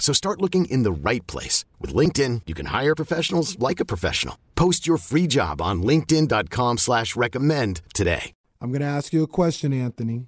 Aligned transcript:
So 0.00 0.12
start 0.12 0.40
looking 0.40 0.64
in 0.64 0.82
the 0.82 0.90
right 0.90 1.24
place. 1.28 1.64
With 1.78 1.94
LinkedIn, 1.94 2.42
you 2.46 2.54
can 2.54 2.66
hire 2.66 2.96
professionals 2.96 3.56
like 3.60 3.78
a 3.78 3.84
professional. 3.84 4.36
Post 4.56 4.88
your 4.88 4.96
free 4.96 5.28
job 5.28 5.62
on 5.62 5.82
linkedin.com 5.84 6.78
slash 6.78 7.14
recommend 7.14 7.82
today. 7.94 8.32
I'm 8.60 8.72
going 8.72 8.82
to 8.82 8.88
ask 8.88 9.12
you 9.12 9.22
a 9.22 9.28
question, 9.28 9.72
Anthony. 9.72 10.26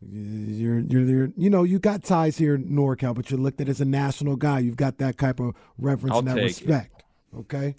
You're, 0.00 0.80
you're, 0.80 1.02
you're, 1.02 1.28
you 1.36 1.50
know, 1.50 1.62
you 1.62 1.78
got 1.78 2.02
ties 2.02 2.38
here 2.38 2.54
in 2.54 2.68
NorCal, 2.70 3.14
but 3.14 3.30
you're 3.30 3.38
looked 3.38 3.60
at 3.60 3.68
as 3.68 3.80
a 3.80 3.84
national 3.84 4.36
guy. 4.36 4.60
You've 4.60 4.76
got 4.76 4.98
that 4.98 5.18
type 5.18 5.40
of 5.40 5.54
reference 5.78 6.12
I'll 6.12 6.20
and 6.20 6.28
that 6.28 6.34
take 6.34 6.44
respect. 6.44 7.02
Okay? 7.38 7.74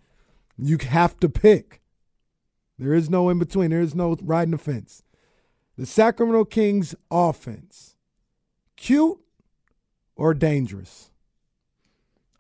You 0.58 0.78
have 0.78 1.20
to 1.20 1.30
pick. 1.30 1.82
There 2.78 2.94
is 2.94 3.10
no 3.10 3.30
in 3.30 3.40
between. 3.40 3.72
There 3.72 3.82
is 3.82 3.96
no 3.96 4.18
riding 4.22 4.52
the 4.52 4.58
fence. 4.58 5.04
The 5.78 5.86
Sacramento 5.86 6.46
Kings 6.46 6.96
offense, 7.10 7.98
cute 8.76 9.23
or 10.16 10.34
dangerous? 10.34 11.10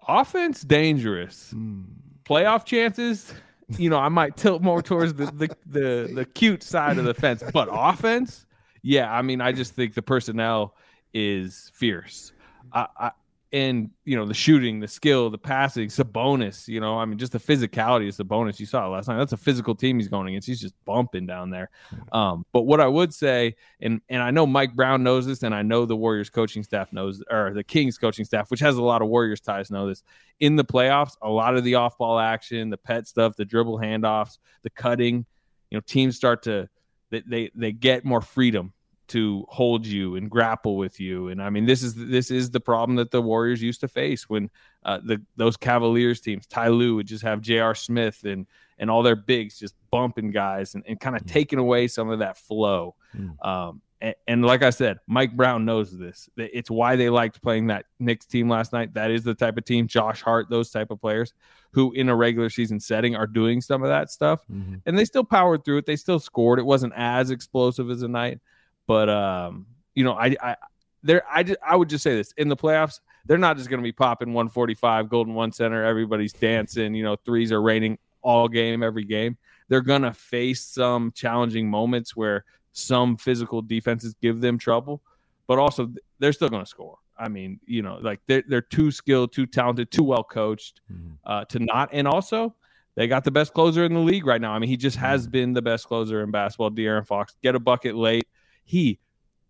Offense 0.08 0.62
dangerous. 0.62 1.52
Hmm. 1.52 1.84
Playoff 2.26 2.66
chances, 2.66 3.34
you 3.78 3.90
know, 3.90 3.98
I 3.98 4.10
might 4.10 4.38
tilt 4.38 4.62
more 4.62 4.82
towards 4.82 5.14
the, 5.14 5.26
the 5.26 5.56
the 5.66 6.12
the 6.14 6.26
cute 6.26 6.64
side 6.64 6.98
of 6.98 7.06
the 7.06 7.14
fence, 7.14 7.44
but 7.54 7.70
offense, 7.72 8.46
yeah, 8.82 9.12
I 9.12 9.22
mean, 9.22 9.42
I 9.42 9.52
just 9.52 9.76
think 9.76 9.94
the 9.94 10.02
personnel 10.02 10.76
is 11.14 11.72
fierce. 11.74 12.32
I, 12.72 12.88
I 12.98 13.12
and 13.54 13.92
you 14.04 14.18
know 14.18 14.26
the 14.26 14.34
shooting, 14.34 14.80
the 14.80 14.88
skill, 14.88 15.30
the 15.30 15.38
passing, 15.38 15.84
it's 15.84 16.00
a 16.00 16.04
bonus. 16.04 16.68
You 16.68 16.80
know, 16.80 16.98
I 16.98 17.06
mean, 17.06 17.20
just 17.20 17.32
the 17.32 17.40
physicality 17.40 18.08
is 18.08 18.20
a 18.20 18.23
bonus. 18.23 18.59
You 18.59 18.66
saw 18.66 18.88
it 18.88 18.90
last 18.90 19.08
night. 19.08 19.18
That's 19.18 19.32
a 19.32 19.38
physical 19.38 19.76
team 19.76 20.00
he's 20.00 20.08
going 20.08 20.28
against. 20.28 20.48
He's 20.48 20.59
just 20.59 20.73
bumping 20.86 21.28
down 21.28 21.52
there. 21.52 21.70
Um, 22.12 22.46
but 22.52 22.64
what 22.64 22.81
I 22.81 22.88
would 22.88 23.14
say, 23.14 23.56
and 23.80 24.02
and 24.09 24.24
I 24.24 24.31
know 24.31 24.48
Mike 24.48 24.76
Brown 24.76 25.04
knows 25.04 25.28
this, 25.28 25.44
and 25.44 25.54
I 25.54 25.62
know 25.62 25.86
the 25.86 25.96
Warriors 25.96 26.31
coaching 26.31 26.64
staff 26.64 26.92
knows, 26.92 27.24
or 27.30 27.54
the 27.54 27.64
Kings 27.64 28.00
coaching 28.00 28.26
staff, 28.26 28.50
which 28.50 28.59
has 28.59 28.76
a 28.76 28.81
lot 28.81 29.04
of 29.04 29.08
Warriors 29.08 29.40
ties, 29.40 29.70
know 29.70 29.88
this. 29.88 30.04
In 30.40 30.56
the 30.56 30.66
playoffs, 30.66 31.16
a 31.22 31.30
lot 31.30 31.56
of 31.56 31.64
the 31.64 31.76
off 31.76 31.98
ball 32.00 32.18
action, 32.18 32.72
the 32.72 32.78
pet 32.78 33.08
stuff, 33.08 33.36
the 33.36 33.46
dribble 33.46 33.78
handoffs, 33.78 34.40
the 34.64 34.72
cutting, 34.72 35.28
you 35.70 35.78
know, 35.78 35.81
teams 35.86 36.16
start 36.16 36.42
to 36.44 36.68
they 37.12 37.22
they, 37.28 37.52
they 37.54 37.72
get 37.72 38.04
more 38.04 38.22
freedom 38.22 38.74
to 39.14 39.45
hold 39.50 39.86
you 39.86 40.16
and 40.16 40.30
grapple 40.30 40.78
with 40.78 41.00
you. 41.00 41.30
And 41.30 41.42
I 41.42 41.50
mean, 41.50 41.66
this 41.66 41.81
is 41.81 41.95
this 41.95 42.30
is 42.30 42.52
the 42.52 42.59
problem 42.59 42.95
that 42.97 43.11
the 43.11 43.22
Warriors 43.22 43.61
used 43.61 43.80
to 43.81 43.88
face 43.88 44.30
when 44.30 44.50
uh, 44.84 45.00
the 45.03 45.22
those 45.35 45.57
Cavaliers 45.57 46.19
teams, 46.22 46.46
Ty 46.46 46.68
Lue 46.69 46.96
would 46.96 47.07
just 47.07 47.23
have 47.23 47.41
J.R. 47.41 47.75
Smith 47.75 48.23
and 48.25 48.46
and 48.78 48.90
all 48.91 49.03
their 49.03 49.16
bigs 49.16 49.57
just 49.57 49.75
bumping 49.91 50.31
guys 50.31 50.75
and, 50.75 50.84
and 50.88 51.00
kind 51.00 51.16
of 51.16 51.25
taking 51.25 51.59
away 51.59 51.88
some 51.88 52.09
of 52.09 52.19
that 52.19 52.38
flow. 52.38 52.96
Um, 53.41 53.81
and, 54.02 54.16
and 54.28 54.46
like 54.46 54.63
I 54.63 54.72
said, 54.72 54.97
Mike 55.07 55.38
Brown 55.38 55.63
knows 55.63 55.97
this. 55.97 56.28
It's 56.35 56.69
why 56.69 56.96
they 56.97 57.09
liked 57.09 57.41
playing 57.41 57.68
that 57.68 57.85
Knicks 58.00 58.25
team 58.25 58.50
last 58.50 58.73
night. 58.73 58.94
That 58.96 59.12
is 59.12 59.23
the 59.23 59.34
type 59.35 59.57
of 59.57 59.63
team, 59.63 59.88
Josh 59.88 60.22
Hart, 60.22 60.50
those 60.50 60.72
type 60.72 60.91
of 60.91 61.00
players 61.00 61.34
who 61.72 61.91
in 61.94 62.09
a 62.09 62.16
regular 62.16 62.50
season 62.50 62.79
setting 62.79 63.16
are 63.16 63.25
doing 63.25 63.62
some 63.62 63.81
of 63.81 63.90
that 63.90 64.12
stuff. 64.12 64.41
And 64.85 64.97
they 64.97 65.06
still 65.06 65.23
powered 65.23 65.63
through 65.63 65.78
it. 65.78 65.85
They 65.85 65.96
still 65.96 66.19
scored. 66.19 66.59
It 66.59 66.66
wasn't 66.66 66.94
as 66.96 67.31
explosive 67.31 67.90
as 67.90 68.02
a 68.02 68.07
night. 68.07 68.40
But 68.88 69.10
um, 69.10 69.68
you 69.96 70.04
know, 70.04 70.14
I 70.14 70.36
I 70.42 70.56
there 71.04 71.24
I 71.30 71.44
just, 71.44 71.60
I 71.66 71.76
would 71.76 71.90
just 71.90 72.04
say 72.04 72.16
this 72.16 72.34
in 72.38 72.50
the 72.50 72.56
playoffs, 72.56 73.00
they're 73.26 73.38
not 73.38 73.58
just 73.58 73.70
going 73.70 73.80
to 73.80 73.84
be 73.84 73.92
popping 73.92 74.30
145 74.30 75.10
Golden 75.10 75.34
One 75.34 75.52
Center. 75.52 75.84
Everybody's 75.84 76.34
dancing. 76.34 76.94
You 76.94 77.04
know, 77.04 77.16
threes 77.26 77.52
are 77.52 77.62
raining 77.62 77.98
all 78.22 78.48
game, 78.48 78.84
every 78.84 79.06
game. 79.06 79.38
They're 79.70 79.82
going 79.82 80.02
to 80.02 80.14
face 80.14 80.64
some 80.64 81.12
challenging 81.12 81.70
moments 81.70 82.16
where 82.16 82.46
some 82.74 83.18
physical 83.18 83.62
defenses 83.62 84.16
give 84.22 84.42
them 84.42 84.58
trouble, 84.58 85.02
but 85.48 85.60
also 85.60 85.92
they're 86.20 86.34
still 86.34 86.50
going 86.50 86.64
to 86.64 86.70
score. 86.70 86.98
I 87.18 87.30
mean, 87.30 87.60
you 87.66 87.82
know, 87.84 88.00
like 88.02 88.20
they're 88.28 88.44
they're 88.48 88.62
too 88.62 88.92
skilled, 88.92 89.32
too 89.34 89.46
talented, 89.46 89.92
too 89.92 90.04
well 90.04 90.24
coached 90.24 90.82
uh, 91.26 91.46
to 91.46 91.60
not. 91.60 91.90
And 91.94 92.08
also, 92.08 92.56
they 92.96 93.08
got 93.08 93.24
the 93.24 93.32
best 93.32 93.54
closer 93.54 93.86
in 93.86 93.94
the 93.94 94.00
league 94.00 94.26
right 94.26 94.42
now. 94.42 94.52
I 94.52 94.60
mean, 94.60 94.70
he 94.70 94.78
just 94.78 94.98
has 94.98 95.28
been 95.28 95.54
the 95.54 95.62
best 95.62 95.88
closer 95.88 96.24
in 96.24 96.32
basketball. 96.32 96.72
De'Aaron 96.72 97.06
Fox 97.06 97.36
get 97.42 97.56
a 97.56 97.60
bucket 97.60 97.96
late. 97.96 98.28
He 98.63 99.00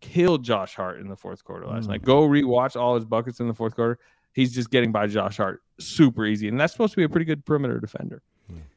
killed 0.01 0.43
Josh 0.43 0.75
Hart 0.75 0.99
in 0.99 1.07
the 1.07 1.15
fourth 1.15 1.43
quarter 1.43 1.65
last 1.65 1.87
night. 1.87 2.03
Go 2.03 2.27
rewatch 2.27 2.79
all 2.79 2.95
his 2.95 3.05
buckets 3.05 3.39
in 3.39 3.47
the 3.47 3.53
fourth 3.53 3.75
quarter. 3.75 3.99
He's 4.33 4.53
just 4.53 4.69
getting 4.69 4.91
by 4.91 5.07
Josh 5.07 5.37
Hart 5.37 5.61
super 5.79 6.25
easy, 6.25 6.47
and 6.47 6.59
that's 6.59 6.73
supposed 6.73 6.93
to 6.93 6.97
be 6.97 7.03
a 7.03 7.09
pretty 7.09 7.25
good 7.25 7.45
perimeter 7.45 7.79
defender. 7.79 8.21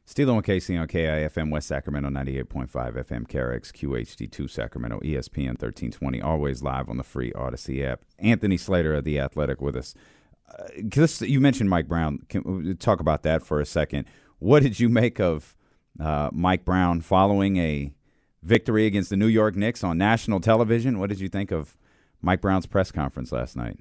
Steele 0.09 0.31
and 0.31 0.45
Casey 0.45 0.77
on 0.77 0.87
KIFM 0.87 1.51
West 1.51 1.67
Sacramento 1.67 2.09
98.5 2.11 2.69
FM 2.71 3.27
KRX 3.27 3.73
QHD2 3.73 4.49
Sacramento 4.49 5.01
ESPN 5.01 5.59
1320 5.61 6.23
always 6.23 6.63
live 6.63 6.89
on 6.89 6.97
the 6.97 7.03
free 7.03 7.33
Odyssey 7.33 7.85
app. 7.85 8.05
Anthony 8.21 8.57
Slater 8.57 8.95
of 8.95 9.03
the 9.03 9.19
Athletic 9.19 9.61
with 9.61 9.75
us. 9.75 9.95
Uh, 10.49 10.69
this, 10.81 11.21
you 11.23 11.41
mentioned 11.41 11.69
Mike 11.69 11.89
Brown. 11.89 12.21
Can 12.29 12.43
we 12.45 12.75
talk 12.75 13.01
about 13.01 13.25
that 13.25 13.43
for 13.43 13.61
a 13.61 13.67
second? 13.67 14.05
What 14.39 14.63
did 14.63 14.79
you 14.79 14.89
make 14.89 15.19
of 15.19 15.57
uh, 15.99 16.31
Mike 16.33 16.65
Brown 16.65 17.01
following 17.01 17.57
a 17.57 17.93
victory 18.43 18.87
against 18.87 19.11
the 19.11 19.17
New 19.17 19.27
York 19.27 19.57
Knicks 19.57 19.83
on 19.85 19.99
national 19.99 20.41
television? 20.41 20.99
What 20.99 21.09
did 21.09 21.21
you 21.21 21.29
think 21.29 21.51
of 21.51 21.77
Mike 22.23 22.41
Brown's 22.41 22.67
press 22.67 22.91
conference 22.91 23.33
last 23.33 23.57
night? 23.57 23.79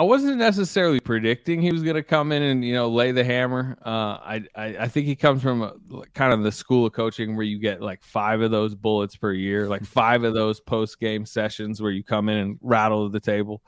I 0.00 0.04
wasn't 0.04 0.36
necessarily 0.36 1.00
predicting 1.00 1.60
he 1.60 1.72
was 1.72 1.82
going 1.82 1.96
to 1.96 2.04
come 2.04 2.30
in 2.30 2.40
and 2.40 2.64
you 2.64 2.72
know 2.72 2.88
lay 2.88 3.10
the 3.10 3.24
hammer. 3.24 3.76
Uh, 3.84 3.88
I, 3.90 4.44
I 4.54 4.64
I 4.80 4.88
think 4.88 5.06
he 5.06 5.16
comes 5.16 5.42
from 5.42 5.62
a, 5.62 5.72
kind 6.14 6.32
of 6.32 6.44
the 6.44 6.52
school 6.52 6.86
of 6.86 6.92
coaching 6.92 7.34
where 7.34 7.44
you 7.44 7.58
get 7.58 7.82
like 7.82 8.00
five 8.04 8.40
of 8.40 8.52
those 8.52 8.76
bullets 8.76 9.16
per 9.16 9.32
year, 9.32 9.66
like 9.66 9.84
five 9.86 10.22
of 10.22 10.34
those 10.34 10.60
post 10.60 11.00
game 11.00 11.26
sessions 11.26 11.82
where 11.82 11.90
you 11.90 12.04
come 12.04 12.28
in 12.28 12.38
and 12.38 12.58
rattle 12.62 13.08
the 13.08 13.18
table. 13.18 13.60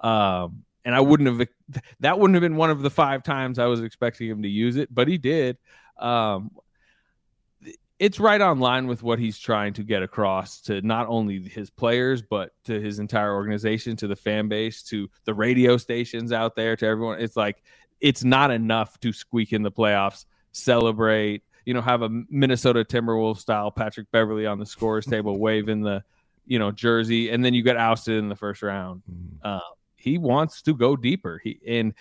Um, 0.00 0.64
and 0.84 0.94
I 0.94 1.00
wouldn't 1.00 1.28
have 1.28 1.48
that 2.00 2.18
wouldn't 2.18 2.34
have 2.34 2.42
been 2.42 2.56
one 2.56 2.70
of 2.70 2.82
the 2.82 2.90
five 2.90 3.22
times 3.22 3.58
I 3.58 3.66
was 3.66 3.80
expecting 3.80 4.28
him 4.28 4.42
to 4.42 4.48
use 4.48 4.76
it, 4.76 4.94
but 4.94 5.08
he 5.08 5.16
did. 5.16 5.56
Um, 5.98 6.50
it's 7.98 8.20
right 8.20 8.40
on 8.40 8.60
line 8.60 8.86
with 8.86 9.02
what 9.02 9.18
he's 9.18 9.38
trying 9.38 9.72
to 9.74 9.82
get 9.82 10.02
across 10.02 10.60
to 10.62 10.80
not 10.82 11.06
only 11.08 11.42
his 11.42 11.70
players 11.70 12.22
but 12.22 12.52
to 12.64 12.80
his 12.80 12.98
entire 12.98 13.34
organization 13.34 13.96
to 13.96 14.06
the 14.06 14.16
fan 14.16 14.48
base 14.48 14.82
to 14.84 15.08
the 15.24 15.34
radio 15.34 15.76
stations 15.76 16.32
out 16.32 16.54
there 16.54 16.76
to 16.76 16.86
everyone. 16.86 17.20
It's 17.20 17.36
like 17.36 17.62
it's 18.00 18.22
not 18.22 18.50
enough 18.50 18.98
to 19.00 19.12
squeak 19.12 19.52
in 19.52 19.62
the 19.62 19.72
playoffs 19.72 20.26
celebrate 20.52 21.42
you 21.66 21.74
know 21.74 21.80
have 21.80 22.02
a 22.02 22.08
minnesota 22.30 22.84
timberwolves 22.84 23.38
style 23.38 23.70
patrick 23.70 24.10
beverley 24.10 24.46
on 24.46 24.58
the 24.58 24.66
scores 24.66 25.04
table 25.06 25.38
waving 25.38 25.82
the 25.82 26.02
you 26.46 26.58
know 26.58 26.72
jersey 26.72 27.30
and 27.30 27.44
then 27.44 27.54
you 27.54 27.62
get 27.62 27.76
ousted 27.76 28.18
in 28.18 28.28
the 28.28 28.36
first 28.36 28.62
round. 28.62 29.02
Uh, 29.42 29.60
he 29.98 30.16
wants 30.16 30.62
to 30.62 30.74
go 30.74 30.96
deeper. 30.96 31.40
He 31.42 31.60
and 31.66 31.92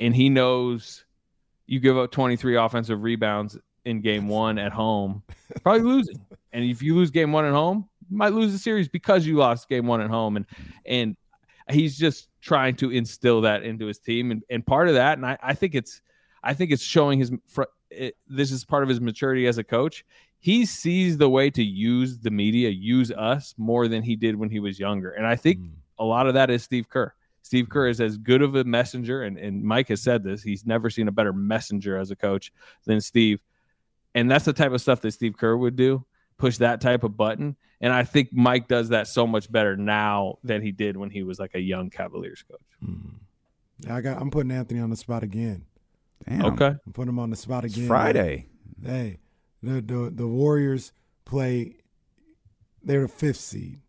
and 0.00 0.14
he 0.14 0.28
knows 0.28 1.04
you 1.66 1.80
give 1.80 1.96
up 1.96 2.10
23 2.10 2.56
offensive 2.56 3.02
rebounds 3.02 3.58
in 3.84 4.00
game 4.00 4.28
one 4.28 4.58
at 4.58 4.72
home, 4.72 5.22
probably 5.62 5.82
losing. 5.82 6.20
And 6.52 6.64
if 6.64 6.82
you 6.82 6.94
lose 6.94 7.10
game 7.10 7.32
one 7.32 7.44
at 7.44 7.52
home, 7.52 7.88
you 8.10 8.16
might 8.16 8.32
lose 8.32 8.52
the 8.52 8.58
series 8.58 8.88
because 8.88 9.26
you 9.26 9.36
lost 9.36 9.68
game 9.68 9.86
one 9.86 10.00
at 10.00 10.10
home. 10.10 10.36
And 10.36 10.46
and 10.86 11.16
he's 11.70 11.96
just 11.96 12.28
trying 12.40 12.76
to 12.76 12.90
instill 12.90 13.40
that 13.42 13.62
into 13.62 13.86
his 13.86 13.98
team. 13.98 14.30
And, 14.30 14.42
and 14.50 14.66
part 14.66 14.88
of 14.88 14.94
that, 14.94 15.18
and 15.18 15.26
I, 15.26 15.38
I 15.42 15.54
think 15.54 15.74
it's 15.74 16.00
I 16.42 16.54
think 16.54 16.70
it's 16.70 16.82
showing 16.82 17.18
his 17.18 17.32
fr- 17.48 17.64
it, 17.90 18.16
this 18.28 18.50
is 18.50 18.64
part 18.64 18.82
of 18.82 18.88
his 18.88 19.00
maturity 19.00 19.46
as 19.46 19.58
a 19.58 19.64
coach. 19.64 20.04
He 20.38 20.66
sees 20.66 21.16
the 21.16 21.28
way 21.28 21.48
to 21.50 21.62
use 21.62 22.18
the 22.18 22.30
media, 22.30 22.68
use 22.68 23.10
us 23.10 23.54
more 23.56 23.88
than 23.88 24.02
he 24.02 24.14
did 24.14 24.36
when 24.36 24.50
he 24.50 24.60
was 24.60 24.78
younger. 24.78 25.12
And 25.12 25.26
I 25.26 25.36
think 25.36 25.60
mm. 25.60 25.70
a 25.98 26.04
lot 26.04 26.26
of 26.26 26.34
that 26.34 26.50
is 26.50 26.62
Steve 26.62 26.88
Kerr. 26.88 27.14
Steve 27.40 27.68
Kerr 27.68 27.88
is 27.88 28.00
as 28.00 28.16
good 28.16 28.42
of 28.42 28.54
a 28.54 28.64
messenger, 28.64 29.22
and, 29.22 29.38
and 29.38 29.62
Mike 29.62 29.88
has 29.88 30.02
said 30.02 30.22
this. 30.22 30.42
He's 30.42 30.64
never 30.64 30.88
seen 30.88 31.08
a 31.08 31.12
better 31.12 31.32
messenger 31.32 31.98
as 31.98 32.10
a 32.10 32.16
coach 32.16 32.52
than 32.86 33.00
Steve 33.00 33.40
and 34.14 34.30
that's 34.30 34.44
the 34.44 34.52
type 34.52 34.72
of 34.72 34.80
stuff 34.80 35.00
that 35.02 35.12
Steve 35.12 35.36
Kerr 35.36 35.56
would 35.56 35.76
do. 35.76 36.04
push 36.38 36.58
that 36.58 36.80
type 36.80 37.04
of 37.04 37.16
button. 37.16 37.56
And 37.80 37.92
I 37.92 38.02
think 38.04 38.32
Mike 38.32 38.66
does 38.68 38.88
that 38.90 39.06
so 39.08 39.26
much 39.26 39.50
better 39.50 39.76
now 39.76 40.38
than 40.42 40.62
he 40.62 40.72
did 40.72 40.96
when 40.96 41.10
he 41.10 41.22
was 41.22 41.38
like 41.38 41.54
a 41.54 41.60
young 41.60 41.90
Cavaliers 41.90 42.42
coach. 42.42 42.60
Mm-hmm. 42.84 43.92
I 43.92 44.00
got. 44.00 44.20
I'm 44.20 44.30
putting 44.30 44.50
Anthony 44.52 44.80
on 44.80 44.90
the 44.90 44.96
spot 44.96 45.22
again. 45.22 45.66
Damn. 46.26 46.44
Okay. 46.46 46.76
I'm 46.86 46.92
putting 46.92 47.10
him 47.10 47.18
on 47.18 47.30
the 47.30 47.36
spot 47.36 47.64
It's 47.64 47.76
again. 47.76 47.88
Friday. 47.88 48.46
Hey, 48.82 49.18
the, 49.62 49.80
the 49.82 50.10
the 50.14 50.26
Warriors 50.26 50.92
play. 51.24 51.76
They're 52.82 53.02
the 53.02 53.08
fifth 53.08 53.36
seed. 53.40 53.80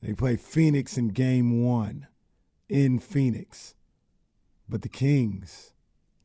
They 0.00 0.14
play 0.14 0.36
Phoenix 0.36 0.96
in 0.96 1.08
Game 1.08 1.62
One, 1.64 2.06
in 2.68 2.98
Phoenix, 2.98 3.74
but 4.68 4.82
the 4.82 4.88
Kings 4.88 5.72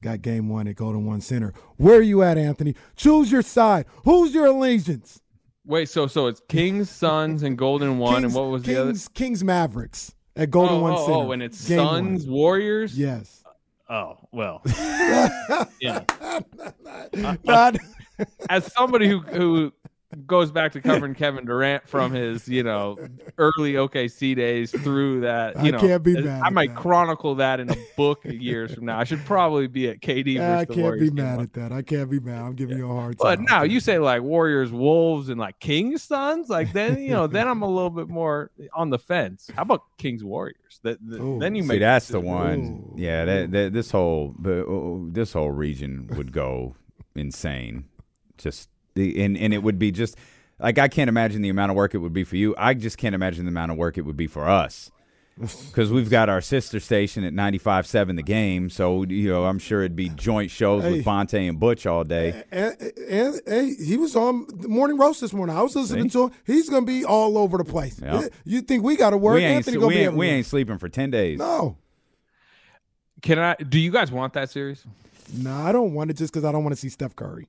got 0.01 0.22
Game 0.22 0.50
One 0.50 0.68
at 0.68 0.75
Golden 0.75 1.06
One 1.06 1.22
Center. 1.22 1.54
Where 1.78 1.98
are 1.98 2.01
you 2.01 2.24
at, 2.24 2.38
Anthony? 2.38 2.75
Choose 2.96 3.31
your 3.31 3.42
side. 3.42 3.86
Who's 4.04 4.34
your 4.34 4.48
allegiance? 4.48 5.22
Wait, 5.66 5.90
so 5.90 6.07
so 6.07 6.28
it's 6.28 6.42
Kings, 6.48 6.90
Suns, 6.90 7.44
and 7.44 7.57
Golden 7.57 8.00
One, 8.00 8.22
Kings, 8.22 8.25
and 8.25 8.34
what 8.34 8.51
was 8.51 8.63
Kings, 8.63 8.75
the 8.75 8.81
other? 8.81 8.94
Kings 9.13 9.44
Mavericks 9.44 10.16
at 10.36 10.50
Golden 10.50 10.78
oh, 10.78 10.81
One 10.81 10.92
oh, 10.94 10.96
oh 10.96 11.06
Center. 11.06 11.18
Oh, 11.18 11.31
and 11.31 11.44
it's 11.44 11.68
Game 11.68 11.78
Suns, 11.78 12.25
one. 12.25 12.34
Warriors. 12.34 12.98
Yes. 12.98 13.44
Oh 13.90 14.18
well. 14.31 14.62
yeah. 15.81 16.04
Not- 17.44 17.78
As 18.50 18.72
somebody 18.74 19.07
who 19.07 19.19
who 19.19 19.74
goes 20.26 20.52
back 20.52 20.72
to 20.72 20.82
covering 20.82 21.14
Kevin 21.14 21.46
Durant 21.46 21.88
from 21.88 22.12
his 22.12 22.48
you 22.48 22.64
know 22.64 22.98
early 23.38 23.74
OKC 23.74 24.36
days 24.36 24.72
through 24.72 25.22
that, 25.22 25.56
you 25.64 25.68
I 25.68 25.72
know, 25.72 25.80
can't 25.80 26.04
be 26.04 26.14
mad 26.20 26.42
I 26.44 26.48
at 26.48 26.54
might 26.54 26.70
that. 26.74 26.78
chronicle 26.82 27.36
that 27.36 27.60
in 27.60 27.70
a 27.70 27.76
book 27.96 28.22
years 28.26 28.74
from 28.74 28.86
now. 28.86 29.00
I 29.00 29.04
should 29.04 29.24
probably 29.26 29.68
be 29.68 29.88
at 29.90 30.00
KD. 30.00 30.40
I 30.40 30.66
the 30.66 30.74
can't 30.74 30.84
Warriors 30.84 31.10
be 31.12 31.16
mad 31.22 31.36
one. 31.38 31.46
at 31.46 31.54
that. 31.54 31.72
I 31.72 31.82
can't 31.84 32.10
be 32.10 32.20
mad. 32.20 32.42
I'm 32.42 32.56
giving 32.56 32.78
you 32.78 32.90
a 32.90 32.94
hard 32.96 33.20
time. 33.20 33.38
But 33.38 33.50
now 33.52 33.64
you 33.64 33.80
say 33.80 34.00
like 34.00 34.22
Warriors, 34.24 34.72
Wolves, 34.72 35.30
and 35.30 35.40
like 35.40 35.60
Kings, 35.60 36.02
Suns, 36.04 36.50
like 36.50 36.74
then 36.74 37.00
you 37.02 37.12
know 37.12 37.28
then 37.28 37.48
I'm 37.48 37.62
a 37.62 37.70
little 37.70 37.92
bit 37.92 38.08
more 38.10 38.50
on 38.74 38.90
the 38.90 39.00
fence. 39.00 39.50
How 39.56 39.62
about 39.62 39.84
Kings, 39.98 40.24
Warriors? 40.24 40.80
That 40.84 40.98
that- 41.08 41.22
Ooh. 41.22 41.38
then 41.40 41.54
you 41.56 41.62
See, 41.62 41.68
make 41.68 41.80
that's 41.82 42.08
the 42.08 42.20
one. 42.20 42.60
Ooh. 42.60 42.96
Yeah, 42.98 43.26
that, 43.26 43.52
that 43.52 43.74
this 43.74 43.92
whole 43.92 44.34
uh, 44.44 45.12
this 45.14 45.34
whole 45.34 45.52
region 45.52 46.10
would 46.16 46.32
go 46.32 46.76
insane. 47.16 47.86
Just 48.38 48.70
the 48.95 49.24
and 49.24 49.38
and 49.38 49.53
it 49.53 49.63
would 49.63 49.80
be 49.80 49.91
just 49.91 50.15
like 50.59 50.77
I 50.77 50.88
can't 50.88 51.09
imagine 51.09 51.41
the 51.41 51.50
amount 51.50 51.71
of 51.71 51.75
work 51.75 51.94
it 51.95 52.00
would 52.00 52.13
be 52.13 52.24
for 52.24 52.36
you. 52.36 52.56
I 52.57 52.74
just 52.74 52.97
can't 52.97 53.15
imagine 53.15 53.45
the 53.45 53.50
amount 53.50 53.71
of 53.71 53.77
work 53.77 53.97
it 53.97 54.01
would 54.01 54.18
be 54.18 54.27
for 54.27 54.47
us. 54.47 54.91
Because 55.39 55.89
we've 55.89 56.09
got 56.09 56.27
our 56.27 56.41
sister 56.41 56.81
station 56.81 57.24
at 57.24 57.31
95.7 57.31 58.18
The 58.18 58.24
Game, 58.24 58.69
so 58.69 59.03
you 59.06 59.30
know 59.30 59.45
I'm 59.45 59.57
sure 59.57 59.80
it'd 59.83 59.95
be 59.95 60.09
joint 60.09 60.51
shows 60.51 60.83
Hey. 60.83 60.91
with 60.97 61.06
Bonta 61.06 61.47
and 61.47 61.57
Butch 61.57 61.86
all 61.86 62.03
day. 62.03 62.44
And, 62.51 62.75
and, 63.09 63.41
and 63.47 63.77
he 63.80 63.95
was 63.95 64.18
on 64.18 64.47
the 64.53 64.68
morning 64.68 64.97
roast 64.97 65.21
this 65.21 65.31
morning. 65.31 65.56
I 65.56 65.62
was 65.62 65.77
listening 65.77 66.09
See? 66.09 66.19
to 66.19 66.24
him. 66.25 66.31
He's 66.45 66.69
gonna 66.69 66.86
be 66.86 67.06
all 67.06 67.38
over 67.38 67.57
the 67.57 67.63
place. 67.63 68.01
Yeah. 68.03 68.27
You 68.44 68.59
think 68.59 68.83
we 68.83 68.97
got 68.97 69.12
to 69.12 69.18
work? 69.18 69.36
We 69.36 69.45
ain't 69.45 69.56
Anthony 69.65 69.77
we 69.77 69.81
gonna 69.81 69.95
be 69.95 70.01
ain't, 70.01 70.13
we 70.15 70.27
ain't 70.27 70.45
sleeping 70.45 70.77
for 70.77 70.89
10 70.89 71.09
days. 71.09 71.39
No, 71.39 71.77
Can 73.21 73.39
I? 73.39 73.56
Do 73.56 73.80
you 73.80 73.91
guys 73.91 74.12
want 74.12 74.33
that 74.33 74.50
series? 74.50 74.83
no, 75.33 75.53
I 75.56 75.71
don't 75.71 75.94
want 75.94 76.09
it 76.12 76.18
just 76.18 76.33
because 76.33 76.44
I 76.44 76.51
don't 76.51 76.65
want 76.65 76.75
to 76.75 76.81
see 76.81 76.89
Steph 76.89 77.15
Curry. 77.15 77.47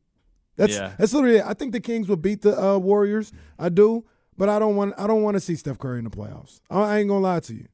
That's 0.60 0.74
Yeah. 0.74 0.92
that's 0.98 1.12
literally. 1.14 1.38
It. 1.38 1.44
I 1.46 1.54
think 1.54 1.72
the 1.72 1.80
Kings 1.80 2.06
will 2.08 2.16
beat 2.16 2.42
the 2.42 2.60
uh, 2.62 2.76
Warriors. 2.78 3.32
I 3.58 3.70
do, 3.70 4.04
but 4.36 4.48
I 4.50 4.58
don't 4.58 4.76
want. 4.76 4.94
I 4.98 5.06
don't 5.06 5.22
want 5.22 5.34
to 5.36 5.40
see 5.40 5.56
Steph 5.56 5.78
Curry 5.78 5.98
in 5.98 6.04
the 6.04 6.10
playoffs. 6.10 6.60
I, 6.70 6.80
I 6.80 6.98
ain't 6.98 7.08
gonna 7.08 7.20
lie 7.20 7.40
to 7.40 7.54
you. 7.54 7.66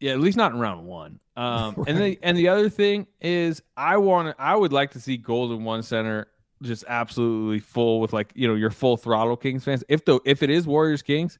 Yeah, 0.00 0.12
at 0.12 0.20
least 0.20 0.36
not 0.36 0.52
in 0.52 0.58
round 0.58 0.86
one. 0.86 1.20
Um, 1.36 1.74
Right. 1.76 1.84
And 1.88 1.98
the 1.98 2.18
and 2.22 2.36
the 2.38 2.48
other 2.48 2.68
thing 2.70 3.06
is, 3.20 3.62
I 3.76 3.98
want 3.98 4.34
I 4.38 4.56
would 4.56 4.72
like 4.72 4.92
to 4.92 5.00
see 5.00 5.16
Golden 5.18 5.64
One 5.64 5.82
Center 5.82 6.26
just 6.62 6.84
absolutely 6.88 7.58
full 7.58 8.00
with 8.00 8.12
like 8.14 8.32
you 8.34 8.48
know 8.48 8.54
your 8.54 8.70
full 8.70 8.96
throttle 8.96 9.36
Kings 9.36 9.64
fans. 9.64 9.84
If 9.88 10.04
the 10.06 10.18
if 10.24 10.42
it 10.42 10.48
is 10.50 10.66
Warriors 10.66 11.02
Kings, 11.02 11.38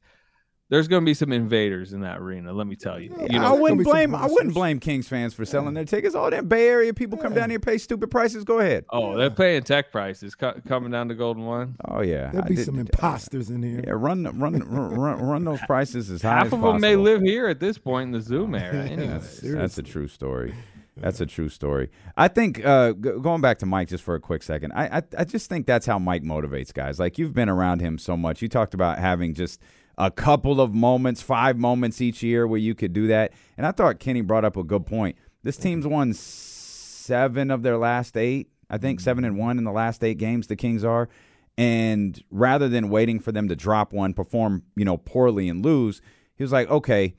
there's 0.69 0.87
going 0.87 1.03
to 1.03 1.05
be 1.05 1.13
some 1.13 1.31
invaders 1.31 1.93
in 1.93 2.01
that 2.01 2.17
arena. 2.17 2.51
Let 2.51 2.65
me 2.65 2.75
tell 2.75 2.99
you. 2.99 3.09
You 3.11 3.25
I 3.25 3.27
know, 3.27 3.39
gonna 3.49 3.61
wouldn't 3.61 3.83
blame 3.83 4.15
I 4.15 4.25
wouldn't 4.25 4.53
blame 4.55 4.79
Kings 4.79 5.07
fans 5.07 5.33
for 5.33 5.45
selling 5.45 5.75
their 5.75 5.85
tickets. 5.85 6.15
All 6.15 6.29
them 6.31 6.47
Bay 6.47 6.67
Area 6.67 6.93
people 6.93 7.17
come 7.19 7.33
down 7.35 7.49
here 7.51 7.59
pay 7.59 7.77
stupid 7.77 8.09
prices. 8.09 8.43
Go 8.43 8.59
ahead. 8.59 8.85
oh, 8.89 9.15
they're 9.15 9.29
paying 9.29 9.61
tech 9.63 9.91
prices 9.91 10.33
co- 10.33 10.59
coming 10.67 10.91
down 10.91 11.07
to 11.09 11.13
Golden 11.15 11.45
One. 11.45 11.75
Oh 11.85 12.01
yeah, 12.01 12.31
There'll 12.31 12.45
I 12.45 12.49
be 12.49 12.55
did- 12.55 12.65
some 12.65 12.79
imposters 12.79 13.49
in 13.51 13.61
here. 13.61 13.83
Yeah, 13.85 13.93
run 13.95 14.23
run 14.39 14.59
run 14.67 15.21
run 15.21 15.45
those 15.45 15.61
prices 15.67 16.09
as 16.09 16.21
high 16.23 16.29
Half 16.37 16.47
as 16.47 16.53
of 16.53 16.61
them 16.61 16.81
may 16.81 16.95
possible. 16.95 17.03
live 17.03 17.21
here 17.21 17.47
at 17.47 17.59
this 17.59 17.77
point 17.77 18.07
in 18.07 18.11
the 18.13 18.21
Zoom 18.21 18.55
era. 18.55 18.75
Anyways. 18.85 19.07
That's, 19.41 19.41
that's 19.41 19.77
a 19.77 19.83
true 19.83 20.07
story. 20.07 20.55
That's 20.97 21.19
a 21.21 21.25
true 21.25 21.49
story. 21.49 21.89
I 22.15 22.29
think 22.29 22.65
uh, 22.65 22.93
g- 22.93 23.11
going 23.21 23.41
back 23.41 23.59
to 23.59 23.65
Mike 23.65 23.89
just 23.89 24.03
for 24.03 24.15
a 24.15 24.19
quick 24.19 24.41
second. 24.41 24.71
I, 24.71 24.97
I 24.99 25.03
I 25.19 25.23
just 25.25 25.49
think 25.49 25.67
that's 25.67 25.85
how 25.85 25.99
Mike 25.99 26.23
motivates 26.23 26.73
guys. 26.73 26.99
Like 26.99 27.17
you've 27.19 27.33
been 27.33 27.49
around 27.49 27.81
him 27.81 27.97
so 27.99 28.15
much. 28.17 28.41
You 28.41 28.47
talked 28.47 28.73
about 28.73 28.97
having 28.97 29.33
just 29.33 29.61
a 29.97 30.11
couple 30.11 30.59
of 30.59 30.73
moments, 30.73 31.21
five 31.21 31.57
moments 31.57 32.01
each 32.01 32.21
year 32.21 32.47
where 32.47 32.59
you 32.59 32.75
could 32.75 32.93
do 32.93 33.07
that. 33.07 33.33
And 33.57 33.65
I 33.65 33.71
thought 33.71 33.99
Kenny 33.99 34.21
brought 34.21 34.45
up 34.45 34.57
a 34.57 34.63
good 34.63 34.85
point. 34.85 35.17
This 35.43 35.57
team's 35.57 35.87
won 35.87 36.13
seven 36.13 37.51
of 37.51 37.63
their 37.63 37.77
last 37.77 38.17
eight. 38.17 38.49
I 38.69 38.77
think 38.77 38.99
mm-hmm. 38.99 39.03
seven 39.03 39.25
and 39.25 39.37
one 39.37 39.57
in 39.57 39.63
the 39.63 39.71
last 39.71 40.03
eight 40.03 40.17
games. 40.17 40.47
The 40.47 40.55
Kings 40.55 40.83
are. 40.83 41.09
And 41.57 42.21
rather 42.29 42.67
than 42.67 42.89
waiting 42.89 43.19
for 43.19 43.31
them 43.31 43.47
to 43.47 43.55
drop 43.55 43.93
one, 43.93 44.13
perform, 44.13 44.63
you 44.75 44.83
know, 44.83 44.97
poorly 44.97 45.47
and 45.47 45.63
lose, 45.63 46.01
he 46.35 46.43
was 46.43 46.51
like, 46.51 46.69
okay, 46.69 47.15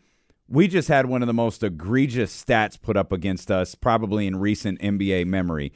we 0.49 0.69
just 0.69 0.89
had 0.89 1.07
one 1.07 1.23
of 1.23 1.27
the 1.27 1.35
most 1.35 1.63
egregious 1.63 2.45
stats 2.45 2.81
put 2.81 2.97
up 2.97 3.13
against 3.13 3.51
us, 3.51 3.75
probably 3.75 4.27
in 4.27 4.37
recent 4.37 4.81
NBA 4.81 5.27
memory. 5.27 5.73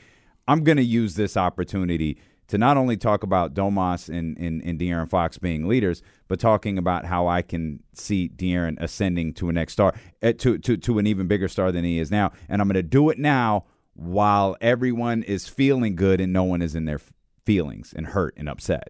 I'm 0.47 0.63
going 0.63 0.77
to 0.77 0.85
use 0.85 1.15
this 1.15 1.37
opportunity 1.37 2.19
to 2.51 2.59
not 2.59 2.77
only 2.77 2.97
talk 2.97 3.23
about 3.23 3.55
Domas 3.55 4.09
and, 4.09 4.37
and, 4.37 4.61
and 4.63 4.79
De'Aaron 4.79 5.09
Fox 5.09 5.39
being 5.39 5.69
leaders, 5.69 6.03
but 6.27 6.41
talking 6.41 6.79
about 6.79 7.05
how 7.05 7.29
I 7.29 7.43
can 7.43 7.81
see 7.95 8.29
De'Aaron 8.29 8.77
ascending 8.81 9.35
to 9.35 9.49
a 9.49 9.53
next 9.53 9.75
star, 9.75 9.95
eh, 10.21 10.33
to, 10.33 10.59
to, 10.59 10.77
to 10.77 10.99
an 10.99 11.07
even 11.07 11.29
bigger 11.29 11.47
star 11.47 11.71
than 11.71 11.85
he 11.85 12.01
is 12.01 12.11
now. 12.11 12.33
And 12.49 12.61
I'm 12.61 12.67
going 12.67 12.75
to 12.75 12.83
do 12.83 13.09
it 13.11 13.19
now 13.19 13.67
while 13.95 14.57
everyone 14.61 15.23
is 15.23 15.47
feeling 15.47 15.95
good 15.95 16.21
and 16.21 16.33
no 16.33 16.43
one 16.43 16.61
is 16.61 16.75
in 16.75 16.87
their 16.87 17.01
feelings 17.47 17.93
and 17.97 18.09
hurt 18.09 18.35
and 18.37 18.49
upset. 18.49 18.89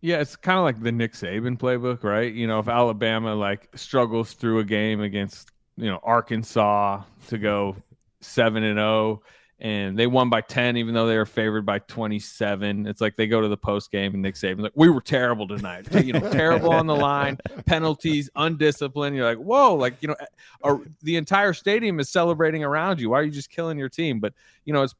Yeah, 0.00 0.20
it's 0.20 0.36
kind 0.36 0.58
of 0.58 0.64
like 0.64 0.80
the 0.80 0.92
Nick 0.92 1.14
Saban 1.14 1.58
playbook, 1.58 2.04
right? 2.04 2.32
You 2.32 2.46
know, 2.46 2.60
if 2.60 2.68
Alabama 2.68 3.34
like 3.34 3.70
struggles 3.74 4.34
through 4.34 4.60
a 4.60 4.64
game 4.64 5.00
against, 5.00 5.50
you 5.76 5.86
know, 5.86 5.98
Arkansas 6.04 7.02
to 7.28 7.38
go 7.38 7.74
7 8.20 8.62
and 8.62 8.78
0 8.78 9.22
and 9.64 9.98
they 9.98 10.06
won 10.06 10.28
by 10.28 10.42
10 10.42 10.76
even 10.76 10.92
though 10.92 11.06
they 11.06 11.16
were 11.16 11.24
favored 11.24 11.64
by 11.64 11.78
27. 11.78 12.86
It's 12.86 13.00
like 13.00 13.16
they 13.16 13.26
go 13.26 13.40
to 13.40 13.48
the 13.48 13.56
post 13.56 13.90
game 13.90 14.12
and 14.12 14.22
Nick 14.22 14.34
Saban's 14.34 14.60
like, 14.60 14.72
"We 14.74 14.90
were 14.90 15.00
terrible 15.00 15.48
tonight." 15.48 15.86
you 16.04 16.12
know, 16.12 16.30
terrible 16.30 16.70
on 16.70 16.86
the 16.86 16.94
line, 16.94 17.38
penalties, 17.66 18.28
undisciplined. 18.36 19.16
You're 19.16 19.24
like, 19.24 19.38
"Whoa, 19.38 19.74
like, 19.74 19.96
you 20.02 20.08
know, 20.08 20.16
a, 20.62 20.76
the 21.02 21.16
entire 21.16 21.54
stadium 21.54 21.98
is 21.98 22.10
celebrating 22.10 22.62
around 22.62 23.00
you. 23.00 23.08
Why 23.08 23.20
are 23.20 23.22
you 23.22 23.30
just 23.30 23.48
killing 23.50 23.78
your 23.78 23.88
team?" 23.88 24.20
But, 24.20 24.34
you 24.66 24.74
know, 24.74 24.82
it's 24.82 24.94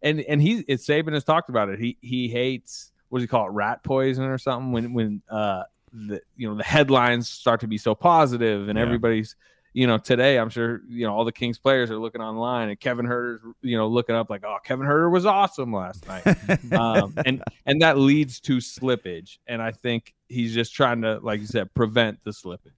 and 0.00 0.20
and 0.20 0.40
he 0.40 0.64
it's 0.68 0.86
Saban 0.86 1.12
has 1.12 1.24
talked 1.24 1.50
about 1.50 1.68
it. 1.68 1.80
He 1.80 1.98
he 2.00 2.28
hates 2.28 2.92
what 3.08 3.18
does 3.18 3.24
he 3.24 3.28
call 3.28 3.48
it, 3.48 3.50
rat 3.50 3.82
poison 3.82 4.24
or 4.24 4.38
something 4.38 4.70
when 4.70 4.92
when 4.92 5.22
uh 5.28 5.64
the 5.92 6.20
you 6.36 6.48
know 6.48 6.54
the 6.56 6.62
headlines 6.62 7.28
start 7.28 7.60
to 7.60 7.66
be 7.66 7.78
so 7.78 7.96
positive 7.96 8.68
and 8.68 8.78
Yeah. 8.78 8.84
everybody's 8.84 9.34
you 9.74 9.86
know 9.86 9.98
today 9.98 10.38
I'm 10.38 10.48
sure 10.48 10.80
you 10.88 11.06
know 11.06 11.12
all 11.14 11.24
the 11.26 11.32
Kings 11.32 11.58
players 11.58 11.90
are 11.90 11.98
looking 11.98 12.22
online 12.22 12.70
and 12.70 12.80
Kevin 12.80 13.04
Huerter's 13.06 13.42
you 13.60 13.76
know 13.76 13.86
looking 13.88 14.14
up 14.14 14.30
like 14.30 14.42
oh 14.44 14.56
Kevin 14.64 14.86
Huerter 14.86 15.10
was 15.10 15.26
awesome 15.26 15.72
last 15.74 16.06
night 16.08 16.24
um, 16.72 17.12
and 17.26 17.42
and 17.66 17.82
that 17.82 17.98
leads 17.98 18.40
to 18.40 18.56
slippage 18.58 19.38
and 19.46 19.60
I 19.60 19.72
think 19.72 20.14
he's 20.28 20.54
just 20.54 20.74
trying 20.74 21.02
to 21.02 21.18
like 21.22 21.40
you 21.40 21.46
said 21.46 21.74
prevent 21.74 22.22
the 22.24 22.30
slippage. 22.30 22.70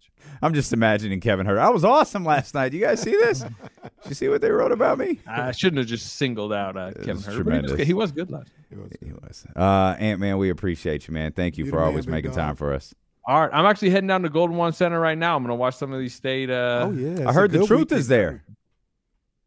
I'm 0.42 0.54
just 0.54 0.72
imagining 0.72 1.20
Kevin 1.20 1.46
Hurt. 1.46 1.58
I 1.58 1.68
was 1.70 1.84
awesome 1.84 2.24
last 2.24 2.52
night. 2.52 2.72
You 2.72 2.80
guys 2.80 3.00
see 3.00 3.12
this? 3.12 3.40
Did 3.40 3.52
you 4.08 4.14
see 4.14 4.28
what 4.28 4.40
they 4.40 4.50
wrote 4.50 4.72
about 4.72 4.98
me? 4.98 5.20
I 5.26 5.52
shouldn't 5.52 5.78
have 5.78 5.86
just 5.86 6.16
singled 6.16 6.52
out 6.52 6.76
uh, 6.76 6.92
Kevin 6.94 7.16
was 7.16 7.26
Huerter. 7.26 7.44
but 7.44 7.54
He 7.64 7.72
was, 7.76 7.86
he 7.86 7.94
was 7.94 8.12
good 8.12 8.30
last. 8.32 8.50
It 8.72 8.76
was 8.78 8.90
He 9.00 9.12
was. 9.12 9.46
Uh, 9.54 9.94
Ant 10.00 10.18
Man, 10.20 10.38
we 10.38 10.50
appreciate 10.50 11.06
you, 11.06 11.14
man. 11.14 11.30
Thank 11.30 11.58
you 11.58 11.66
You 11.66 11.70
for 11.70 11.80
always 11.80 12.08
making 12.08 12.32
dog. 12.32 12.38
time 12.38 12.56
for 12.56 12.72
us. 12.74 12.92
All 13.26 13.40
right, 13.40 13.50
I'm 13.52 13.66
actually 13.66 13.90
heading 13.90 14.06
down 14.06 14.22
to 14.22 14.28
Golden 14.28 14.56
One 14.56 14.72
Center 14.72 15.00
right 15.00 15.18
now. 15.18 15.36
I'm 15.36 15.42
going 15.42 15.50
to 15.50 15.56
watch 15.56 15.74
some 15.74 15.92
of 15.92 15.98
these 15.98 16.14
state. 16.14 16.48
Uh, 16.48 16.86
oh 16.88 16.92
yeah. 16.92 17.28
I 17.28 17.32
heard 17.32 17.50
the 17.50 17.66
truth 17.66 17.90
is 17.92 18.06
there. 18.08 18.44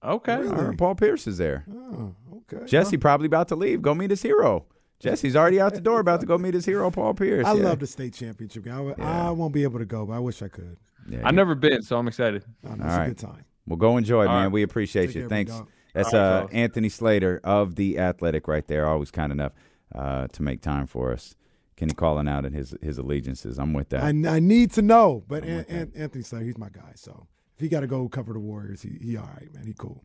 Okay. 0.03 0.38
Really? 0.38 0.51
I 0.51 0.55
heard 0.55 0.77
Paul 0.77 0.95
Pierce 0.95 1.27
is 1.27 1.38
there. 1.38 1.65
Oh, 1.74 2.15
okay. 2.53 2.65
Jesse 2.65 2.98
probably 2.98 3.25
about 3.27 3.48
to 3.50 3.55
leave. 3.55 3.81
Go 3.81 3.93
meet 3.93 4.09
his 4.09 4.21
hero. 4.21 4.65
Jesse's 5.00 5.36
already 5.36 5.62
out 5.62 5.74
the 5.74 5.79
door, 5.81 6.01
about 6.01 6.19
to 6.19 6.25
go 6.25 6.38
meet 6.38 6.53
his 6.53 6.65
hero, 6.65 6.91
Paul 6.91 7.13
Pierce. 7.13 7.45
I 7.45 7.53
yeah. 7.53 7.63
love 7.63 7.79
the 7.79 7.88
state 7.88 8.13
championship. 8.13 8.65
game. 8.65 8.74
I, 8.74 9.01
Yeah. 9.01 9.27
I 9.29 9.31
won't 9.31 9.53
be 9.53 9.63
able 9.63 9.79
to 9.79 9.86
go, 9.86 10.05
but 10.05 10.13
I 10.13 10.19
wish 10.19 10.41
I 10.41 10.50
could. 10.50 10.75
Yeah, 11.07 11.19
I've 11.24 11.31
you- 11.31 11.38
never 11.38 11.55
been, 11.55 11.81
so 11.81 11.98
I'm 11.98 12.07
excited. 12.09 12.43
Oh, 12.65 12.74
no, 12.75 12.83
All 12.83 12.89
it's 12.89 12.98
right. 12.98 13.03
a 13.05 13.07
good 13.09 13.17
time. 13.17 13.45
Well, 13.65 13.77
go 13.77 13.95
enjoy, 13.98 14.27
All 14.27 14.33
man. 14.33 14.43
right. 14.43 14.51
We 14.51 14.63
appreciate 14.63 15.07
Take 15.07 15.15
you. 15.15 15.21
care, 15.21 15.29
Thanks. 15.29 15.53
That's 15.93 16.09
uh, 16.09 16.12
fellas. 16.39 16.51
Anthony 16.53 16.89
Slater 16.89 17.39
of 17.43 17.75
the 17.75 17.98
Athletic, 17.98 18.48
right 18.48 18.67
there. 18.67 18.88
Always 18.88 19.09
kind 19.09 19.31
enough 19.31 19.53
uh, 19.95 20.27
to 20.27 20.43
make 20.43 20.62
time 20.62 20.86
for 20.86 21.13
us. 21.13 21.36
Kenny 21.79 21.93
calling 21.93 22.27
out 22.27 22.43
in 22.43 22.51
his 22.51 22.75
his 22.81 22.98
allegiances. 22.98 23.57
I'm 23.57 23.71
with 23.71 23.88
that. 23.89 24.03
I, 24.03 24.09
I 24.09 24.39
need 24.39 24.71
to 24.71 24.81
know, 24.81 25.24
but 25.29 25.45
An, 25.45 25.65
An, 25.69 25.91
Anthony 25.95 26.25
Slater, 26.25 26.43
he's 26.43 26.57
my 26.57 26.67
guy. 26.67 26.91
So 26.95 27.25
if 27.55 27.62
he 27.62 27.69
got 27.69 27.79
to 27.79 27.88
go 27.88 28.09
cover 28.09 28.33
the 28.33 28.39
Warriors, 28.39 28.81
he 28.81 28.98
he 29.01 29.15
all 29.15 29.29
right, 29.33 29.53
man. 29.53 29.65
He 29.65 29.74
cool. 29.74 30.03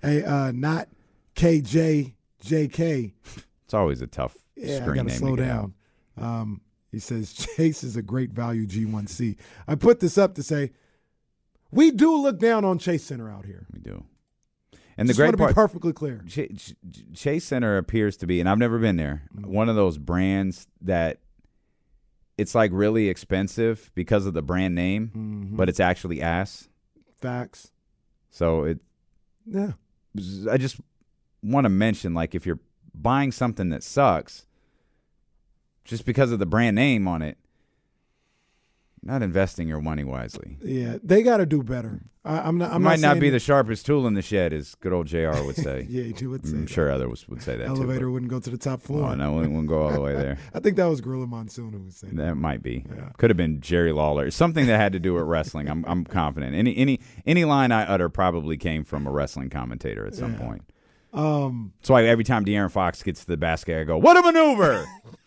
Hey, 0.00 0.24
uh, 0.24 0.50
not 0.52 0.88
KJ 1.36 2.14
JK. 2.42 3.12
It's 3.64 3.74
always 3.74 4.00
a 4.00 4.06
tough 4.06 4.36
Yeah, 4.56 4.76
I 4.76 4.78
got 4.78 4.94
to 4.94 5.02
name 5.04 5.10
slow 5.10 5.36
to 5.36 5.44
down. 5.44 5.74
Um, 6.16 6.62
He 6.90 6.98
says 7.00 7.32
Chase 7.56 7.84
is 7.84 7.96
a 7.96 8.02
great 8.02 8.30
value 8.30 8.66
G1C. 8.66 9.36
I 9.68 9.74
put 9.74 10.00
this 10.00 10.16
up 10.16 10.34
to 10.36 10.42
say 10.42 10.72
we 11.70 11.90
do 11.90 12.16
look 12.16 12.38
down 12.38 12.64
on 12.64 12.78
Chase 12.78 13.04
Center 13.04 13.30
out 13.30 13.44
here. 13.44 13.66
We 13.70 13.80
do. 13.80 14.04
And 14.96 15.08
Just 15.08 15.18
the 15.18 15.24
want 15.24 15.36
great 15.36 15.46
to 15.46 15.50
be 15.50 15.54
part, 15.54 15.70
perfectly 15.70 15.92
clear. 15.92 16.22
Ch- 16.28 16.48
Ch- 16.56 16.74
Chase 17.14 17.44
Center 17.44 17.76
appears 17.78 18.16
to 18.18 18.26
be, 18.26 18.38
and 18.40 18.48
I've 18.48 18.58
never 18.58 18.78
been 18.78 18.96
there, 18.96 19.22
one 19.34 19.68
of 19.68 19.74
those 19.76 19.98
brands 19.98 20.66
that 20.82 21.18
it's 22.38 22.54
like 22.54 22.70
really 22.72 23.08
expensive 23.08 23.90
because 23.94 24.26
of 24.26 24.34
the 24.34 24.42
brand 24.42 24.74
name, 24.74 25.08
Mm-hmm. 25.08 25.56
but 25.56 25.68
it's 25.68 25.80
actually 25.80 26.22
ass. 26.22 26.68
Facts. 27.20 27.72
So 28.30 28.64
it, 28.64 28.80
Yeah. 29.46 29.72
I 30.50 30.56
just 30.58 30.80
want 31.42 31.64
to 31.64 31.68
mention, 31.68 32.14
like, 32.14 32.34
if 32.36 32.46
you're 32.46 32.60
buying 32.94 33.32
something 33.32 33.70
that 33.70 33.82
sucks, 33.82 34.46
just 35.84 36.04
because 36.06 36.30
of 36.32 36.38
the 36.38 36.46
brand 36.46 36.76
name 36.76 37.06
on 37.08 37.20
it, 37.20 37.36
not 39.04 39.22
investing 39.22 39.68
your 39.68 39.80
money 39.80 40.04
wisely. 40.04 40.56
Yeah. 40.62 40.96
They 41.02 41.22
got 41.22 41.38
to 41.38 41.46
do 41.46 41.62
better. 41.62 42.00
I, 42.24 42.38
I'm 42.38 42.56
not. 42.56 42.72
I'm 42.72 42.82
might 42.82 43.00
not, 43.00 43.14
not 43.16 43.20
be 43.20 43.28
the 43.28 43.38
sharpest 43.38 43.84
tool 43.84 44.06
in 44.06 44.14
the 44.14 44.22
shed, 44.22 44.54
as 44.54 44.74
good 44.76 44.94
old 44.94 45.06
Jr. 45.06 45.42
would 45.44 45.56
say. 45.68 45.86
Yeah, 45.90 46.04
you 46.18 46.30
would 46.30 46.46
say 46.46 46.52
I'm 46.54 46.60
that. 46.62 46.70
sure 46.70 46.90
others 46.90 47.28
would 47.28 47.42
say 47.42 47.56
that 47.58 47.66
Elevator 47.68 48.00
too. 48.00 48.12
wouldn't 48.12 48.30
go 48.30 48.40
to 48.40 48.48
the 48.50 48.56
top 48.56 48.80
floor. 48.80 49.10
Oh, 49.10 49.14
no, 49.14 49.40
it 49.40 49.48
wouldn't 49.48 49.68
go 49.68 49.82
all 49.82 49.92
the 49.92 50.00
way 50.00 50.14
there. 50.14 50.38
I 50.54 50.60
think 50.60 50.76
that 50.76 50.86
was 50.86 51.02
Gorilla 51.02 51.26
Monsoon 51.26 51.72
who 51.74 51.80
was 51.82 51.96
saying 51.96 52.16
that. 52.16 52.22
That 52.22 52.34
might 52.36 52.62
be. 52.62 52.86
Yeah. 52.96 53.10
Could 53.18 53.28
have 53.28 53.36
been 53.36 53.60
Jerry 53.60 53.92
Lawler. 53.92 54.30
Something 54.30 54.66
that 54.68 54.78
had 54.78 54.92
to 54.94 54.98
do 55.00 55.12
with 55.14 55.24
wrestling. 55.24 55.68
I'm 55.68 55.84
I'm 55.86 56.04
confident. 56.04 56.54
Any 56.56 56.74
any 56.76 57.00
any 57.26 57.44
line 57.44 57.72
I 57.72 57.84
utter 57.84 58.08
probably 58.08 58.56
came 58.56 58.84
from 58.84 59.06
a 59.06 59.10
wrestling 59.10 59.50
commentator 59.50 60.06
at 60.06 60.14
some 60.14 60.36
point. 60.36 60.62
Um, 61.12 61.72
That's 61.78 61.90
why 61.90 62.04
every 62.06 62.24
time 62.24 62.44
De'Aaron 62.44 62.70
Fox 62.72 63.02
gets 63.02 63.20
to 63.20 63.26
the 63.26 63.36
basket, 63.36 63.78
I 63.80 63.84
go, 63.84 63.98
"What 63.98 64.16
a 64.16 64.22
maneuver!" 64.22 64.84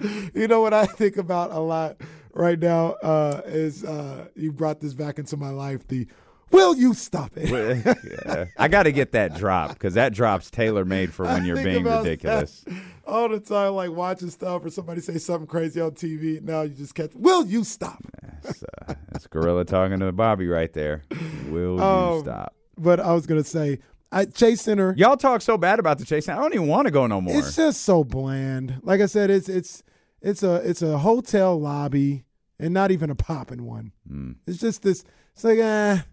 you 0.34 0.48
know 0.48 0.60
what 0.60 0.74
I 0.74 0.86
think 0.86 1.16
about 1.16 1.50
a 1.52 1.58
lot 1.60 1.96
right 2.34 2.58
now 2.58 2.92
uh, 3.02 3.42
is 3.46 3.84
uh, 3.84 4.26
you 4.34 4.52
brought 4.52 4.80
this 4.80 4.94
back 4.94 5.18
into 5.18 5.36
my 5.36 5.50
life. 5.50 5.86
The 5.88 6.06
will 6.50 6.76
you 6.76 6.94
stop 6.94 7.32
it? 7.36 7.50
Yeah. 8.26 8.44
I 8.58 8.68
got 8.68 8.84
to 8.84 8.92
get 8.92 9.12
that 9.12 9.36
drop 9.36 9.70
because 9.74 9.94
that 9.94 10.12
drop's 10.12 10.50
tailor 10.50 10.84
made 10.84 11.12
for 11.12 11.24
when 11.26 11.42
I 11.42 11.46
you're 11.46 11.56
being 11.62 11.84
ridiculous. 11.84 12.64
all 13.06 13.28
the 13.28 13.40
time, 13.40 13.74
like 13.74 13.90
watching 13.90 14.30
stuff 14.30 14.64
or 14.64 14.70
somebody 14.70 15.00
say 15.00 15.18
something 15.18 15.46
crazy 15.46 15.80
on 15.80 15.92
TV. 15.92 16.40
Now 16.42 16.62
you 16.62 16.70
just 16.74 16.94
catch. 16.94 17.12
Will 17.14 17.46
you 17.46 17.64
stop? 17.64 18.02
That's, 18.42 18.62
uh, 18.62 18.94
that's 19.10 19.26
Gorilla 19.26 19.64
talking 19.64 19.98
to 20.00 20.12
Bobby 20.12 20.46
right 20.46 20.72
there. 20.72 21.02
Will 21.48 21.76
you 21.76 21.82
Um, 21.82 22.20
stop? 22.22 22.54
But 22.78 23.00
I 23.00 23.12
was 23.12 23.26
gonna 23.26 23.44
say, 23.44 23.80
I, 24.12 24.24
Chase 24.24 24.62
Center. 24.62 24.94
Y'all 24.96 25.16
talk 25.16 25.42
so 25.42 25.58
bad 25.58 25.78
about 25.78 25.98
the 25.98 26.04
chase. 26.04 26.26
Center. 26.26 26.38
I 26.40 26.42
don't 26.42 26.54
even 26.54 26.66
want 26.68 26.86
to 26.86 26.90
go 26.90 27.06
no 27.06 27.20
more. 27.20 27.36
It's 27.36 27.54
just 27.56 27.82
so 27.82 28.02
bland. 28.04 28.80
Like 28.82 29.00
I 29.00 29.06
said, 29.06 29.30
it's 29.30 29.48
it's 29.48 29.82
it's 30.22 30.42
a 30.42 30.56
it's 30.56 30.82
a 30.82 30.98
hotel 30.98 31.58
lobby 31.58 32.24
and 32.58 32.74
not 32.74 32.90
even 32.90 33.10
a 33.10 33.14
popping 33.14 33.64
one. 33.64 33.92
Mm. 34.10 34.36
It's 34.46 34.58
just 34.58 34.82
this. 34.82 35.04
It's 35.34 35.44
like 35.44 35.58
ah, 35.62 36.04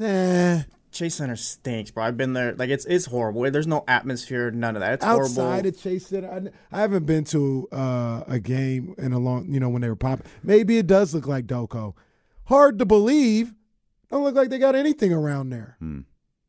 eh. 0.00 0.62
Chase 0.96 1.16
Center 1.16 1.36
stinks, 1.36 1.90
bro. 1.90 2.04
I've 2.04 2.16
been 2.16 2.32
there. 2.32 2.54
Like 2.54 2.70
it's 2.70 2.86
it's 2.86 3.06
horrible. 3.06 3.50
There's 3.50 3.66
no 3.66 3.84
atmosphere, 3.86 4.50
none 4.50 4.76
of 4.76 4.80
that. 4.80 4.94
It's 4.94 5.04
outside 5.04 5.42
horrible. 5.42 5.68
of 5.68 5.80
Chase 5.80 6.06
Center. 6.06 6.52
I, 6.72 6.76
I 6.76 6.80
haven't 6.80 7.04
been 7.04 7.24
to 7.24 7.68
uh, 7.70 8.24
a 8.26 8.38
game 8.38 8.94
in 8.96 9.12
a 9.12 9.18
long, 9.18 9.52
you 9.52 9.60
know, 9.60 9.68
when 9.68 9.82
they 9.82 9.88
were 9.88 9.96
popping. 9.96 10.26
Maybe 10.42 10.78
it 10.78 10.86
does 10.86 11.14
look 11.14 11.26
like 11.26 11.46
Doco. 11.46 11.94
Hard 12.44 12.78
to 12.78 12.86
believe. 12.86 13.52
Don't 14.10 14.22
look 14.22 14.36
like 14.36 14.48
they 14.48 14.58
got 14.58 14.74
anything 14.74 15.12
around 15.12 15.50
there. 15.50 15.76
Hmm. 15.80 16.00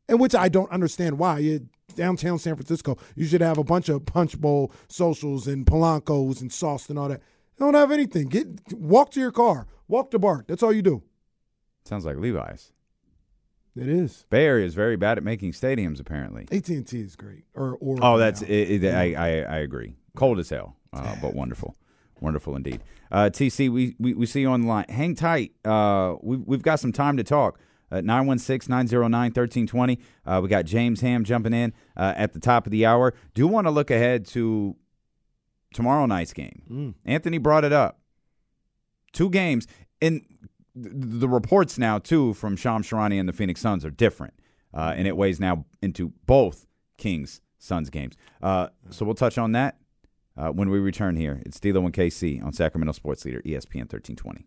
And 0.08 0.18
which 0.18 0.34
I 0.34 0.48
don't 0.48 0.70
understand 0.70 1.18
why. 1.18 1.40
You 1.40 1.68
downtown 1.94 2.38
San 2.38 2.54
Francisco, 2.56 2.96
you 3.16 3.26
should 3.26 3.40
have 3.40 3.58
a 3.58 3.64
bunch 3.64 3.88
of 3.88 4.04
punch 4.06 4.38
bowl 4.40 4.72
socials 4.88 5.46
and 5.46 5.66
palancos 5.66 6.40
and 6.40 6.52
sauce 6.52 6.88
and 6.88 6.98
all 6.98 7.08
that. 7.08 7.20
They 7.56 7.64
don't 7.64 7.74
have 7.74 7.90
anything. 7.90 8.28
Get 8.28 8.72
walk 8.74 9.10
to 9.12 9.20
your 9.20 9.32
car. 9.32 9.66
Walk 9.88 10.10
to 10.12 10.18
Bart. 10.18 10.46
That's 10.48 10.62
all 10.62 10.72
you 10.72 10.82
do. 10.82 11.02
Sounds 11.84 12.04
like 12.04 12.16
Levi's. 12.16 12.72
It 13.76 13.88
is. 13.88 14.26
Bay 14.28 14.44
Area 14.44 14.66
is 14.66 14.74
very 14.74 14.96
bad 14.96 15.18
at 15.18 15.24
making 15.24 15.52
stadiums, 15.52 16.00
apparently. 16.00 16.42
AT 16.50 16.68
and 16.68 16.86
T 16.86 17.00
is 17.00 17.14
great. 17.16 17.44
Or 17.54 17.76
or 17.80 17.96
Oh, 18.02 18.18
that's 18.18 18.42
it, 18.42 18.84
it, 18.84 18.94
I, 18.94 19.14
I 19.14 19.28
I 19.42 19.56
agree. 19.58 19.94
Cold 20.16 20.38
as 20.40 20.50
hell, 20.50 20.76
uh, 20.92 21.14
but 21.22 21.34
wonderful, 21.34 21.76
wonderful 22.20 22.56
indeed. 22.56 22.80
Uh, 23.12 23.30
TC, 23.32 23.70
we, 23.70 23.94
we 24.00 24.14
we 24.14 24.26
see 24.26 24.40
you 24.40 24.48
on 24.50 24.62
the 24.62 24.66
line. 24.68 24.86
Hang 24.88 25.14
tight. 25.14 25.52
Uh, 25.64 26.16
we've 26.22 26.40
we've 26.44 26.62
got 26.62 26.80
some 26.80 26.92
time 26.92 27.16
to 27.18 27.24
talk. 27.24 27.60
At 27.90 28.04
916-909-1320. 28.04 29.98
Uh, 30.26 30.40
we 30.42 30.48
got 30.48 30.64
James 30.64 31.00
Ham 31.00 31.24
jumping 31.24 31.52
in 31.54 31.72
uh, 31.96 32.14
at 32.16 32.32
the 32.32 32.40
top 32.40 32.66
of 32.66 32.72
the 32.72 32.84
hour. 32.86 33.14
Do 33.34 33.46
want 33.46 33.66
to 33.66 33.70
look 33.70 33.90
ahead 33.90 34.26
to 34.28 34.76
tomorrow 35.72 36.06
night's 36.06 36.32
game. 36.32 36.94
Anthony 37.04 37.38
brought 37.38 37.64
it 37.64 37.72
up. 37.72 38.00
Two 39.12 39.30
games. 39.30 39.66
And 40.02 40.22
th- 40.74 40.92
the 40.94 41.28
reports 41.28 41.78
now, 41.78 41.98
too, 41.98 42.34
from 42.34 42.56
Shams 42.56 42.88
Charania 42.88 43.20
and 43.20 43.28
the 43.28 43.32
Phoenix 43.32 43.60
Suns 43.60 43.84
are 43.84 43.90
different. 43.90 44.34
Uh, 44.74 44.92
and 44.96 45.08
it 45.08 45.16
weighs 45.16 45.40
now 45.40 45.64
into 45.80 46.12
both 46.26 46.66
Kings 46.98 47.40
Suns 47.58 47.88
games. 47.90 48.14
Uh, 48.42 48.68
so 48.90 49.04
we'll 49.04 49.14
touch 49.14 49.38
on 49.38 49.52
that 49.52 49.78
uh, 50.36 50.48
when 50.50 50.68
we 50.68 50.78
return 50.78 51.16
here. 51.16 51.40
It's 51.46 51.58
D'Lo 51.58 51.84
and 51.84 51.92
KC 51.94 52.44
on 52.44 52.52
Sacramento 52.52 52.92
Sports 52.92 53.24
Leader, 53.24 53.40
ESPN 53.46 53.88
1320. 53.90 54.46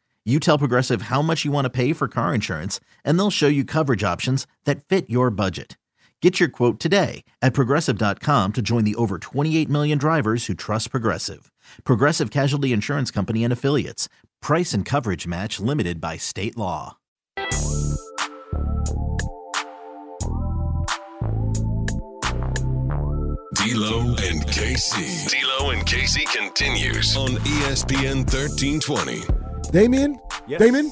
You 0.23 0.39
tell 0.39 0.59
Progressive 0.59 1.03
how 1.03 1.23
much 1.23 1.45
you 1.45 1.51
want 1.51 1.65
to 1.65 1.71
pay 1.71 1.93
for 1.93 2.07
car 2.07 2.35
insurance, 2.35 2.79
and 3.03 3.17
they'll 3.17 3.31
show 3.31 3.47
you 3.47 3.65
coverage 3.65 4.03
options 4.03 4.45
that 4.65 4.85
fit 4.85 5.09
your 5.09 5.31
budget. 5.31 5.77
Get 6.21 6.39
your 6.39 6.49
quote 6.49 6.79
today 6.79 7.23
at 7.41 7.55
progressive.com 7.55 8.53
to 8.53 8.61
join 8.61 8.83
the 8.83 8.93
over 8.93 9.17
28 9.17 9.67
million 9.67 9.97
drivers 9.97 10.45
who 10.45 10.53
trust 10.53 10.91
Progressive. 10.91 11.51
Progressive 11.83 12.29
Casualty 12.29 12.71
Insurance 12.71 13.09
Company 13.09 13.43
and 13.43 13.51
Affiliates. 13.51 14.07
Price 14.43 14.75
and 14.75 14.85
coverage 14.85 15.25
match 15.25 15.59
limited 15.59 15.99
by 15.99 16.17
state 16.17 16.55
law. 16.55 16.97
D'Lo 23.55 24.15
and 24.21 24.45
KC. 24.45 25.29
D'Lo 25.29 25.71
and 25.71 25.81
KC 25.87 26.25
continues 26.35 27.17
on 27.17 27.29
ESPN 27.29 28.17
1320. 28.17 29.40
Damien. 29.71 30.19
Yes. 30.47 30.59
Damien. 30.59 30.91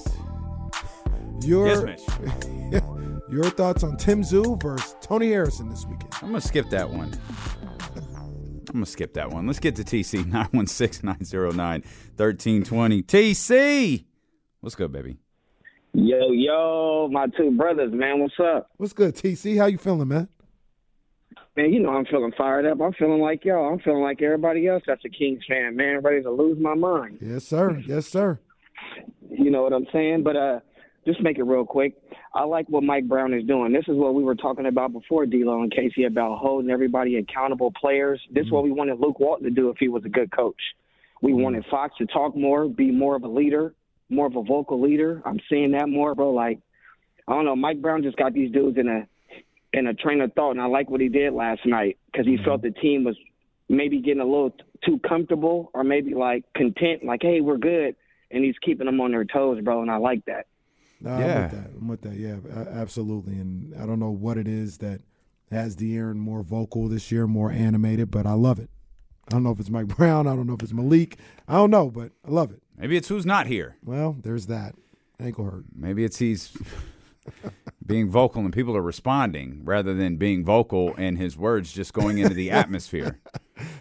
Your 1.41 1.67
Yes, 1.67 1.83
Mitch. 1.83 2.83
your 3.29 3.43
thoughts 3.43 3.83
on 3.83 3.97
Tim 3.97 4.21
Tszyu 4.21 4.61
versus 4.61 4.95
Tony 5.01 5.29
Harrison 5.29 5.69
this 5.69 5.85
weekend? 5.85 6.13
I'm 6.21 6.29
going 6.29 6.41
to 6.41 6.47
skip 6.47 6.69
that 6.69 6.89
one. 6.89 7.13
I'm 7.95 8.73
going 8.73 8.85
to 8.85 8.89
skip 8.89 9.13
that 9.15 9.31
one. 9.31 9.47
Let's 9.47 9.59
get 9.59 9.75
to 9.77 9.83
TC 9.83 10.25
916 10.25 11.05
909 11.21 11.81
1320. 12.15 13.03
TC! 13.03 14.05
What's 14.61 14.75
good, 14.75 14.93
baby? 14.93 15.17
Yo, 15.93 16.31
yo, 16.31 17.09
my 17.11 17.27
two 17.27 17.51
brothers, 17.51 17.91
man. 17.91 18.19
What's 18.19 18.39
up? 18.39 18.69
What's 18.77 18.93
good, 18.93 19.15
TC? 19.15 19.57
How 19.57 19.65
you 19.65 19.77
feeling, 19.77 20.07
man? 20.07 20.29
Man, 21.57 21.73
you 21.73 21.79
know 21.81 21.89
I'm 21.89 22.05
feeling 22.05 22.31
fired 22.37 22.65
up. 22.65 22.79
I'm 22.79 22.93
feeling 22.93 23.19
like 23.19 23.43
y'all. 23.43 23.73
I'm 23.73 23.79
feeling 23.79 24.03
like 24.03 24.21
everybody 24.21 24.67
else 24.67 24.83
that's 24.87 25.03
a 25.03 25.09
Kings 25.09 25.43
fan, 25.49 25.75
man. 25.75 25.99
Ready 26.01 26.21
to 26.23 26.31
lose 26.31 26.57
my 26.59 26.75
mind. 26.75 27.17
Yes, 27.21 27.43
sir. 27.45 27.81
Yes, 27.85 28.07
sir. 28.07 28.39
You 29.39 29.51
know 29.51 29.63
what 29.63 29.73
I'm 29.73 29.87
saying? 29.93 30.23
But 30.23 30.35
uh, 30.35 30.59
just 31.05 31.21
make 31.21 31.37
it 31.37 31.43
real 31.43 31.65
quick. 31.65 31.93
I 32.35 32.43
like 32.43 32.67
what 32.67 32.83
Mike 32.83 33.07
Brown 33.07 33.33
is 33.33 33.45
doing. 33.45 33.71
This 33.71 33.85
is 33.87 33.95
what 33.95 34.13
we 34.13 34.23
were 34.23 34.35
talking 34.35 34.65
about 34.65 34.91
before, 34.91 35.25
D'Lo 35.25 35.63
and 35.63 35.71
Casey, 35.71 36.03
about 36.03 36.39
holding 36.39 36.69
everybody 36.69 37.15
accountable 37.15 37.71
players. 37.79 38.21
This 38.31 38.45
is 38.45 38.51
what 38.51 38.63
we 38.63 38.71
wanted 38.71 38.99
Luke 38.99 39.19
Walton 39.19 39.45
to 39.45 39.49
do 39.49 39.69
if 39.69 39.77
he 39.79 39.87
was 39.87 40.03
a 40.05 40.09
good 40.09 40.31
coach. 40.31 40.59
We 41.21 41.33
wanted 41.33 41.65
Fox 41.71 41.95
to 41.97 42.05
talk 42.05 42.35
more, 42.35 42.67
be 42.67 42.91
more 42.91 43.15
of 43.15 43.23
a 43.23 43.27
leader, 43.27 43.73
more 44.09 44.27
of 44.27 44.35
a 44.35 44.43
vocal 44.43 44.81
leader. 44.81 45.21
I'm 45.25 45.39
seeing 45.49 45.71
that 45.71 45.87
more, 45.89 46.15
bro. 46.15 46.31
Like, 46.31 46.59
I 47.27 47.33
don't 47.33 47.45
know. 47.45 47.55
Mike 47.55 47.81
Brown 47.81 48.03
just 48.03 48.17
got 48.17 48.33
these 48.33 48.51
dudes 48.51 48.77
in 48.77 48.87
a 48.87 49.07
in 49.71 49.87
a 49.87 49.93
train 49.93 50.19
of 50.21 50.33
thought, 50.33 50.51
and 50.51 50.61
I 50.61 50.65
like 50.65 50.89
what 50.89 50.99
he 50.99 51.09
did 51.09 51.33
last 51.33 51.61
night 51.65 51.97
because 52.11 52.25
he 52.25 52.37
felt 52.43 52.61
the 52.63 52.71
team 52.71 53.03
was 53.03 53.15
maybe 53.69 54.01
getting 54.01 54.21
a 54.21 54.25
little 54.25 54.49
t- 54.49 54.63
too 54.83 54.99
comfortable 55.07 55.69
or 55.75 55.83
maybe 55.83 56.15
like 56.15 56.43
content, 56.55 57.03
like, 57.03 57.21
hey, 57.21 57.39
we're 57.39 57.57
good, 57.57 57.95
and 58.31 58.43
he's 58.43 58.57
keeping 58.61 58.85
them 58.85 58.99
on 59.01 59.11
their 59.11 59.25
toes, 59.25 59.61
bro. 59.61 59.81
And 59.81 59.91
I 59.91 59.97
like 59.97 60.25
that. 60.25 60.47
No, 61.01 61.11
I'm 61.11 61.21
with 61.41 61.51
that. 61.51 61.71
I'm 61.79 61.87
with 61.87 62.01
that. 62.01 62.15
Yeah, 62.15 62.37
absolutely. 62.71 63.33
And 63.33 63.73
I 63.81 63.85
don't 63.85 63.99
know 63.99 64.09
what 64.11 64.37
it 64.37 64.47
is 64.47 64.79
that 64.79 65.01
has 65.51 65.75
De'Aaron 65.75 66.17
more 66.17 66.43
vocal 66.43 66.87
this 66.87 67.11
year, 67.11 67.25
more 67.25 67.51
animated, 67.51 68.11
but 68.11 68.25
I 68.25 68.33
love 68.33 68.59
it. 68.59 68.69
I 69.27 69.31
don't 69.31 69.43
know 69.43 69.51
if 69.51 69.59
it's 69.59 69.69
Mike 69.69 69.87
Brown. 69.95 70.27
I 70.27 70.35
don't 70.35 70.47
know 70.47 70.53
if 70.53 70.63
it's 70.63 70.73
Malik. 70.73 71.17
I 71.47 71.53
don't 71.53 71.71
know, 71.71 71.89
but 71.89 72.11
I 72.27 72.31
love 72.31 72.51
it. 72.51 72.61
Maybe 72.77 72.97
it's 72.97 73.07
who's 73.07 73.25
not 73.25 73.47
here. 73.47 73.77
Well, 73.83 74.17
there's 74.21 74.47
that. 74.47 74.75
Ankle 75.19 75.45
hurt. 75.45 75.65
Maybe 75.75 76.03
it's 76.03 76.17
he's 76.19 76.55
being 77.89 78.09
vocal 78.09 78.41
and 78.45 78.53
people 78.53 78.77
are 78.77 78.81
responding 78.81 79.61
rather 79.65 79.93
than 79.95 80.15
being 80.15 80.45
vocal 80.45 80.93
and 80.97 81.17
his 81.17 81.35
words 81.35 81.73
just 81.73 81.91
going 81.91 82.19
into 82.19 82.35
the 82.35 82.51
atmosphere. 82.61 83.19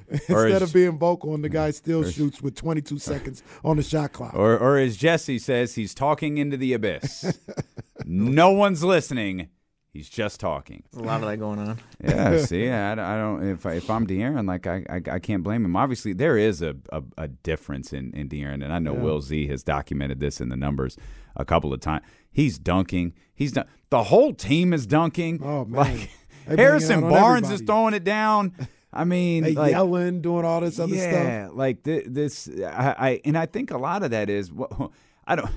Instead 0.08 0.50
as- 0.50 0.62
of 0.62 0.72
being 0.72 0.98
vocal, 0.98 1.34
and 1.34 1.44
the 1.44 1.48
guy 1.48 1.70
still 1.70 2.02
shoots 2.02 2.42
with 2.42 2.56
22 2.56 2.98
seconds 2.98 3.42
on 3.62 3.76
the 3.76 3.82
shot 3.82 4.12
clock. 4.12 4.34
Or, 4.34 4.58
or 4.58 4.78
as 4.78 4.96
Jesse 4.96 5.38
says, 5.38 5.74
he's 5.76 5.94
talking 5.94 6.38
into 6.38 6.56
the 6.56 6.72
abyss. 6.72 7.38
no 8.04 8.50
one's 8.50 8.82
listening. 8.82 9.50
He's 9.92 10.08
just 10.08 10.40
talking. 10.40 10.84
There's 10.92 11.02
a 11.02 11.06
lot 11.06 11.22
of 11.22 11.28
that 11.28 11.36
going 11.38 11.58
on. 11.58 11.78
Yeah, 12.02 12.38
see, 12.44 12.68
I, 12.68 12.92
I 12.92 13.18
don't. 13.18 13.46
If 13.46 13.66
I, 13.66 13.72
if 13.74 13.90
I'm 13.90 14.06
De'Aaron, 14.06 14.46
like 14.46 14.66
I, 14.66 14.84
I, 14.88 15.00
I 15.14 15.18
can't 15.18 15.42
blame 15.42 15.64
him. 15.64 15.76
Obviously, 15.76 16.12
there 16.12 16.36
is 16.36 16.62
a, 16.62 16.76
a, 16.92 17.02
a 17.16 17.28
difference 17.28 17.92
in 17.92 18.12
in 18.14 18.28
De'Aaron, 18.28 18.62
and 18.64 18.72
I 18.72 18.78
know 18.78 18.94
Yeah. 18.94 19.00
Will 19.00 19.20
Z 19.20 19.48
has 19.48 19.62
documented 19.64 20.20
this 20.20 20.40
in 20.40 20.48
the 20.50 20.56
numbers 20.56 20.96
a 21.36 21.44
couple 21.44 21.72
of 21.72 21.80
times. 21.80 22.04
He's 22.30 22.58
dunking. 22.58 23.12
He's 23.34 23.52
done. 23.52 23.66
The 23.90 24.04
whole 24.04 24.34
team 24.34 24.72
is 24.72 24.86
dunking. 24.86 25.42
Oh, 25.42 25.64
man. 25.64 25.98
Like 25.98 26.10
Harrison 26.58 27.00
banging 27.00 27.04
out 27.04 27.16
on 27.16 27.22
Barnes 27.22 27.50
is 27.50 27.60
throwing 27.62 27.94
it 27.94 28.04
down. 28.04 28.54
I 28.92 29.04
mean, 29.04 29.42
They 29.44 29.52
like, 29.52 29.72
yelling, 29.72 30.22
doing 30.22 30.44
all 30.44 30.60
this 30.60 30.78
other 30.78 30.94
yeah, 30.94 31.10
stuff. 31.10 31.24
Yeah, 31.24 31.48
like 31.52 31.82
th- 31.82 32.06
this. 32.06 32.48
I, 32.48 32.94
I 32.98 33.20
and 33.24 33.36
I 33.36 33.46
think 33.46 33.70
a 33.70 33.78
lot 33.78 34.02
of 34.02 34.10
that 34.12 34.30
is. 34.30 34.50
Well, 34.52 34.92
I 35.26 35.36
don't. 35.36 35.50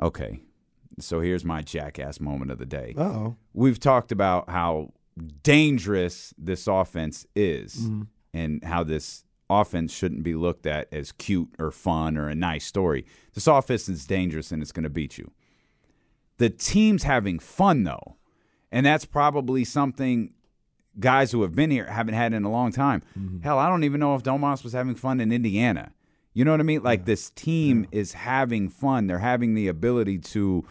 Okay, 0.00 0.40
so 0.98 1.20
here's 1.20 1.44
my 1.44 1.60
jackass 1.60 2.18
moment 2.18 2.50
of 2.50 2.58
the 2.58 2.66
day. 2.66 2.94
Uh 2.96 3.02
oh. 3.02 3.36
We've 3.52 3.78
talked 3.78 4.10
about 4.10 4.48
how 4.48 4.92
dangerous 5.42 6.32
this 6.38 6.66
offense 6.66 7.26
is, 7.36 7.90
and 8.32 8.64
how 8.64 8.84
this 8.84 9.24
offense 9.50 9.92
shouldn't 9.92 10.22
be 10.22 10.34
looked 10.34 10.66
at 10.66 10.88
as 10.92 11.12
cute 11.12 11.48
or 11.58 11.70
fun 11.70 12.16
or 12.16 12.28
a 12.28 12.34
nice 12.34 12.66
story. 12.66 13.04
This 13.34 13.46
offense 13.46 13.88
is 13.88 14.06
dangerous 14.06 14.52
and 14.52 14.62
it's 14.62 14.72
going 14.72 14.84
to 14.84 14.90
beat 14.90 15.18
you. 15.18 15.30
The 16.38 16.50
team's 16.50 17.02
having 17.02 17.38
fun 17.38 17.84
though, 17.84 18.16
and 18.72 18.86
that's 18.86 19.04
probably 19.04 19.64
something 19.64 20.32
guys 20.98 21.30
who 21.32 21.42
have 21.42 21.54
been 21.54 21.70
here 21.70 21.86
haven't 21.86 22.14
had 22.14 22.32
in 22.32 22.44
a 22.44 22.50
long 22.50 22.72
time. 22.72 23.02
Hell, 23.42 23.58
I 23.58 23.68
don't 23.68 23.84
even 23.84 24.00
know 24.00 24.14
if 24.14 24.22
Domas 24.22 24.64
was 24.64 24.72
having 24.72 24.94
fun 24.94 25.20
in 25.20 25.30
Indiana. 25.32 25.92
You 26.34 26.44
know 26.44 26.52
what 26.52 26.60
I 26.60 26.64
mean? 26.64 26.82
Like 26.82 27.04
this 27.04 27.30
team 27.30 27.86
is 27.90 28.12
having 28.12 28.68
fun. 28.68 29.06
They're 29.08 29.18
having 29.18 29.54
the 29.54 29.66
ability 29.68 30.18
to, 30.18 30.64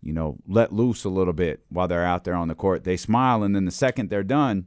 you 0.00 0.12
know, 0.12 0.36
let 0.48 0.72
loose 0.72 1.04
a 1.04 1.08
little 1.08 1.32
bit 1.32 1.60
while 1.68 1.86
they're 1.86 2.04
out 2.04 2.24
there 2.24 2.34
on 2.34 2.48
the 2.48 2.54
court. 2.54 2.82
They 2.84 2.96
smile, 2.96 3.42
and 3.44 3.54
then 3.54 3.64
the 3.64 3.70
second 3.70 4.10
they're 4.10 4.24
done, 4.24 4.66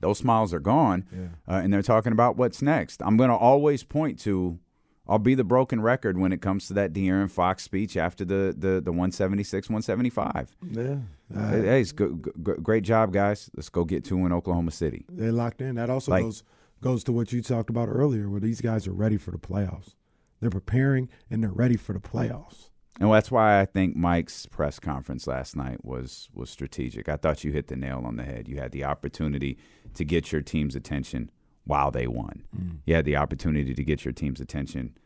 those 0.00 0.18
smiles 0.18 0.52
are 0.52 0.60
gone, 0.60 1.04
uh, 1.48 1.60
and 1.62 1.72
they're 1.72 1.82
talking 1.82 2.12
about 2.12 2.36
what's 2.36 2.60
next. 2.62 3.00
I'm 3.04 3.16
going 3.16 3.30
to 3.30 3.36
always 3.36 3.84
point 3.84 4.18
to. 4.20 4.58
I'll 5.06 5.18
be 5.18 5.34
the 5.34 5.44
broken 5.44 5.82
record 5.82 6.18
when 6.18 6.32
it 6.32 6.40
comes 6.40 6.66
to 6.68 6.74
that 6.74 6.92
De'Aaron 6.92 7.30
Fox 7.30 7.62
speech 7.62 7.96
after 7.96 8.24
the 8.24 8.54
the 8.56 8.80
the 8.80 8.90
176 8.92 9.68
175. 9.68 10.56
Yeah. 10.70 10.96
Hey, 11.32 11.60
hey, 11.62 11.80
it's 11.80 11.92
go, 11.92 12.08
go, 12.10 12.54
great 12.54 12.84
job, 12.84 13.12
guys. 13.12 13.50
Let's 13.54 13.68
go 13.68 13.84
get 13.84 14.04
two 14.04 14.24
in 14.24 14.32
Oklahoma 14.32 14.70
City. 14.70 15.04
They 15.10 15.30
locked 15.30 15.60
in. 15.60 15.74
That 15.74 15.90
also 15.90 16.10
Like- 16.12 16.22
goes 16.24 16.42
goes 16.80 17.04
to 17.04 17.12
what 17.12 17.32
you 17.32 17.40
talked 17.42 17.70
about 17.70 17.88
earlier, 17.88 18.28
where 18.28 18.40
these 18.40 18.60
guys 18.60 18.86
are 18.86 18.92
ready 18.92 19.16
for 19.16 19.30
the 19.30 19.38
playoffs. 19.38 19.94
They're 20.40 20.50
preparing 20.50 21.08
and 21.30 21.42
they're 21.42 21.50
ready 21.50 21.76
for 21.76 21.94
the 21.94 21.98
playoffs. 22.00 22.68
And 23.00 23.10
that's 23.12 23.30
why 23.30 23.60
I 23.60 23.64
think 23.64 23.96
Mike's 23.96 24.46
press 24.46 24.78
conference 24.78 25.26
last 25.26 25.56
night 25.56 25.84
was 25.84 26.28
was 26.34 26.48
strategic. 26.50 27.08
I 27.08 27.16
thought 27.16 27.42
you 27.44 27.52
hit 27.52 27.68
the 27.68 27.76
nail 27.76 28.02
on 28.04 28.16
the 28.16 28.22
head. 28.24 28.48
You 28.48 28.56
had 28.58 28.72
the 28.72 28.84
opportunity 28.84 29.58
to 29.94 30.04
get 30.04 30.30
your 30.32 30.42
team's 30.42 30.76
attention 30.76 31.30
while 31.64 31.90
they 31.90 32.06
won. 32.06 32.44
Mm. 32.56 32.78
You 32.84 32.94
had 32.94 33.04
the 33.04 33.16
opportunity 33.16 33.74
to 33.74 33.84
get 33.84 34.04
your 34.04 34.12
team's 34.12 34.40
attention 34.40 34.96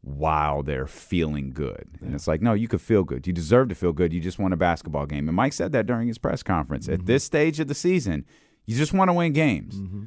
while 0.00 0.62
they're 0.62 0.86
feeling 0.86 1.50
good. 1.50 1.88
And 2.00 2.14
it's 2.14 2.28
like, 2.28 2.40
no, 2.40 2.52
you 2.52 2.68
could 2.68 2.80
feel 2.80 3.04
good. 3.04 3.26
You 3.26 3.32
deserve 3.32 3.68
to 3.68 3.74
feel 3.74 3.92
good. 3.92 4.12
You 4.12 4.20
just 4.20 4.38
won 4.38 4.52
a 4.52 4.56
basketball 4.56 5.06
game. 5.06 5.28
And 5.28 5.36
Mike 5.36 5.52
said 5.52 5.72
that 5.72 5.86
during 5.86 6.08
his 6.08 6.18
press 6.18 6.42
conference. 6.42 6.88
At 6.88 6.98
mm-hmm. 6.98 7.06
this 7.06 7.24
stage 7.24 7.60
of 7.60 7.68
the 7.68 7.74
season, 7.74 8.24
you 8.64 8.76
just 8.76 8.92
want 8.92 9.08
to 9.08 9.12
win 9.12 9.32
games. 9.32 9.74
Mm-hmm. 9.74 10.04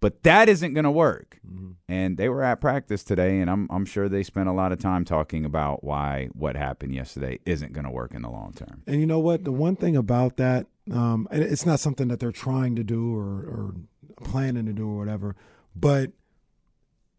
But 0.00 0.22
that 0.22 0.48
isn't 0.48 0.72
going 0.74 0.84
to 0.84 0.90
work. 0.90 1.38
Mm-hmm. 1.46 1.72
And 1.88 2.16
they 2.16 2.28
were 2.28 2.42
at 2.42 2.60
practice 2.60 3.04
today, 3.04 3.40
and 3.40 3.50
I'm 3.50 3.68
I'm 3.70 3.84
sure 3.84 4.08
they 4.08 4.22
spent 4.22 4.48
a 4.48 4.52
lot 4.52 4.72
of 4.72 4.78
time 4.78 5.04
talking 5.04 5.44
about 5.44 5.84
why 5.84 6.30
what 6.32 6.56
happened 6.56 6.94
yesterday 6.94 7.38
isn't 7.44 7.74
going 7.74 7.84
to 7.84 7.90
work 7.90 8.14
in 8.14 8.22
the 8.22 8.30
long 8.30 8.54
term. 8.54 8.82
And 8.86 9.00
you 9.00 9.06
know 9.06 9.18
what? 9.18 9.44
The 9.44 9.52
one 9.52 9.76
thing 9.76 9.96
about 9.96 10.38
that, 10.38 10.68
um, 10.90 11.28
and 11.30 11.42
it's 11.42 11.66
not 11.66 11.80
something 11.80 12.08
that 12.08 12.18
they're 12.18 12.32
trying 12.32 12.76
to 12.76 12.82
do 12.82 13.14
or, 13.14 13.40
or 13.40 13.74
planning 14.24 14.66
to 14.66 14.72
do 14.72 14.88
or 14.88 14.98
whatever, 14.98 15.36
but 15.74 16.12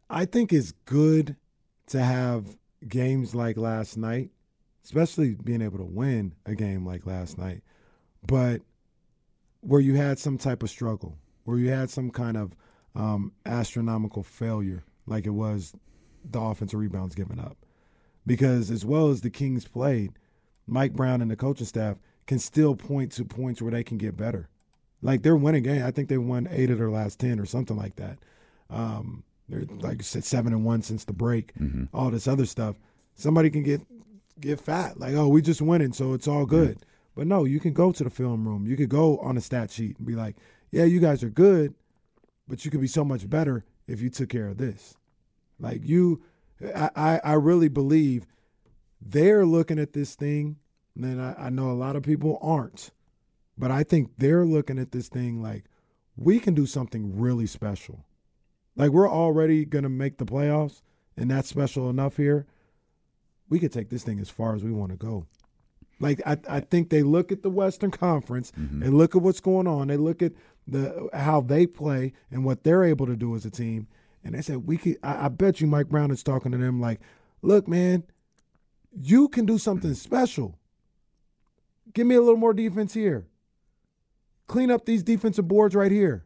I 0.09 0.25
think 0.25 0.51
it's 0.51 0.73
good 0.85 1.35
to 1.87 2.01
have 2.01 2.57
games 2.87 3.33
like 3.33 3.57
last 3.57 3.97
night, 3.97 4.31
especially 4.83 5.35
being 5.35 5.61
able 5.61 5.77
to 5.77 5.85
win 5.85 6.33
a 6.45 6.55
game 6.55 6.85
like 6.85 7.05
last 7.05 7.37
night, 7.37 7.61
but 8.25 8.61
where 9.61 9.81
you 9.81 9.95
had 9.95 10.19
some 10.19 10.37
type 10.37 10.63
of 10.63 10.69
struggle, 10.69 11.17
where 11.43 11.57
you 11.57 11.69
had 11.69 11.89
some 11.89 12.09
kind 12.09 12.35
of 12.35 12.55
um, 12.95 13.31
astronomical 13.45 14.23
failure, 14.23 14.83
like 15.05 15.25
it 15.25 15.31
was 15.31 15.73
the 16.23 16.39
offensive 16.39 16.79
rebounds 16.79 17.15
given 17.15 17.39
up. 17.39 17.57
Because 18.25 18.69
as 18.69 18.85
well 18.85 19.09
as 19.09 19.21
the 19.21 19.29
Kings 19.29 19.67
played, 19.67 20.13
Mike 20.67 20.93
Brown 20.93 21.21
and 21.21 21.31
the 21.31 21.35
coaching 21.35 21.65
staff 21.65 21.97
can 22.27 22.39
still 22.39 22.75
point 22.75 23.11
to 23.13 23.25
points 23.25 23.61
where 23.61 23.71
they 23.71 23.83
can 23.83 23.97
get 23.97 24.15
better. 24.15 24.49
Like 25.01 25.23
they're 25.23 25.35
winning 25.35 25.63
game. 25.63 25.83
I 25.83 25.91
think 25.91 26.09
they 26.09 26.17
won 26.17 26.47
eight 26.51 26.69
of 26.69 26.77
their 26.77 26.91
last 26.91 27.19
ten 27.19 27.39
or 27.39 27.45
something 27.45 27.77
like 27.77 27.95
that. 27.95 28.17
Um, 28.69 29.23
they're 29.49 29.65
like 29.79 29.97
you 29.97 30.03
said, 30.03 30.23
seven 30.23 30.53
and 30.53 30.63
one 30.63 30.81
since 30.81 31.03
the 31.05 31.13
break. 31.13 31.53
All 31.93 32.09
this 32.11 32.27
other 32.27 32.45
stuff. 32.45 32.75
Somebody 33.15 33.49
can 33.49 33.63
get 33.63 33.81
get 34.39 34.59
fat. 34.59 34.99
Like, 34.99 35.13
oh, 35.13 35.27
we 35.27 35.41
just 35.41 35.61
winning, 35.61 35.93
so 35.93 36.13
it's 36.13 36.27
all 36.27 36.45
good. 36.45 36.79
But 37.15 37.27
no, 37.27 37.43
you 37.43 37.59
can 37.59 37.73
go 37.73 37.91
to 37.91 38.03
the 38.03 38.09
film 38.09 38.47
room. 38.47 38.65
You 38.65 38.77
could 38.77 38.89
go 38.89 39.17
on 39.19 39.37
a 39.37 39.41
stat 39.41 39.69
sheet 39.71 39.97
and 39.97 40.07
be 40.07 40.15
like, 40.15 40.37
yeah, 40.71 40.85
you 40.85 40.99
guys 40.99 41.23
are 41.23 41.29
good, 41.29 41.73
but 42.47 42.63
you 42.63 42.71
could 42.71 42.79
be 42.81 42.87
so 42.87 43.03
much 43.03 43.29
better 43.29 43.65
if 43.87 44.01
you 44.01 44.09
took 44.09 44.29
care 44.29 44.47
of 44.47 44.57
this. 44.57 44.95
Like 45.59 45.81
you, 45.83 46.23
I, 46.75 46.89
I, 46.95 47.21
I 47.23 47.33
really 47.33 47.67
believe 47.67 48.25
they're 49.01 49.45
looking 49.45 49.77
at 49.79 49.93
this 49.93 50.15
thing, 50.15 50.57
and 50.95 51.21
I, 51.21 51.35
I 51.37 51.49
know 51.49 51.69
a 51.69 51.73
lot 51.73 51.95
of 51.95 52.03
people 52.03 52.39
aren't, 52.41 52.91
but 53.57 53.71
I 53.71 53.83
think 53.83 54.11
they're 54.17 54.45
looking 54.45 54.79
at 54.79 54.91
this 54.91 55.07
thing 55.07 55.41
like 55.41 55.65
we 56.15 56.39
can 56.39 56.53
do 56.53 56.65
something 56.65 57.19
really 57.19 57.47
special. 57.47 58.05
Like 58.75 58.91
we're 58.91 59.09
already 59.09 59.65
gonna 59.65 59.89
make 59.89 60.17
the 60.17 60.25
playoffs, 60.25 60.81
and 61.17 61.29
that's 61.29 61.49
special 61.49 61.89
enough 61.89 62.17
here. 62.17 62.45
We 63.49 63.59
could 63.59 63.71
take 63.71 63.89
this 63.89 64.03
thing 64.03 64.19
as 64.19 64.29
far 64.29 64.55
as 64.55 64.63
we 64.63 64.71
want 64.71 64.91
to 64.91 64.97
go. 64.97 65.27
Like 65.99 66.21
I, 66.25 66.37
I 66.49 66.59
think 66.61 66.89
they 66.89 67.03
look 67.03 67.31
at 67.31 67.43
the 67.43 67.49
Western 67.49 67.91
Conference, 67.91 68.51
mm-hmm. 68.51 68.79
they 68.79 68.89
look 68.89 69.15
at 69.15 69.21
what's 69.21 69.41
going 69.41 69.67
on, 69.67 69.87
they 69.87 69.97
look 69.97 70.21
at 70.21 70.33
the 70.67 71.09
how 71.13 71.41
they 71.41 71.67
play 71.67 72.13
and 72.29 72.45
what 72.45 72.63
they're 72.63 72.83
able 72.83 73.05
to 73.07 73.15
do 73.15 73.35
as 73.35 73.45
a 73.45 73.51
team, 73.51 73.87
and 74.23 74.35
they 74.35 74.41
said 74.41 74.67
we 74.67 74.77
could. 74.77 74.97
I, 75.03 75.25
I 75.25 75.27
bet 75.29 75.61
you 75.61 75.67
Mike 75.67 75.89
Brown 75.89 76.11
is 76.11 76.23
talking 76.23 76.51
to 76.51 76.57
them 76.57 76.79
like, 76.79 77.01
"Look, 77.41 77.67
man, 77.67 78.03
you 78.91 79.27
can 79.29 79.45
do 79.45 79.57
something 79.57 79.93
special. 79.93 80.57
Give 81.93 82.07
me 82.07 82.15
a 82.15 82.21
little 82.21 82.37
more 82.37 82.53
defense 82.53 82.93
here. 82.93 83.27
Clean 84.51 84.69
up 84.69 84.85
these 84.85 85.01
defensive 85.01 85.47
boards 85.47 85.75
right 85.75 85.93
here. 85.93 86.25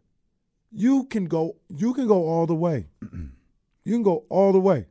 You 0.71 1.03
can 1.03 1.25
go. 1.25 1.57
You 1.69 1.93
can 1.93 2.07
go 2.07 2.27
all 2.27 2.47
the 2.47 2.55
way. 2.55 2.87
you 3.13 3.93
can 3.93 4.01
go 4.01 4.25
all 4.29 4.51
the 4.51 4.59
way. 4.59 4.87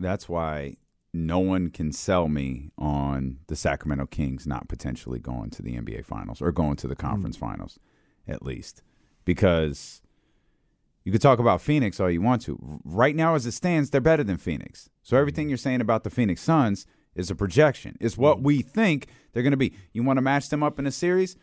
That's 0.00 0.28
why 0.28 0.78
no 1.12 1.38
one 1.38 1.70
can 1.70 1.92
sell 1.92 2.26
me 2.26 2.72
on 2.76 3.38
the 3.46 3.54
Sacramento 3.54 4.06
Kings 4.06 4.44
not 4.44 4.66
potentially 4.66 5.20
going 5.20 5.50
to 5.50 5.62
the 5.62 5.76
NBA 5.76 6.04
Finals 6.04 6.42
or 6.42 6.50
going 6.50 6.74
to 6.78 6.88
the 6.88 6.96
conference 6.96 7.36
mm. 7.36 7.42
finals, 7.42 7.78
at 8.26 8.42
least, 8.42 8.82
because 9.24 10.02
you 11.04 11.12
could 11.12 11.22
talk 11.22 11.38
about 11.38 11.60
Phoenix 11.60 12.00
all 12.00 12.10
you 12.10 12.20
want 12.20 12.42
to. 12.42 12.80
Right 12.84 13.14
now, 13.14 13.36
as 13.36 13.46
it 13.46 13.52
stands, 13.52 13.90
they're 13.90 14.00
better 14.00 14.24
than 14.24 14.36
Phoenix. 14.36 14.90
So 15.04 15.14
mm. 15.14 15.20
everything 15.20 15.48
you're 15.48 15.58
saying 15.58 15.80
about 15.80 16.02
the 16.02 16.10
Phoenix 16.10 16.40
Suns 16.42 16.88
is 17.14 17.30
a 17.30 17.36
projection. 17.36 17.96
It's 18.00 18.18
what 18.18 18.40
mm. 18.40 18.42
we 18.42 18.62
think 18.62 19.06
they're 19.32 19.44
going 19.44 19.52
to 19.52 19.56
be. 19.56 19.74
You 19.92 20.02
want 20.02 20.16
to 20.16 20.22
match 20.22 20.48
them 20.48 20.64
up 20.64 20.80
in 20.80 20.88
a 20.88 20.90
series? 20.90 21.36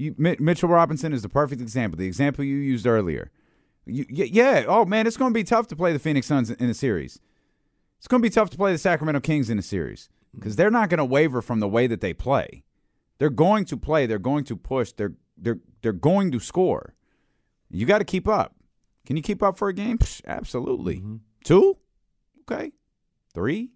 You, 0.00 0.14
Mitchell 0.16 0.70
Robinson 0.70 1.12
is 1.12 1.20
the 1.20 1.28
perfect 1.28 1.60
example. 1.60 1.98
The 1.98 2.06
example 2.06 2.42
you 2.42 2.56
used 2.56 2.86
earlier. 2.86 3.30
You, 3.84 4.06
yeah. 4.08 4.64
Oh 4.66 4.86
man, 4.86 5.06
it's 5.06 5.18
going 5.18 5.32
to 5.32 5.38
be 5.38 5.44
tough 5.44 5.68
to 5.68 5.76
play 5.76 5.92
the 5.92 5.98
Phoenix 5.98 6.26
Suns 6.26 6.50
in 6.50 6.70
a 6.70 6.74
series. 6.74 7.20
It's 7.98 8.08
going 8.08 8.22
to 8.22 8.26
be 8.26 8.32
tough 8.32 8.48
to 8.50 8.56
play 8.56 8.72
the 8.72 8.78
Sacramento 8.78 9.20
Kings 9.20 9.50
in 9.50 9.58
a 9.58 9.62
series 9.62 10.08
because 10.34 10.56
they're 10.56 10.70
not 10.70 10.88
going 10.88 10.98
to 10.98 11.04
waver 11.04 11.42
from 11.42 11.60
the 11.60 11.68
way 11.68 11.86
that 11.86 12.00
they 12.00 12.14
play. 12.14 12.64
They're 13.18 13.28
going 13.28 13.66
to 13.66 13.76
play. 13.76 14.06
They're 14.06 14.18
going 14.18 14.44
to 14.44 14.56
push. 14.56 14.92
They're 14.92 15.12
they're 15.36 15.60
they're 15.82 15.92
going 15.92 16.30
to 16.30 16.40
score. 16.40 16.94
You 17.70 17.84
got 17.84 17.98
to 17.98 18.04
keep 18.04 18.26
up. 18.26 18.54
Can 19.04 19.18
you 19.18 19.22
keep 19.22 19.42
up 19.42 19.58
for 19.58 19.68
a 19.68 19.74
game? 19.74 19.98
Psh, 19.98 20.22
absolutely. 20.26 20.96
Mm-hmm. 20.96 21.16
Two, 21.44 21.76
okay. 22.50 22.72
Three, 23.34 23.72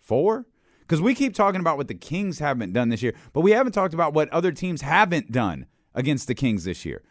four. 0.00 0.46
Because 0.82 1.00
we 1.00 1.14
keep 1.14 1.34
talking 1.34 1.60
about 1.60 1.76
what 1.76 1.88
the 1.88 1.94
Kings 1.94 2.38
haven't 2.38 2.72
done 2.72 2.90
this 2.90 3.02
year, 3.02 3.14
but 3.32 3.40
we 3.40 3.52
haven't 3.52 3.72
talked 3.72 3.94
about 3.94 4.12
what 4.12 4.28
other 4.28 4.52
teams 4.52 4.82
haven't 4.82 5.32
done 5.32 5.66
against 5.94 6.26
the 6.26 6.34
Kings 6.34 6.64
this 6.64 6.84
year. 6.84 7.02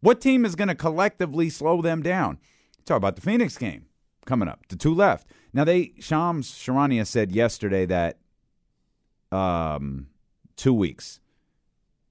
What 0.00 0.20
team 0.20 0.44
is 0.44 0.54
going 0.54 0.68
to 0.68 0.74
collectively 0.74 1.50
slow 1.50 1.82
them 1.82 2.02
down? 2.02 2.38
Talk 2.84 2.96
about 2.96 3.16
the 3.16 3.22
Phoenix 3.22 3.58
game 3.58 3.86
coming 4.26 4.48
up. 4.48 4.60
The 4.68 4.76
two 4.76 4.94
left. 4.94 5.26
Now 5.52 5.64
they 5.64 5.94
Shams 5.98 6.52
Charania 6.52 7.06
said 7.06 7.32
yesterday 7.32 7.86
that 7.86 8.18
um 9.30 10.06
two 10.56 10.72
weeks 10.72 11.20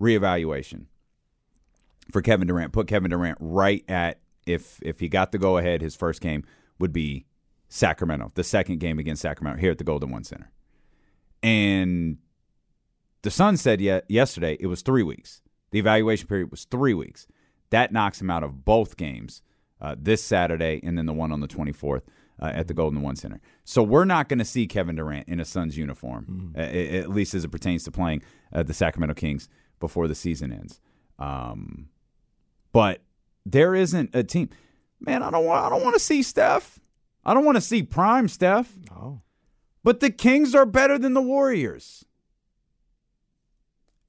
reevaluation 0.01 0.85
for 2.11 2.21
Kevin 2.21 2.47
Durant. 2.47 2.73
Put 2.73 2.87
Kevin 2.87 3.09
Durant 3.09 3.37
right 3.39 3.83
at 3.87 4.19
if 4.45 4.79
if 4.81 4.99
he 4.99 5.09
got 5.09 5.31
the 5.31 5.37
go 5.37 5.57
ahead, 5.57 5.81
his 5.81 5.95
first 5.95 6.21
game 6.21 6.43
would 6.79 6.93
be 6.93 7.25
Sacramento, 7.69 8.31
the 8.35 8.43
second 8.43 8.79
game 8.79 8.99
against 8.99 9.21
Sacramento 9.21 9.59
here 9.59 9.71
at 9.71 9.77
the 9.77 9.83
Golden 9.83 10.11
One 10.11 10.23
Center. 10.23 10.51
And 11.43 12.17
the 13.21 13.31
Sun 13.31 13.57
said 13.57 13.81
yet 13.81 14.05
yesterday 14.09 14.57
it 14.59 14.67
was 14.67 14.81
three 14.81 15.03
weeks. 15.03 15.41
The 15.71 15.79
evaluation 15.79 16.27
period 16.27 16.51
was 16.51 16.65
three 16.65 16.93
weeks. 16.93 17.27
That 17.69 17.91
knocks 17.91 18.21
him 18.21 18.29
out 18.29 18.43
of 18.43 18.63
both 18.65 18.95
games 18.97 19.41
uh, 19.81 19.95
this 19.99 20.23
Saturday 20.23 20.79
and 20.83 20.97
then 20.97 21.05
the 21.05 21.13
one 21.13 21.31
on 21.31 21.41
the 21.41 21.47
24th 21.47 22.01
uh, 22.41 22.45
at 22.45 22.67
the 22.67 22.73
Golden 22.73 23.01
One 23.01 23.15
Center. 23.15 23.41
So 23.65 23.83
we're 23.83 24.05
not 24.05 24.29
going 24.29 24.39
to 24.39 24.45
see 24.45 24.67
Kevin 24.67 24.95
Durant 24.95 25.27
in 25.27 25.39
a 25.39 25.45
Suns 25.45 25.77
uniform, 25.77 26.53
a- 26.57 26.97
at 26.99 27.09
least 27.09 27.33
as 27.33 27.43
it 27.43 27.49
pertains 27.49 27.83
to 27.83 27.91
playing 27.91 28.21
uh, 28.53 28.63
the 28.63 28.73
Sacramento 28.73 29.15
Kings 29.15 29.49
before 29.79 30.07
the 30.07 30.15
season 30.15 30.53
ends. 30.53 30.79
Um, 31.19 31.89
but 32.71 33.01
there 33.45 33.75
isn't 33.75 34.11
a 34.13 34.23
team. 34.23 34.49
Man, 34.99 35.21
I 35.23 35.29
don't 35.31 35.45
want. 35.45 35.65
I 35.65 35.69
don't 35.69 35.83
want 35.83 35.95
to 35.95 35.99
see 35.99 36.23
Steph. 36.23 36.79
I 37.25 37.33
don't 37.33 37.43
want 37.45 37.55
to 37.57 37.61
see 37.61 37.83
prime 37.83 38.27
Steph. 38.27 38.73
No. 38.89 39.21
But 39.87 40.01
the 40.01 40.11
Kings 40.11 40.53
are 40.53 40.65
better 40.65 40.97
than 40.99 41.13
the 41.13 41.21
Warriors. 41.21 42.03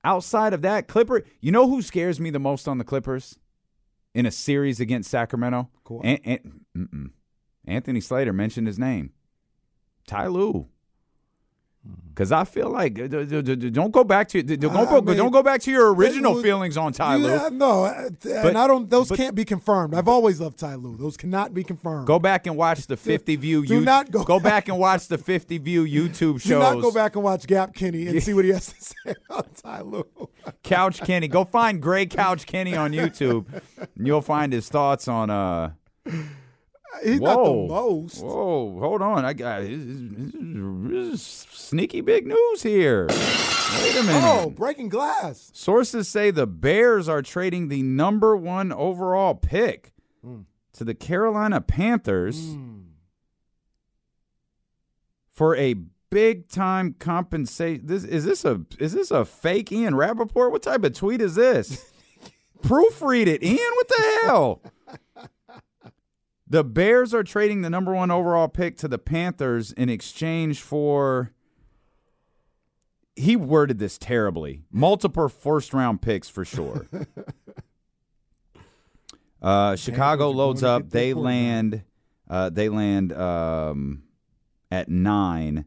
Outside 0.02 0.52
of 0.52 0.60
that, 0.62 0.88
Clipper, 0.88 1.22
you 1.40 1.52
know 1.52 1.68
who 1.68 1.82
scares 1.82 2.18
me 2.18 2.30
the 2.30 2.40
most 2.40 2.66
on 2.66 2.78
the 2.78 2.84
Clippers 2.84 3.38
in 4.12 4.26
a 4.26 4.32
series 4.32 4.80
against 4.80 5.08
Sacramento? 5.08 5.70
Cool. 5.84 6.00
An- 6.02 6.18
An-. 6.74 7.12
Anthony 7.64 8.00
Slater 8.00 8.32
mentioned 8.32 8.66
his 8.66 8.76
name. 8.76 9.12
Ty 10.08 10.26
Lue. 10.26 10.66
Because 12.14 12.32
I 12.32 12.42
feel 12.42 12.68
like 12.68 12.94
d- 12.94 13.70
don't 13.70 13.92
go 13.92 14.02
back 14.02 14.26
to 14.30 14.42
don't, 14.42 14.76
I 14.76 14.84
go, 14.86 15.00
mean, 15.00 15.16
don't 15.16 15.30
go 15.30 15.40
back 15.40 15.60
to 15.62 15.70
your 15.70 15.94
original 15.94 16.34
Lue- 16.34 16.42
feelings 16.42 16.76
on 16.76 16.92
Ty 16.92 17.14
Lue. 17.14 17.28
Yeah, 17.28 17.48
no, 17.52 17.84
uh, 17.84 18.10
But- 18.24 18.46
and 18.46 18.58
I 18.58 18.66
don't. 18.66 18.90
Those 18.90 19.08
but- 19.08 19.16
can't 19.18 19.36
be 19.36 19.44
confirmed. 19.44 19.94
I've 19.94 20.08
always 20.08 20.40
loved 20.40 20.58
Ty 20.58 20.74
Lue. 20.74 20.96
Those 20.96 21.16
cannot 21.16 21.54
be 21.54 21.62
confirmed. 21.62 22.08
Go 22.08 22.18
back 22.18 22.48
and 22.48 22.56
watch 22.56 22.88
the 22.88 22.96
50 23.12 23.36
view. 23.36 23.64
do 23.64 23.74
you- 23.74 23.80
not 23.82 24.10
go 24.10 24.40
back 24.40 24.66
and 24.68 24.78
watch 24.80 25.06
the 25.06 25.16
50 25.16 25.58
view 25.58 25.84
YouTube 25.84 26.40
shows. 26.40 26.42
Do 26.48 26.58
not 26.58 26.80
go 26.80 26.90
back 26.90 27.14
and 27.14 27.22
watch 27.22 27.46
Gap 27.46 27.72
Kenny 27.72 28.08
and 28.08 28.20
see 28.20 28.34
what 28.34 28.44
he 28.44 28.50
has 28.50 28.66
to 28.66 28.74
say 28.80 29.14
about 29.30 29.54
Ty 29.54 29.82
Lue. 29.82 30.04
Couch 30.64 31.00
Kenny. 31.02 31.28
Go 31.28 31.44
find 31.44 31.80
Gray 31.80 32.06
Couch 32.06 32.46
Kenny 32.46 32.74
on 32.74 32.90
YouTube. 32.90 33.46
and 33.96 34.06
you'll 34.08 34.22
find 34.22 34.52
his 34.52 34.68
thoughts 34.68 35.06
on 35.06 35.30
uh 35.30 35.70
He's 37.04 37.20
not 37.20 37.36
the 37.44 37.50
Whoa. 37.52 37.66
most. 37.68 38.22
Whoa, 38.24 38.78
hold 38.80 39.02
on. 39.02 39.24
I 39.24 39.32
got 39.32 39.60
this 39.60 39.70
is- 39.70 40.32
this 40.32 41.14
is 41.14 41.22
sneaky 41.22 42.00
big 42.00 42.26
news 42.26 42.62
here. 42.62 43.06
Wait 43.08 43.96
a 43.96 44.02
minute. 44.02 44.22
Oh, 44.24 44.50
breaking 44.50 44.88
glass. 44.88 45.50
Sources 45.54 46.08
say 46.08 46.30
the 46.30 46.46
Bears 46.46 47.08
are 47.08 47.20
trading 47.22 47.68
the 47.68 47.82
number 47.82 48.36
one 48.36 48.72
overall 48.72 49.34
pick 49.34 49.92
Hmm. 50.24 50.40
to 50.72 50.84
the 50.84 50.94
Carolina 50.94 51.60
Panthers 51.60 52.56
for 55.30 55.54
a 55.56 55.74
big 56.10 56.48
time 56.48 56.94
compensation. 56.98 57.86
This 57.86 58.04
is 58.04 58.24
this 58.24 58.44
a 58.44 58.62
is 58.78 58.92
this 58.94 59.10
a 59.10 59.24
fake 59.24 59.70
Ian 59.70 59.94
Rapoport? 59.94 60.50
What 60.52 60.62
type 60.62 60.84
of 60.84 60.94
tweet 60.94 61.20
is 61.20 61.34
this? 61.34 61.92
Proofread 62.62 63.26
it, 63.26 63.42
Ian. 63.42 63.58
What 63.74 63.88
the 63.88 64.18
hell? 64.22 64.62
The 66.50 66.64
Bears 66.64 67.12
are 67.12 67.22
trading 67.22 67.60
the 67.62 67.70
number 67.70 67.94
one 67.94 68.10
overall 68.10 68.48
pick 68.48 68.76
to 68.78 68.88
the 68.88 68.98
Panthers 68.98 69.72
in 69.72 69.88
exchange 69.88 70.62
for. 70.62 71.32
He 73.16 73.34
worded 73.34 73.78
this 73.80 73.98
terribly. 73.98 74.62
Multiple 74.70 75.28
first 75.28 75.74
round 75.74 76.00
picks 76.00 76.28
for 76.28 76.44
sure. 76.44 76.86
Uh, 79.40 79.76
Chicago 79.76 80.30
loads 80.30 80.62
up. 80.62 80.90
They 80.90 81.14
land. 81.14 81.82
Uh, 82.28 82.50
they 82.50 82.68
land 82.68 83.12
um, 83.12 84.02
at 84.70 84.88
nine, 84.88 85.64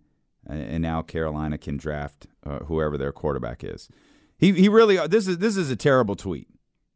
uh, 0.49 0.53
and 0.53 0.81
now 0.81 1.01
Carolina 1.01 1.57
can 1.57 1.77
draft 1.77 2.27
uh, 2.45 2.59
whoever 2.59 2.97
their 2.97 3.11
quarterback 3.11 3.63
is. 3.63 3.89
He 4.37 4.51
he 4.53 4.69
really. 4.69 4.97
This 5.07 5.27
is 5.27 5.37
this 5.37 5.57
is 5.57 5.71
a 5.71 5.75
terrible 5.75 6.15
tweet. 6.15 6.47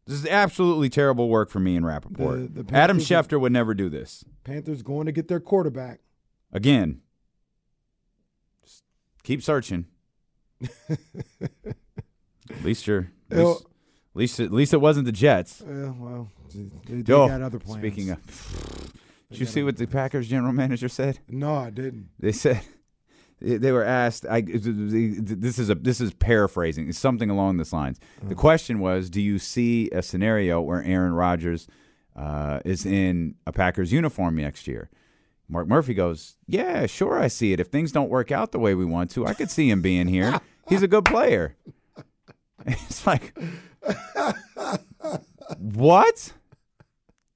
This 0.08 0.20
is 0.20 0.28
absolutely 0.28 0.90
terrible 0.90 1.30
work 1.30 1.50
for 1.50 1.60
me 1.60 1.76
and 1.76 1.86
Rapoport. 1.86 2.54
The- 2.54 2.64
the 2.64 2.76
Adam 2.76 2.98
Panthers 2.98 3.08
Schefter 3.10 3.40
would 3.40 3.52
never 3.52 3.74
do 3.74 3.90
this 3.90 4.24
Panthers 4.44 4.82
going 4.84 5.06
to 5.08 5.12
get 5.12 5.28
their 5.28 5.40
quarterback. 5.40 6.00
again. 6.52 7.02
Just 8.64 8.84
keep 9.24 9.42
searching. 9.42 9.86
at 10.90 12.64
least 12.64 12.88
you're. 12.88 13.12
At 13.32 13.38
least, 13.40 13.60
at 13.64 14.16
least, 14.16 14.40
at 14.40 14.52
least 14.54 14.74
it 14.74 14.78
wasn't 14.78 15.06
the 15.06 15.12
Jets. 15.12 15.62
Uh, 15.62 15.92
well, 16.00 16.30
they, 16.54 16.96
they 16.98 17.02
got 17.02 17.42
other 17.42 17.60
plans. 17.60 17.82
Speaking 17.82 18.12
of, 18.12 18.20
did 19.32 19.40
you 19.40 19.46
see 19.46 19.64
what 19.64 19.78
the 19.78 19.88
Packers 19.88 20.28
general 20.28 20.54
manager 20.54 20.88
said? 20.88 21.20
no, 21.28 21.56
I 21.56 21.70
didn't. 21.72 22.10
They 22.20 22.32
said 22.32 22.62
they 23.42 23.72
were 23.72 23.84
asked. 23.84 24.26
I, 24.30 24.42
this 24.42 25.60
is 25.60 25.70
a 25.70 25.76
this 25.76 26.00
is 26.02 26.14
paraphrasing. 26.14 26.88
It's 26.90 26.98
something 26.98 27.30
along 27.30 27.58
this 27.58 27.74
lines. 27.74 28.00
The 28.24 28.36
question 28.36 28.80
was, 28.80 29.10
do 29.10 29.22
you 29.22 29.40
see 29.40 29.90
a 29.92 30.02
scenario 30.02 30.62
where 30.62 30.84
Aaron 30.84 31.14
Rodgers 31.14 31.68
uh, 32.16 32.60
is 32.66 32.86
in 32.86 33.36
a 33.46 33.52
Packers 33.52 33.92
uniform 33.92 34.38
next 34.38 34.68
year? 34.68 34.90
Mark 35.48 35.68
Murphy 35.68 35.94
goes, 35.94 36.38
Yeah, 36.48 36.86
sure, 36.86 37.20
I 37.20 37.28
see 37.28 37.54
it. 37.54 37.60
If 37.60 37.68
things 37.68 37.92
don't 37.92 38.10
work 38.10 38.32
out 38.32 38.52
the 38.52 38.60
way 38.60 38.74
we 38.74 38.86
want 38.86 39.12
to, 39.12 39.26
I 39.26 39.34
could 39.34 39.52
see 39.52 39.70
him 39.70 39.82
being 39.82 40.08
here. 40.08 40.40
He's 40.68 40.82
a 40.84 40.88
good 40.88 41.06
player. 41.06 41.56
It's 42.68 43.06
like, 43.06 43.38
what? 45.60 46.34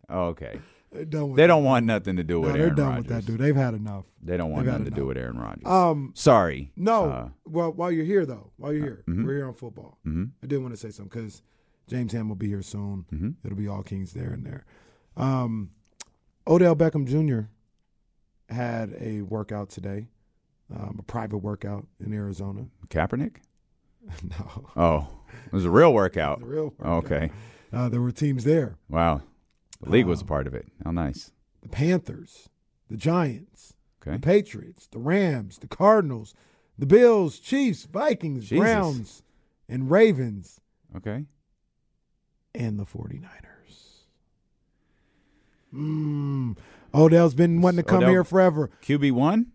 Okay. 0.10 0.60
They're 0.91 1.06
done 1.06 1.30
with 1.30 1.36
They 1.38 1.43
that. 1.43 1.47
don't 1.47 1.63
want 1.63 1.86
nothing 1.86 2.15
to 2.15 2.23
do 2.23 2.39
with 2.41 2.49
No, 2.49 2.54
with 2.54 2.56
they're 2.56 2.63
Aaron 2.63 2.75
done 2.75 2.88
Rodgers. 2.88 3.06
with 3.06 3.15
that, 3.15 3.25
dude. 3.32 3.39
They've 3.39 3.56
had 3.56 3.73
enough. 3.75 4.06
They 4.23 4.38
don't 4.38 4.49
want 4.52 4.65
They've 4.65 4.71
nothing 4.73 4.86
to 4.86 4.91
do 4.91 5.06
with 5.06 5.17
Aaron 5.17 5.38
Rodgers. 5.38 5.65
Um, 5.65 6.12
Sorry. 6.15 6.71
No. 6.75 7.06
Uh, 7.10 7.30
well, 7.45 7.71
while 7.73 7.91
you're 7.91 8.06
here, 8.06 8.25
though, 8.25 8.52
while 8.58 8.73
you're 8.73 8.84
here, 8.84 9.04
mhm. 9.08 9.23
we're 9.25 9.36
here 9.38 9.47
on 9.47 9.54
football. 9.54 9.99
Mhm. 10.06 10.32
I 10.43 10.47
did 10.47 10.58
want 10.62 10.73
to 10.73 10.78
say 10.78 10.89
something 10.89 11.21
because 11.21 11.43
James 11.88 12.12
Ham 12.13 12.28
will 12.28 12.36
be 12.36 12.47
here 12.47 12.62
soon. 12.63 13.06
Mhm. 13.13 13.36
It'll 13.43 13.58
be 13.58 13.67
all 13.67 13.84
Kings 13.84 14.13
there 14.13 14.32
and 14.32 14.43
there. 14.45 14.65
Um, 15.15 15.69
Odell 16.47 16.75
Beckham 16.75 17.06
Jr. 17.06 17.49
had 18.54 18.95
a 18.99 19.21
workout 19.21 19.69
today, 19.69 20.08
um, 20.75 20.95
a 20.99 21.04
private 21.04 21.38
workout 21.38 21.86
in 21.99 22.13
Arizona. 22.13 22.65
Kaepernick? 22.89 23.36
no, 24.23 24.69
Oh, 24.75 25.08
it 25.45 25.54
was 25.54 25.65
a 25.65 25.69
real 25.69 25.93
workout. 25.93 26.39
the 26.41 26.45
real 26.47 26.73
workout. 26.80 27.06
Okay. 27.06 27.32
Uh, 27.71 27.89
there 27.89 28.02
were 28.02 28.12
teams 28.12 28.43
there. 28.43 28.78
Wow. 28.89 29.21
The 29.82 29.89
league 29.89 30.06
was 30.06 30.22
a 30.22 30.26
part 30.26 30.48
of 30.48 30.54
it. 30.54 30.68
How 30.84 30.92
nice. 30.92 31.32
The 31.62 31.70
Panthers, 31.70 32.50
the 32.89 32.98
Giants, 32.98 33.74
Okay. 34.02 34.12
the 34.13 34.20
Patriots, 34.20 34.88
the 34.88 35.00
Rams, 35.00 35.58
the 35.58 35.68
Cardinals, 35.68 36.34
the 36.78 36.86
Bills, 36.86 37.39
Chiefs, 37.39 37.86
Vikings, 37.86 38.44
Jesus. 38.44 38.60
Browns, 38.60 39.24
and 39.68 39.89
Ravens, 39.92 40.62
Okay. 40.96 41.26
and 42.56 42.80
the 42.80 42.86
49ers. 42.86 44.06
Mm. 45.74 46.58
Odell's 46.94 47.36
been 47.36 47.62
wanting 47.62 47.78
to 47.78 47.84
come 47.84 47.98
Odell- 48.00 48.10
here 48.10 48.24
forever. 48.24 48.70
QB 48.82 49.12
one? 49.12 49.52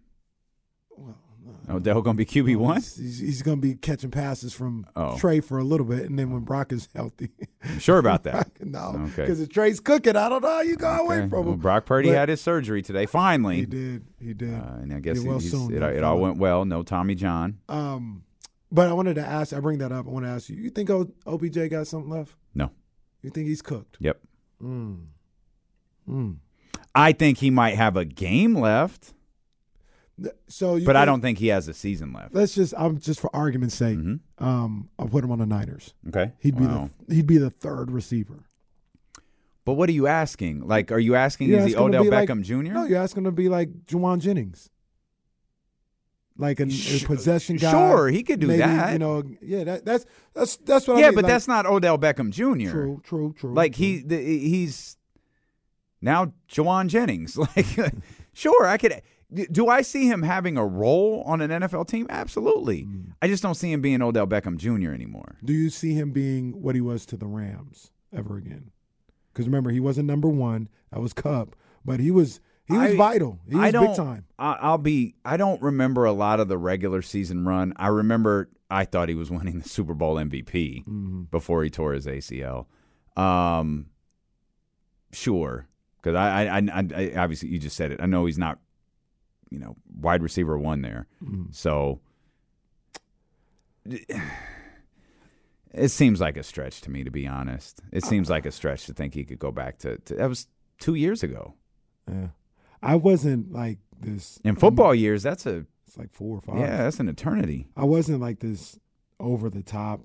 Odell 1.68 2.02
going 2.02 2.16
to 2.16 2.24
be 2.24 2.26
QB 2.26 2.56
one? 2.56 2.76
He's, 2.76 3.18
he's, 3.20 3.42
going 3.42 3.58
to 3.58 3.62
be 3.62 3.74
catching 3.74 4.10
passes 4.10 4.52
from 4.52 4.86
Oh. 4.96 5.16
Trey 5.18 5.40
for 5.40 5.58
a 5.58 5.64
little 5.64 5.86
bit, 5.86 6.08
and 6.08 6.18
then 6.18 6.30
when 6.30 6.42
Brock 6.42 6.72
is 6.72 6.88
healthy, 6.94 7.30
Sure 7.78 7.98
about 7.98 8.24
that? 8.24 8.50
no, 8.60 9.06
Okay. 9.12 9.22
because 9.22 9.40
if 9.40 9.48
Trey's 9.48 9.80
cooking, 9.80 10.16
I 10.16 10.28
don't 10.28 10.42
know 10.42 10.48
how 10.48 10.60
you 10.60 10.76
go 10.76 10.88
away 10.88 11.18
Okay. 11.20 11.28
from 11.28 11.44
Well, 11.44 11.54
him. 11.54 11.60
Brock 11.60 11.86
Purdy 11.86 12.10
But 12.10 12.16
had 12.16 12.28
his 12.28 12.40
surgery 12.40 12.82
today. 12.82 13.06
Finally, 13.06 13.56
He 13.56 13.66
did. 13.66 14.04
He 14.20 14.34
did. 14.34 14.54
Uh, 14.54 14.76
and 14.82 14.92
I 14.92 15.00
guess 15.00 15.20
well 15.20 15.40
soon, 15.40 15.72
it, 15.74 15.82
it 15.82 16.04
all 16.04 16.18
went 16.18 16.36
well. 16.38 16.64
No 16.64 16.82
Tommy 16.82 17.14
John. 17.14 17.58
Um, 17.68 18.24
but 18.70 18.88
I 18.88 18.92
wanted 18.92 19.14
to 19.14 19.22
ask. 19.22 19.52
I 19.52 19.60
bring 19.60 19.78
that 19.78 19.92
up. 19.92 20.06
I 20.06 20.10
want 20.10 20.24
to 20.26 20.30
ask 20.30 20.48
you. 20.48 20.56
You 20.56 20.70
think 20.70 20.90
o- 20.90 21.10
OBJ 21.26 21.70
got 21.70 21.86
something 21.86 22.10
left? 22.10 22.34
No. 22.54 22.70
You 23.22 23.30
think 23.30 23.46
he's 23.48 23.62
cooked? 23.62 23.96
Yep. 24.00 24.20
Mm. 24.62 25.04
Mm. 26.08 26.36
I 26.94 27.12
think 27.12 27.38
he 27.38 27.50
might 27.50 27.76
have 27.76 27.96
a 27.96 28.04
game 28.04 28.54
left, 28.54 29.14
So, 30.46 30.76
you 30.76 30.86
but 30.86 30.94
I 30.94 31.04
don't 31.04 31.20
think 31.20 31.38
he 31.38 31.48
has 31.48 31.66
a 31.66 31.74
season 31.74 32.12
left. 32.12 32.34
Let's 32.34 32.54
just. 32.54 32.72
I'm 32.76 32.98
just 33.00 33.18
for 33.18 33.34
argument's 33.34 33.74
sake. 33.74 33.98
Mm-hmm. 33.98 34.44
Um, 34.44 34.88
I'll 34.98 35.08
put 35.08 35.24
him 35.24 35.32
on 35.32 35.40
the 35.40 35.46
Niners. 35.46 35.92
Okay. 36.08 36.32
He'd 36.38 36.56
be 36.56 36.64
Wow. 36.66 36.90
the 37.08 37.14
he'd 37.16 37.26
be 37.26 37.36
the 37.38 37.50
third 37.50 37.90
receiver. 37.90 38.44
But 39.64 39.72
what 39.74 39.88
are 39.88 39.92
you 39.92 40.06
asking? 40.06 40.68
Like, 40.68 40.92
are 40.92 40.98
you 41.00 41.14
asking 41.16 41.48
You're 41.48 41.60
is 41.60 41.64
he 41.66 41.74
asking 41.74 41.92
to 41.92 41.98
Odell 41.98 42.04
be 42.04 42.10
like- 42.10 42.28
Beckham 42.28 42.42
Jr.? 42.42 42.54
No, 42.72 42.84
you're 42.84 43.00
asking 43.02 43.24
to 43.24 43.32
be 43.32 43.48
like 43.48 43.70
Jauan 43.86 44.20
Jennings, 44.20 44.68
like 46.36 46.60
a, 46.60 46.64
a 46.64 46.98
possession 47.06 47.56
guy. 47.56 47.70
sure, 47.70 48.08
he 48.08 48.22
could 48.22 48.40
do 48.40 48.46
Maybe, 48.48 48.58
that. 48.58 48.92
You 48.92 48.98
know, 48.98 49.22
yeah, 49.40 49.64
that, 49.64 49.84
that's 49.84 50.04
that's 50.34 50.56
that's 50.58 50.86
what. 50.86 50.98
I 50.98 51.00
yeah, 51.00 51.06
mean. 51.06 51.14
but 51.16 51.24
like- 51.24 51.32
that's 51.32 51.48
not 51.48 51.66
Odell 51.66 51.98
Beckham 51.98 52.30
Jr. 52.30 52.70
true, 52.70 53.00
true, 53.04 53.34
true. 53.36 53.54
Like 53.54 53.74
true. 53.74 53.84
he, 53.84 53.98
the, 54.02 54.16
he's 54.18 54.96
now 56.00 56.32
Jauan 56.48 56.86
Jennings. 56.88 57.36
Like, 57.56 57.66
sure, 58.32 58.66
I 58.66 58.76
could. 58.78 59.00
Do 59.32 59.68
I 59.68 59.82
see 59.82 60.06
him 60.08 60.22
having 60.22 60.56
a 60.56 60.66
role 60.66 61.22
on 61.26 61.40
an 61.40 61.50
NFL 61.50 61.88
team? 61.88 62.06
Absolutely. 62.10 62.82
Mm. 62.84 63.12
I 63.22 63.26
just 63.28 63.42
don't 63.42 63.54
see 63.54 63.72
him 63.72 63.80
being 63.80 64.00
Odell 64.02 64.26
Beckham 64.26 64.56
Jr. 64.58 64.92
anymore. 64.92 65.36
Do 65.44 65.52
you 65.52 65.70
see 65.70 65.94
him 65.94 66.12
being 66.12 66.62
what 66.62 66.74
he 66.74 66.80
was 66.80 67.04
to 67.06 67.16
the 67.16 67.26
Rams 67.26 67.90
ever 68.16 68.36
again? 68.36 68.70
Because 69.32 69.46
remember, 69.46 69.70
he 69.70 69.80
wasn't 69.80 70.06
number 70.06 70.28
one. 70.28 70.68
That 70.92 71.00
was 71.00 71.12
Kupp, 71.12 71.56
but 71.84 71.98
he 71.98 72.10
was 72.12 72.38
he 72.66 72.74
was 72.78 72.92
I- 72.92 72.96
vital. 72.96 73.40
He 73.48 73.56
was 73.56 73.64
I 73.64 73.70
don't, 73.72 73.86
big 73.88 73.96
time. 73.96 74.24
I, 74.38 74.52
I'll 74.60 74.78
be. 74.78 75.16
I 75.24 75.36
don't 75.36 75.60
remember 75.60 76.04
a 76.04 76.12
lot 76.12 76.38
of 76.38 76.46
the 76.48 76.56
regular 76.58 77.02
season 77.02 77.44
run. 77.44 77.72
I 77.76 77.88
remember 77.88 78.50
I 78.70 78.84
thought 78.84 79.08
he 79.08 79.14
was 79.16 79.30
winning 79.30 79.58
the 79.60 79.68
Super 79.68 79.94
Bowl 79.94 80.14
MVP 80.16 80.84
Mm-hmm. 80.84 81.22
before 81.32 81.64
he 81.64 81.70
tore 81.70 81.92
his 81.94 82.06
ACL. 82.06 82.66
Um, 83.16 83.86
sure, 85.12 85.68
because 86.00 86.14
I, 86.14 86.44
I, 86.46 86.58
I, 86.58 86.84
I, 86.94 87.12
obviously 87.16 87.48
you 87.48 87.58
just 87.58 87.76
said 87.76 87.90
it. 87.92 88.00
I 88.00 88.06
know 88.06 88.26
he's 88.26 88.38
not, 88.38 88.58
you 89.54 89.60
know, 89.60 89.76
wide 90.00 90.22
receiver 90.22 90.58
one 90.58 90.82
there. 90.82 91.06
Mm-hmm. 91.22 91.44
So 91.52 92.00
it 95.72 95.90
seems 95.90 96.20
like 96.20 96.36
a 96.36 96.42
stretch 96.42 96.80
to 96.82 96.90
me, 96.90 97.04
to 97.04 97.10
be 97.10 97.26
honest. 97.26 97.80
It 97.92 98.04
seems 98.04 98.30
like 98.30 98.46
a 98.46 98.52
stretch 98.52 98.86
to 98.86 98.92
think 98.92 99.14
he 99.14 99.24
could 99.24 99.38
go 99.38 99.50
back 99.50 99.78
to. 99.78 99.98
to 99.98 100.14
that 100.16 100.28
was 100.28 100.46
two 100.78 100.94
years 100.94 101.22
ago. 101.22 101.54
Yeah, 102.10 102.28
I 102.82 102.96
wasn't 102.96 103.52
like 103.52 103.78
this 104.00 104.38
In 104.44 104.56
football 104.56 104.94
years, 104.94 105.22
that's 105.22 105.46
a 105.46 105.64
It's 105.86 105.96
like 105.96 106.12
four 106.12 106.36
or 106.38 106.40
five. 106.40 106.58
yeah, 106.58 106.78
that's 106.78 107.00
an 107.00 107.08
eternity. 107.08 107.68
I 107.76 107.84
wasn't 107.84 108.20
like 108.20 108.40
this 108.40 108.78
over 109.20 109.48
the 109.48 109.62
top 109.62 110.00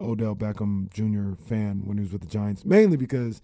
Odell 0.00 0.34
Beckham 0.34 0.90
Jr. 0.92 1.40
fan 1.42 1.82
when 1.84 1.96
he 1.96 2.02
was 2.02 2.12
with 2.12 2.22
the 2.22 2.28
Giants, 2.28 2.64
mainly 2.64 2.96
because 2.96 3.40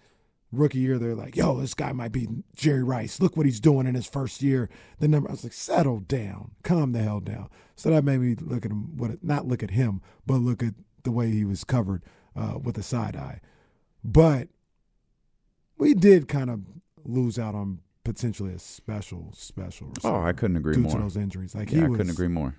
rookie 0.51 0.79
year 0.79 0.97
they're 0.97 1.15
like, 1.15 1.35
"Yo, 1.35 1.59
this 1.59 1.73
guy 1.73 1.91
might 1.91 2.11
be 2.11 2.27
Jerry 2.55 2.83
Rice. 2.83 3.19
Look 3.21 3.37
what 3.37 3.45
he's 3.45 3.59
doing 3.59 3.85
in 3.87 3.95
his 3.95 4.07
first 4.07 4.41
year." 4.41 4.69
The 4.99 5.07
number 5.07 5.29
I 5.29 5.33
was 5.33 5.43
like, 5.43 5.53
"Settle 5.53 5.99
down, 5.99 6.51
calm 6.63 6.91
the 6.91 7.01
hell 7.03 7.19
down." 7.19 7.49
So 7.75 7.89
that 7.91 8.03
made 8.03 8.19
me 8.19 8.35
look 8.39 8.65
at 8.65 8.71
him, 8.71 8.97
what 8.97 9.23
not 9.23 9.47
look 9.47 9.63
at 9.63 9.71
him, 9.71 10.01
but 10.25 10.35
look 10.37 10.61
at 10.63 10.73
the 11.03 11.11
way 11.11 11.29
he 11.31 11.45
was 11.45 11.63
covered 11.63 12.03
uh, 12.35 12.57
with 12.61 12.77
a 12.77 12.83
side 12.83 13.15
eye. 13.15 13.39
But 14.03 14.49
we 15.77 15.93
did 15.93 16.27
kind 16.27 16.49
of 16.49 16.61
lose 17.05 17.39
out 17.39 17.55
on 17.55 17.79
potentially 18.03 18.53
a 18.53 18.59
special, 18.59 19.31
special. 19.33 19.93
Oh, 20.03 20.21
I 20.21 20.33
couldn't 20.33 20.57
agree 20.57 20.73
due 20.73 20.81
more. 20.81 20.95
to 20.95 21.01
those 21.03 21.15
injuries. 21.17 21.55
Like 21.55 21.71
yeah, 21.71 21.79
he 21.79 21.83
I 21.85 21.87
was, 21.87 21.97
couldn't 21.97 22.11
agree 22.13 22.27
more. 22.27 22.55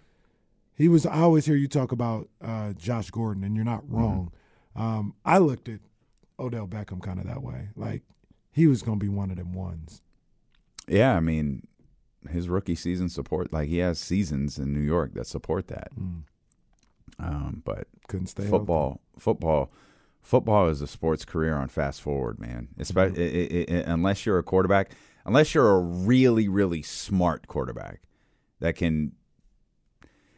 he 0.74 0.88
was. 0.88 1.05
I 1.07 1.18
always 1.18 1.44
hear 1.46 1.57
you 1.57 1.68
talk 1.68 1.92
about 1.92 2.29
uh, 2.40 2.72
Josh 2.74 3.11
Gordon, 3.11 3.44
and 3.44 3.57
you're 3.57 3.64
not 3.64 3.83
Mm-hmm. 3.85 3.94
wrong. 3.96 4.33
Um, 4.76 5.14
I 5.24 5.38
looked 5.38 5.68
at 5.68 5.81
Odell 6.40 6.66
Beckham 6.66 7.03
kind 7.03 7.20
of 7.20 7.26
that 7.26 7.42
way. 7.42 7.68
Like 7.76 8.03
he 8.50 8.66
was 8.66 8.83
going 8.83 8.98
to 8.98 9.05
be 9.05 9.09
one 9.11 9.31
of 9.31 9.37
them 9.37 9.53
ones. 9.53 10.03
Yeah, 10.88 11.14
I 11.16 11.20
mean, 11.20 11.66
his 12.29 12.48
rookie 12.48 12.74
season 12.74 13.09
support 13.09 13.53
like 13.53 13.68
he 13.68 13.79
has 13.79 13.98
seasons 13.98 14.59
in 14.59 14.72
New 14.72 14.81
York 14.81 15.14
that 15.14 15.26
support 15.26 15.68
that. 15.68 15.90
Um, 17.18 17.62
but 17.64 17.87
Couldn't 18.09 18.29
stay 18.29 18.44
football, 18.46 19.00
football, 19.18 19.70
football 20.22 20.68
is 20.68 20.81
a 20.81 20.87
sports 20.87 21.24
career 21.24 21.55
on 21.57 21.68
fast 21.68 22.00
forward, 22.00 22.38
man. 22.40 22.68
Especially 22.79 23.66
unless 23.85 24.24
you're 24.24 24.38
a 24.38 24.42
quarterback, 24.42 24.92
unless 25.24 25.55
you're 25.55 25.70
a 25.76 25.81
really, 25.81 26.48
really 26.48 26.83
smart 26.83 27.46
quarterback 27.46 28.00
that 28.61 28.74
can. 28.76 29.12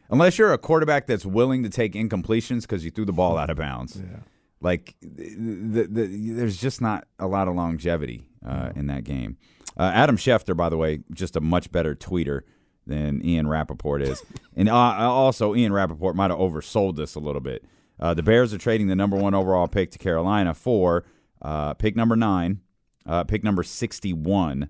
Unless 0.09 0.37
you're 0.37 0.53
a 0.53 0.57
quarterback 0.59 1.07
that's 1.07 1.25
willing 1.25 1.63
to 1.63 1.69
take 1.69 1.93
incompletions 1.93 2.61
because 2.61 2.85
you 2.85 2.91
threw 2.91 3.05
the 3.05 3.13
ball 3.13 3.35
out 3.37 3.49
of 3.49 3.57
bounds, 3.57 3.95
Yeah. 3.95 4.19
Like 4.63 4.95
the, 5.01 5.35
the, 5.35 5.83
the, 5.87 6.31
there's 6.31 6.57
just 6.57 6.81
not 6.81 7.05
a 7.19 7.27
lot 7.27 7.47
of 7.47 7.55
longevity 7.55 8.25
uh, 8.45 8.71
in 8.75 8.87
that 8.87 9.03
game. 9.03 9.37
Uh, 9.77 9.91
Adam 9.93 10.17
Schefter, 10.17 10.55
by 10.55 10.69
the 10.69 10.77
way, 10.77 10.99
just 11.13 11.35
a 11.35 11.41
much 11.41 11.71
better 11.71 11.95
tweeter 11.95 12.41
than 12.87 13.25
Ian 13.25 13.47
Rapoport 13.47 14.01
is, 14.01 14.23
and 14.55 14.69
uh, 14.69 14.73
also 14.73 15.55
Ian 15.55 15.73
Rapoport 15.73 16.15
might 16.15 16.31
have 16.31 16.39
oversold 16.39 16.95
this 16.95 17.15
a 17.15 17.19
little 17.19 17.41
bit. 17.41 17.63
Uh, 17.99 18.13
the 18.13 18.23
Bears 18.23 18.53
are 18.53 18.57
trading 18.57 18.87
the 18.87 18.95
number 18.95 19.17
one 19.17 19.33
overall 19.33 19.67
pick 19.67 19.91
to 19.91 19.97
Carolina 19.99 20.53
for 20.53 21.05
uh, 21.41 21.73
pick 21.73 21.95
number 21.95 22.15
nine, 22.15 22.61
uh, 23.05 23.23
pick 23.23 23.43
number 23.43 23.63
sixty-one, 23.63 24.69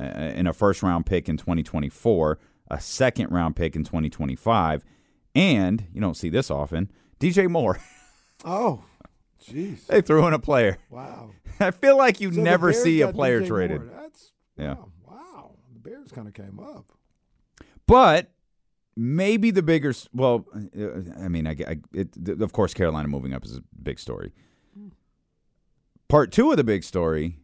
uh, 0.00 0.04
in 0.04 0.46
a 0.46 0.52
first 0.52 0.82
round 0.82 1.06
pick 1.06 1.28
in 1.28 1.36
2024, 1.36 2.38
a 2.70 2.80
second 2.80 3.30
round 3.30 3.56
pick 3.56 3.74
in 3.74 3.84
2025, 3.84 4.84
and 5.34 5.86
you 5.92 6.00
don't 6.00 6.16
see 6.16 6.28
this 6.28 6.50
often, 6.50 6.90
DJ 7.20 7.48
Moore. 7.48 7.78
Oh, 8.44 8.84
jeez! 9.52 9.86
they 9.86 10.00
threw 10.00 10.26
in 10.26 10.32
a 10.34 10.38
player. 10.38 10.78
Wow. 10.90 11.30
I 11.60 11.70
feel 11.70 11.96
like 11.96 12.20
you 12.20 12.32
So 12.32 12.40
never 12.42 12.72
see 12.72 13.00
a 13.00 13.12
player 13.12 13.40
DJ 13.42 13.46
traded. 13.46 13.80
Moore. 13.82 13.90
That's 14.00 14.32
Yeah. 14.56 14.74
wow. 14.74 14.88
wow. 15.04 15.50
The 15.72 15.80
Bears 15.80 16.12
kind 16.12 16.28
of 16.28 16.34
came 16.34 16.60
up. 16.60 16.92
But 17.86 18.30
maybe 18.96 19.50
the 19.50 19.62
bigger, 19.62 19.94
well, 20.12 20.46
I 21.20 21.28
mean, 21.28 21.46
I, 21.46 21.52
I 21.66 21.78
it, 21.92 22.10
of 22.40 22.52
course, 22.52 22.74
Carolina 22.74 23.08
moving 23.08 23.32
up 23.32 23.44
is 23.44 23.56
a 23.56 23.62
big 23.82 23.98
story. 23.98 24.32
Part 26.08 26.32
two 26.32 26.50
of 26.50 26.56
the 26.56 26.64
big 26.64 26.84
story, 26.84 27.36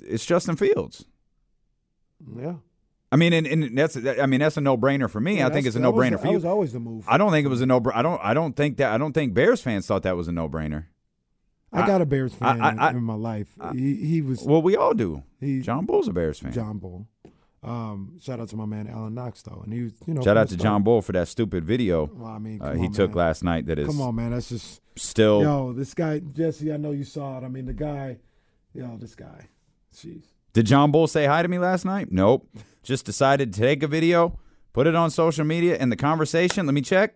it's 0.00 0.24
Justin 0.26 0.56
Fields. 0.56 1.04
Yeah. 2.36 2.56
I 3.12 3.16
mean, 3.16 3.32
and, 3.34 3.46
and 3.46 3.76
that's, 3.78 3.96
I 3.96 4.26
mean, 4.26 4.40
that's 4.40 4.56
a 4.56 4.60
no 4.62 4.76
brainer 4.76 5.08
for 5.08 5.20
me. 5.20 5.38
Yeah, 5.38 5.46
I 5.46 5.50
think 5.50 5.66
it's 5.66 5.76
a 5.76 5.80
no 5.80 5.92
brainer 5.92 6.12
for 6.16 6.22
that 6.24 6.28
you. 6.30 6.34
was 6.36 6.44
always 6.46 6.72
the 6.72 6.80
move. 6.80 7.04
I 7.06 7.18
don't 7.18 7.30
think 7.30 7.44
it 7.44 7.48
was 7.50 7.60
a 7.60 7.66
no. 7.66 7.80
I 7.94 8.02
don't. 8.02 8.20
I 8.24 8.32
don't 8.34 8.56
think 8.56 8.78
that. 8.78 8.90
I 8.92 8.98
don't 8.98 9.12
think 9.12 9.34
Bears 9.34 9.60
fans 9.60 9.86
thought 9.86 10.02
that 10.04 10.16
was 10.16 10.28
a 10.28 10.32
no 10.32 10.48
brainer. 10.48 10.86
I 11.74 11.86
got 11.86 12.00
a 12.02 12.06
Bears 12.06 12.34
fan 12.34 12.60
I- 12.60 12.70
in- 12.72 12.78
I- 12.78 12.90
in, 12.90 13.02
my 13.02 13.14
life. 13.14 13.48
he, 13.74 13.94
he 13.96 14.20
was 14.22 14.42
Well, 14.42 14.60
we 14.60 14.76
all 14.76 14.92
do. 14.94 15.22
he 15.40 15.60
John 15.60 15.86
Bull's 15.86 16.08
a 16.08 16.12
Bears 16.12 16.38
fan. 16.38 16.52
John 16.52 16.78
Bull. 16.78 17.06
Um, 17.62 18.18
shout 18.20 18.40
out 18.40 18.48
to 18.48 18.56
my 18.56 18.66
man 18.66 18.88
Alan 18.88 19.14
Knox 19.14 19.40
though, 19.42 19.60
and 19.62 19.72
he 19.72 19.82
was 19.84 19.92
you 20.06 20.14
know 20.14 20.22
Shout 20.22 20.36
out 20.36 20.48
to 20.48 20.56
John 20.56 20.82
Bull 20.82 21.00
for 21.00 21.12
that 21.12 21.28
stupid 21.28 21.64
video 21.64 22.10
Well, 22.12 22.28
I 22.28 22.38
mean, 22.38 22.60
uh, 22.60 22.72
he 22.74 22.86
on, 22.86 22.92
took 22.92 23.10
man. 23.10 23.18
last 23.18 23.44
night. 23.44 23.66
That 23.66 23.78
is 23.78 23.86
Come 23.86 24.00
on, 24.00 24.16
man. 24.16 24.32
That's 24.32 24.48
just 24.48 24.80
still. 24.96 25.42
yo. 25.42 25.72
This 25.72 25.94
guy 25.94 26.18
Jesse, 26.18 26.72
I 26.72 26.76
know 26.76 26.90
you 26.90 27.04
saw 27.04 27.38
it. 27.38 27.44
I 27.44 27.48
mean, 27.48 27.66
the 27.66 27.72
guy, 27.72 28.18
yo, 28.74 28.96
this 28.98 29.14
guy. 29.14 29.48
Jeez. 29.94 30.24
Did 30.52 30.66
John 30.66 30.90
Bull 30.92 31.06
say 31.06 31.26
hi 31.26 31.42
to 31.42 31.48
me 31.48 31.58
last 31.58 31.84
night? 31.84 32.08
Nope. 32.10 32.46
Just 32.82 33.06
decided 33.06 33.52
to 33.52 33.60
take 33.60 33.82
a 33.82 33.86
video, 33.86 34.38
put 34.72 34.86
it 34.86 34.94
on 34.94 35.10
social 35.10 35.44
media, 35.44 35.76
and 35.78 35.90
the 35.90 35.96
conversation. 35.96 36.66
Let 36.66 36.74
me 36.74 36.82
check. 36.82 37.14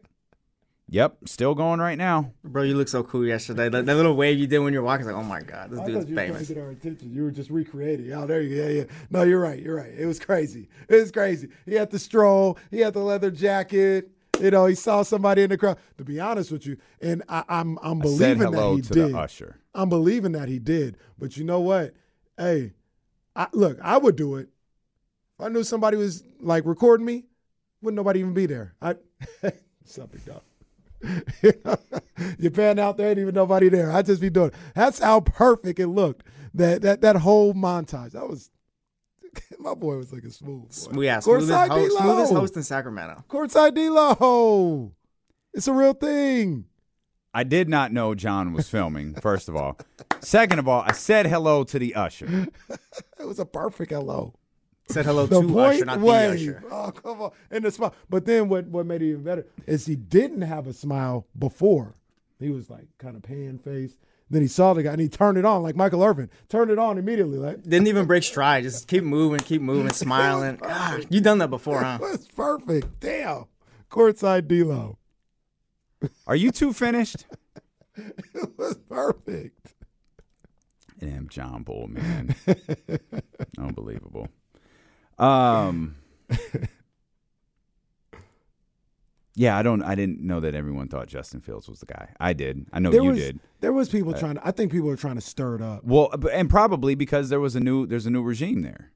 Yep, 0.89 1.17
still 1.27 1.57
going 1.57 1.81
right 1.81 1.99
now. 1.99 2.33
Bro, 2.45 2.63
you 2.63 2.77
look 2.77 2.87
so 2.87 3.03
cool 3.03 3.27
yesterday. 3.27 3.69
That, 3.69 3.87
that 3.87 3.97
little 3.97 4.15
wave 4.15 4.39
you 4.39 4.47
did 4.47 4.61
when 4.61 4.73
you 4.73 4.79
were 4.79 4.85
walking, 4.85 5.05
it's 5.05 5.13
like, 5.13 5.21
oh 5.21 5.27
my 5.27 5.41
god, 5.43 5.71
this 5.71 5.81
I 5.81 5.85
dude's 5.87 5.99
thought 6.05 6.09
you 6.09 6.15
were 6.15 6.21
trying 6.23 6.33
famous. 6.35 6.47
to 6.49 6.55
get 6.55 6.63
our 6.63 6.71
attention. 6.71 7.13
You 7.13 7.25
were 7.25 7.33
just 7.33 7.51
recreating. 7.51 8.13
Oh, 8.13 8.25
there 8.25 8.41
you 8.41 8.57
go. 8.57 8.63
Yeah, 8.63 8.69
yeah. 8.69 8.85
No, 9.11 9.25
you're 9.25 9.41
right. 9.41 9.61
You're 9.61 9.75
right. 9.75 9.93
It 9.93 10.07
was 10.07 10.21
crazy. 10.21 10.69
It 10.89 10.95
was 10.95 11.11
crazy. 11.11 11.49
He 11.67 11.75
had 11.75 11.91
the 11.91 11.99
stroll. 11.99 12.57
He 12.71 12.79
had 12.81 12.95
the 12.95 13.01
leather 13.01 13.33
jacket. 13.33 14.13
You 14.41 14.53
know, 14.53 14.67
he 14.67 14.77
saw 14.77 15.03
somebody 15.03 15.43
in 15.43 15.51
the 15.51 15.59
crowd. 15.59 15.79
To 15.99 16.05
be 16.05 16.21
honest 16.21 16.53
with 16.53 16.65
you, 16.67 16.77
and 17.03 17.25
I, 17.29 17.43
I'm 17.49 17.79
I'm 17.83 17.99
I 17.99 18.03
believing 18.03 18.19
said 18.19 18.39
that 18.39 18.57
hello 18.57 18.77
he 18.77 18.83
to 18.83 18.93
did. 18.93 19.13
the 19.13 19.19
usher. 19.19 19.59
I'm 19.75 19.89
believing 19.89 20.33
that 20.33 20.49
he 20.49 20.61
did. 20.61 20.99
But 21.19 21.37
you 21.37 21.43
know 21.43 21.61
what? 21.61 21.95
Hey, 22.39 22.75
I, 23.37 23.49
look, 23.53 23.79
I 23.83 23.99
would 23.99 24.17
do 24.17 24.37
it. 24.37 24.49
If 25.39 25.47
I 25.47 25.49
knew 25.49 25.63
somebody 25.63 25.97
was 25.97 26.25
like 26.41 26.65
recording 26.65 27.07
me, 27.07 27.25
wouldn't 27.83 27.97
nobody 27.97 28.21
even 28.21 28.35
be 28.35 28.47
there. 28.47 28.75
I 28.81 28.97
something 29.85 30.21
dog. 30.27 30.43
you 32.39 32.51
pan 32.51 32.79
out 32.79 32.97
there, 32.97 33.11
ain't 33.11 33.19
even 33.19 33.35
nobody 33.35 33.69
there. 33.69 33.93
I 33.93 34.03
just 34.03 34.21
be 34.21 34.31
doing. 34.31 34.49
It. 34.49 34.55
That's 34.75 34.99
how 34.99 35.21
perfect 35.21 35.79
it 35.79 35.89
looked. 35.89 36.27
That 36.55 36.83
that 36.83 37.03
that 37.03 37.17
whole 37.17 37.53
montage. 37.53 38.13
That 38.13 38.29
was 38.29 38.51
My 39.59 39.75
boy 39.75 39.97
was 39.97 40.13
looking 40.13 40.31
smooth. 40.31 40.63
Boy. 40.63 40.71
Smooth, 40.71 41.05
yeah, 41.05 41.21
smoothest, 41.21 41.51
host, 41.51 41.99
smoothest 41.99 42.33
host 42.33 42.57
in 42.57 42.63
Sacramento. 42.63 43.25
Courtside 43.29 43.75
D-Lo. 43.75 44.93
It's 45.55 45.69
a 45.69 45.73
real 45.73 45.95
thing. 45.95 46.67
I 47.37 47.45
did 47.45 47.69
not 47.69 47.93
know 47.93 48.15
John 48.15 48.55
was 48.55 48.67
filming, 48.69 49.15
first 49.17 49.49
of 49.51 49.57
all. 49.57 49.77
Second 50.21 50.59
of 50.59 50.67
all, 50.67 50.83
I 50.87 50.93
said 50.93 51.27
hello 51.27 51.65
to 51.65 51.79
the 51.79 51.95
usher. 51.95 52.49
It 53.21 53.27
was 53.27 53.39
a 53.39 53.45
perfect 53.45 53.91
hello. 53.91 54.33
Said 54.89 55.05
hello 55.05 55.27
The 55.27 55.41
to 55.43 55.49
point 55.49 55.75
Usher, 55.75 55.85
not 55.85 56.01
wave. 56.01 56.31
the 56.39 56.57
Usher. 56.57 56.65
Oh, 56.71 56.91
come 56.93 57.21
on. 57.21 57.31
And 57.51 57.65
the 57.65 57.71
smile. 57.71 57.95
But 58.09 58.25
then 58.25 58.49
what, 58.49 58.67
what 58.69 58.87
made 58.87 59.03
it 59.03 59.09
even 59.11 59.23
better 59.23 59.47
is 59.67 59.85
he 59.85 59.97
didn't 59.97 60.43
have 60.43 60.67
a 60.67 60.73
smile 60.73 61.27
before. 61.39 61.97
He 62.39 62.51
was 62.51 62.71
like 62.71 62.87
kind 62.99 63.17
of 63.17 63.23
pan 63.23 63.59
faced. 63.59 63.99
Then 64.31 64.43
he 64.43 64.49
saw 64.49 64.75
the 64.75 64.83
guy 64.83 64.93
and 64.93 65.01
he 65.01 65.09
turned 65.09 65.37
it 65.39 65.45
on 65.45 65.63
like 65.63 65.77
Michael 65.77 66.03
Irvin. 66.05 66.31
Turned 66.49 66.71
it 66.71 66.79
on 66.79 66.99
immediately. 66.99 67.39
Like, 67.39 67.63
Didn't 67.63 67.89
even 67.89 68.07
break 68.07 68.23
stride. 68.23 68.63
Just 68.65 68.87
keep 68.89 69.03
moving, 69.05 69.41
keep 69.41 69.61
moving, 69.61 69.93
smiling. 70.07 70.59
Ah, 70.63 70.99
you 71.11 71.21
done 71.21 71.39
that 71.39 71.51
before, 71.51 71.83
huh? 71.83 71.99
That's 72.01 72.29
perfect. 72.29 73.01
Damn. 73.01 73.45
Courtside 73.91 74.47
D-Lo. 74.49 74.99
Are 76.27 76.37
you 76.37 76.51
two 76.51 76.73
finished? 76.73 77.27
It 78.35 78.51
was 78.59 78.77
perfect. 78.91 79.73
Damn, 80.99 81.31
John 81.31 81.63
Bull, 81.63 81.89
man. 81.89 82.35
Unbelievable. 83.59 84.29
Um. 85.19 85.97
Yeah, 89.39 89.59
I 89.59 89.63
don't. 89.63 89.83
I 89.83 89.95
didn't 89.95 90.21
know 90.23 90.41
that 90.41 90.55
everyone 90.55 90.89
thought 90.89 91.09
Justin 91.09 91.41
Fields 91.41 91.69
was 91.69 91.81
the 91.81 91.87
guy. 91.87 92.09
I 92.19 92.33
did. 92.33 92.67
I 92.73 92.81
know 92.81 92.91
there 92.91 93.03
you 93.03 93.11
was, 93.11 93.19
did. 93.19 93.41
There 93.61 93.73
was 93.73 93.91
people 93.91 94.15
trying 94.15 94.37
to, 94.37 94.47
I 94.47 94.51
think 94.51 94.73
people 94.73 94.89
were 94.89 94.97
trying 94.97 95.17
to 95.17 95.21
stir 95.21 95.57
it 95.57 95.63
up. 95.63 95.85
Well, 95.85 96.11
and 96.33 96.49
probably 96.49 96.95
because 96.95 97.29
there 97.29 97.39
was 97.39 97.55
a 97.55 97.61
new 97.61 97.87
there's 97.87 98.07
a 98.07 98.11
new 98.11 98.23
regime 98.23 98.63
there, 98.63 98.93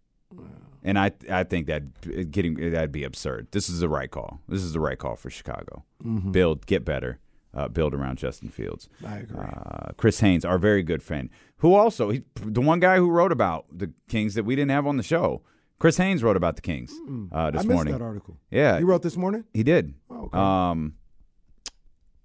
and 0.82 0.98
I 0.98 1.12
I 1.30 1.44
think 1.44 1.66
that 1.66 2.30
getting 2.30 2.54
that'd 2.72 2.92
be 2.92 3.04
absurd. 3.04 3.48
This 3.52 3.68
is 3.68 3.80
the 3.80 3.88
right 3.88 4.10
call. 4.10 4.40
This 4.48 4.62
is 4.62 4.72
the 4.72 4.80
right 4.80 4.98
call 4.98 5.16
for 5.16 5.30
Chicago. 5.30 5.84
Mhm. 6.04 6.32
Build, 6.32 6.66
get 6.66 6.84
better, 6.84 7.18
uh, 7.54 7.68
build 7.68 7.94
around 7.94 8.18
Justin 8.18 8.48
Fields. 8.48 8.88
I 9.06 9.18
agree. 9.18 9.38
Uh, 9.40 9.92
Chris 9.96 10.20
Haynes, 10.20 10.44
our 10.44 10.58
very 10.58 10.82
good 10.82 11.02
friend, 11.02 11.28
who 11.58 11.74
also 11.74 12.10
he, 12.10 12.22
the 12.36 12.60
one 12.60 12.80
guy 12.80 12.96
who 12.96 13.10
wrote 13.10 13.32
about 13.32 13.66
the 13.72 13.92
Kings 14.08 14.34
that 14.34 14.44
we 14.44 14.56
didn't 14.56 14.70
have 14.70 14.86
on 14.86 14.96
the 14.96 15.02
show. 15.02 15.42
Chris 15.78 15.96
Haynes 15.96 16.22
wrote 16.22 16.36
about 16.36 16.56
the 16.56 16.62
Kings 16.62 16.92
uh, 17.32 17.50
this 17.50 17.60
I 17.60 17.64
missed 17.64 17.68
morning. 17.68 17.92
that 17.94 18.02
article. 18.04 18.36
Yeah, 18.50 18.76
he 18.76 18.84
wrote 18.84 19.00
this 19.02 19.16
morning? 19.16 19.44
He 19.54 19.62
did. 19.62 19.94
Oh, 20.10 20.24
okay. 20.26 20.36
Um, 20.38 20.94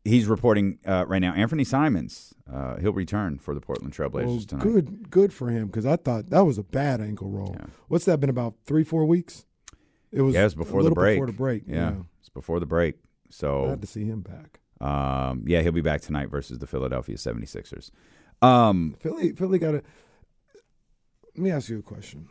he's 0.06 0.28
reporting 0.28 0.80
uh, 0.86 1.04
right 1.08 1.20
now. 1.22 1.34
Anfernee 1.34 1.66
Simons, 1.68 2.34
uh, 2.52 2.78
he'll 2.78 2.94
return 2.94 3.38
for 3.40 3.54
the 3.54 3.60
Portland 3.60 3.94
Trailblazers 3.94 4.26
Well, 4.26 4.40
tonight. 4.42 4.64
good, 4.64 5.12
good 5.12 5.34
for 5.34 5.50
him 5.50 5.68
because 5.68 5.86
I 5.86 5.98
thought 5.98 6.30
that 6.30 6.46
was 6.46 6.58
a 6.58 6.64
bad 6.64 7.02
ankle 7.02 7.30
roll. 7.30 7.58
What's 7.90 8.06
that 8.06 8.20
been 8.20 8.30
about 8.30 8.54
three, 8.66 8.84
four 8.84 9.06
weeks? 9.06 9.46
It 10.12 10.22
was. 10.22 10.34
yeah, 10.36 10.42
it 10.42 10.46
was 10.46 10.54
a 10.54 10.58
before 10.58 10.84
the 10.84 10.92
break. 10.92 11.16
Before 11.18 11.28
the 11.28 11.34
break, 11.34 11.64
yeah, 11.68 11.96
it's 12.20 12.30
before 12.30 12.62
the 12.62 12.66
break. 12.66 12.96
So 13.30 13.66
Glad 13.66 13.82
to 13.82 13.88
see 13.88 14.06
him 14.06 14.22
back. 14.22 14.60
Um, 14.80 15.44
yeah, 15.48 15.62
he'll 15.62 15.72
be 15.74 15.82
back 15.82 16.02
tonight 16.02 16.30
versus 16.30 16.60
the 16.60 16.68
Philadelphia 16.68 17.16
76ers. 17.16 17.90
Um, 18.42 18.96
Philly, 19.00 19.32
Philly 19.34 19.60
got 19.60 19.72
to. 19.72 19.82
Let 21.36 21.44
me 21.44 21.52
ask 21.52 21.68
you 21.70 21.80
a 21.80 21.82
question. 21.82 22.30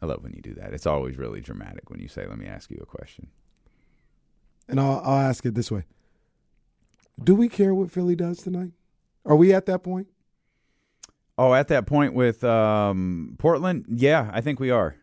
I 0.00 0.06
love 0.06 0.22
when 0.24 0.32
you 0.32 0.42
do 0.42 0.54
that. 0.54 0.72
It's 0.74 0.86
always 0.86 1.16
really 1.16 1.40
dramatic 1.40 1.90
when 1.90 2.00
you 2.00 2.08
say, 2.08 2.26
"Let 2.26 2.38
me 2.38 2.46
ask 2.46 2.70
you 2.70 2.78
a 2.82 2.86
question." 2.86 3.28
And 4.68 4.80
I'll, 4.80 5.00
I'll 5.04 5.20
ask 5.20 5.44
it 5.46 5.54
this 5.54 5.70
way: 5.70 5.84
Do 7.22 7.34
we 7.34 7.48
care 7.48 7.74
what 7.74 7.90
Philly 7.90 8.16
does 8.16 8.38
tonight? 8.38 8.72
Are 9.24 9.36
we 9.36 9.52
at 9.52 9.66
that 9.66 9.82
point? 9.82 10.08
Oh, 11.38 11.54
at 11.54 11.68
that 11.68 11.86
point 11.86 12.14
with 12.14 12.44
um, 12.44 13.36
Portland, 13.38 13.86
yeah, 13.88 14.30
I 14.32 14.40
think 14.40 14.60
we 14.60 14.70
are. 14.70 14.96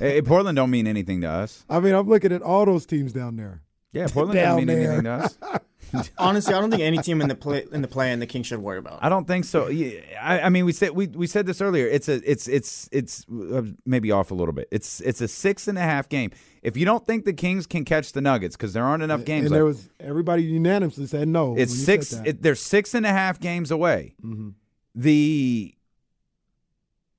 Eh, 0.00 0.20
Portland 0.24 0.56
don't 0.56 0.70
mean 0.70 0.86
anything 0.86 1.20
to 1.22 1.28
us. 1.28 1.64
I 1.70 1.80
mean, 1.80 1.94
I'm 1.94 2.08
looking 2.08 2.32
at 2.32 2.42
all 2.42 2.64
those 2.64 2.86
teams 2.86 3.12
down 3.12 3.36
there. 3.36 3.62
Yeah, 3.92 4.08
Portland 4.08 4.38
down 4.38 4.56
doesn't 4.56 4.66
mean 4.66 4.78
there. 4.78 4.92
anything 4.92 5.04
to 5.04 5.10
us. 5.10 5.38
Honestly, 6.18 6.54
I 6.54 6.60
don't 6.60 6.70
think 6.70 6.82
any 6.82 6.98
team 6.98 7.20
in 7.20 7.28
the 7.28 7.34
play 7.34 7.64
in 7.72 7.82
the 7.82 7.88
play 7.88 8.12
in 8.12 8.20
the 8.20 8.26
Kings 8.26 8.46
should 8.46 8.58
worry 8.60 8.78
about. 8.78 8.98
I 9.02 9.08
don't 9.08 9.26
think 9.26 9.44
so. 9.44 9.68
Yeah, 9.68 10.00
I, 10.20 10.40
I 10.42 10.48
mean, 10.48 10.64
we 10.64 10.72
said 10.72 10.90
we, 10.90 11.06
we 11.06 11.26
said 11.26 11.46
this 11.46 11.60
earlier. 11.60 11.86
It's 11.86 12.08
a 12.08 12.20
it's 12.30 12.48
it's 12.48 12.88
it's 12.92 13.26
uh, 13.28 13.62
maybe 13.84 14.10
off 14.10 14.30
a 14.30 14.34
little 14.34 14.52
bit. 14.54 14.68
It's 14.70 15.00
it's 15.00 15.20
a 15.20 15.28
six 15.28 15.68
and 15.68 15.78
a 15.78 15.82
half 15.82 16.08
game. 16.08 16.30
If 16.62 16.76
you 16.76 16.84
don't 16.84 17.04
think 17.06 17.24
the 17.24 17.32
Kings 17.32 17.66
can 17.66 17.84
catch 17.84 18.12
the 18.12 18.20
Nuggets 18.20 18.56
because 18.56 18.72
there 18.72 18.84
aren't 18.84 19.02
enough 19.02 19.24
games, 19.24 19.46
and 19.46 19.50
left, 19.52 19.58
there 19.58 19.64
was 19.64 19.88
everybody 20.00 20.42
unanimously 20.42 21.06
said 21.06 21.28
no. 21.28 21.56
it's 21.56 21.74
six. 21.74 22.12
It, 22.12 22.42
they're 22.42 22.54
six 22.54 22.94
and 22.94 23.06
a 23.06 23.10
half 23.10 23.40
games 23.40 23.70
away. 23.70 24.14
Mhm. 24.24 24.54
The 24.94 25.74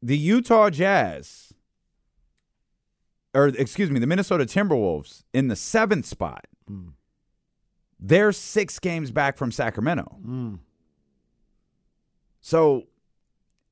the 0.01 0.17
Utah 0.17 0.69
Jazz, 0.69 1.53
or 3.34 3.47
excuse 3.47 3.89
me, 3.89 3.99
the 3.99 4.08
Minnesota 4.08 4.45
Timberwolves 4.45 5.23
in 5.34 5.47
the 5.47 5.56
seventh 5.56 6.06
spot. 6.06 6.45
Mm. 6.69 6.93
They're 7.99 8.31
six 8.31 8.79
games 8.79 9.12
back 9.12 9.38
from 9.38 9.51
Sacramento. 9.51 10.17
Mm. 10.25 10.60
So 12.41 12.83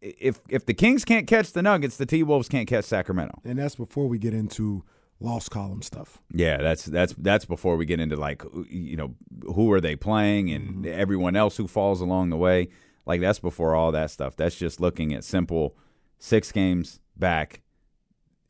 if 0.02 0.40
if 0.50 0.66
the 0.66 0.74
Kings 0.74 1.06
can't 1.06 1.28
catch 1.28 1.52
the 1.54 1.62
Nuggets, 1.62 1.98
the 1.98 2.06
T 2.06 2.24
Wolves 2.24 2.50
can't 2.50 2.68
catch 2.68 2.86
Sacramento. 2.86 3.40
And 3.44 3.60
that's 3.60 3.76
before 3.76 4.08
we 4.08 4.18
get 4.18 4.34
into 4.34 4.84
lost 5.20 5.52
column 5.52 5.82
stuff. 5.82 6.20
Yeah, 6.34 6.58
that's 6.58 6.86
that's 6.86 7.14
that's 7.18 7.46
before 7.46 7.78
we 7.78 7.86
get 7.86 8.00
into 8.00 8.16
like 8.16 8.44
you 8.70 8.98
know 8.98 9.16
who 9.54 9.72
are 9.72 9.82
they 9.82 9.96
playing 9.96 10.52
and 10.52 10.86
everyone 10.86 11.36
else 11.36 11.58
who 11.58 11.68
falls 11.68 12.02
along 12.02 12.30
the 12.30 12.38
way. 12.38 12.70
Like 13.06 13.22
that's 13.22 13.40
before 13.40 13.76
all 13.76 13.92
that 13.92 14.12
stuff. 14.12 14.36
That's 14.36 14.56
just 14.56 14.82
looking 14.82 15.14
at 15.14 15.24
simple 15.24 15.78
six 16.18 16.52
games 16.52 17.00
back. 17.16 17.62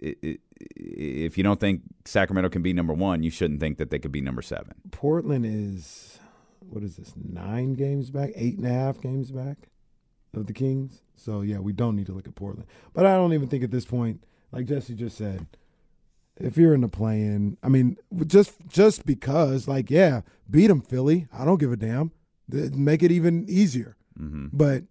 I- 0.03 0.15
I- 0.23 0.37
If 0.57 1.37
you 1.37 1.43
don't 1.43 1.59
think 1.59 1.81
Sacramento 2.05 2.49
can 2.49 2.61
be 2.61 2.73
number 2.73 2.93
one, 2.93 3.23
you 3.23 3.29
shouldn't 3.29 3.59
think 3.59 3.77
that 3.77 3.89
they 3.89 3.99
could 3.99 4.11
be 4.11 4.21
number 4.21 4.41
seven. 4.41 4.73
Portland 4.91 5.45
is 5.45 6.19
what 6.59 6.83
is 6.83 6.97
this? 6.97 7.13
Nine 7.15 7.73
games 7.73 8.09
back, 8.09 8.31
eight 8.35 8.57
and 8.57 8.65
a 8.65 8.71
half 8.71 9.01
games 9.01 9.31
back 9.31 9.69
of 10.33 10.47
the 10.47 10.53
Kings. 10.53 11.01
So 11.15 11.41
yeah, 11.41 11.59
we 11.59 11.73
don't 11.73 11.95
need 11.95 12.07
to 12.07 12.13
look 12.13 12.27
at 12.27 12.35
Portland. 12.35 12.67
But 12.93 13.05
I 13.05 13.15
don't 13.15 13.33
even 13.33 13.47
think 13.47 13.63
at 13.63 13.71
this 13.71 13.85
point, 13.85 14.23
like 14.51 14.65
Jesse 14.65 14.95
just 14.95 15.17
said, 15.17 15.47
if 16.37 16.57
you're 16.57 16.73
in 16.73 16.81
the 16.81 16.89
play-in, 16.89 17.57
I 17.63 17.69
mean, 17.69 17.97
just 18.25 18.55
just 18.67 19.05
because, 19.05 19.67
like, 19.67 19.89
yeah, 19.89 20.21
beat 20.49 20.67
them, 20.67 20.81
Philly. 20.81 21.27
I 21.31 21.45
don't 21.45 21.59
give 21.59 21.71
a 21.71 21.77
damn. 21.77 22.11
Make 22.49 23.03
it 23.03 23.11
even 23.11 23.45
easier. 23.47 23.95
Mm-hmm. 24.19 24.47
But 24.51 24.83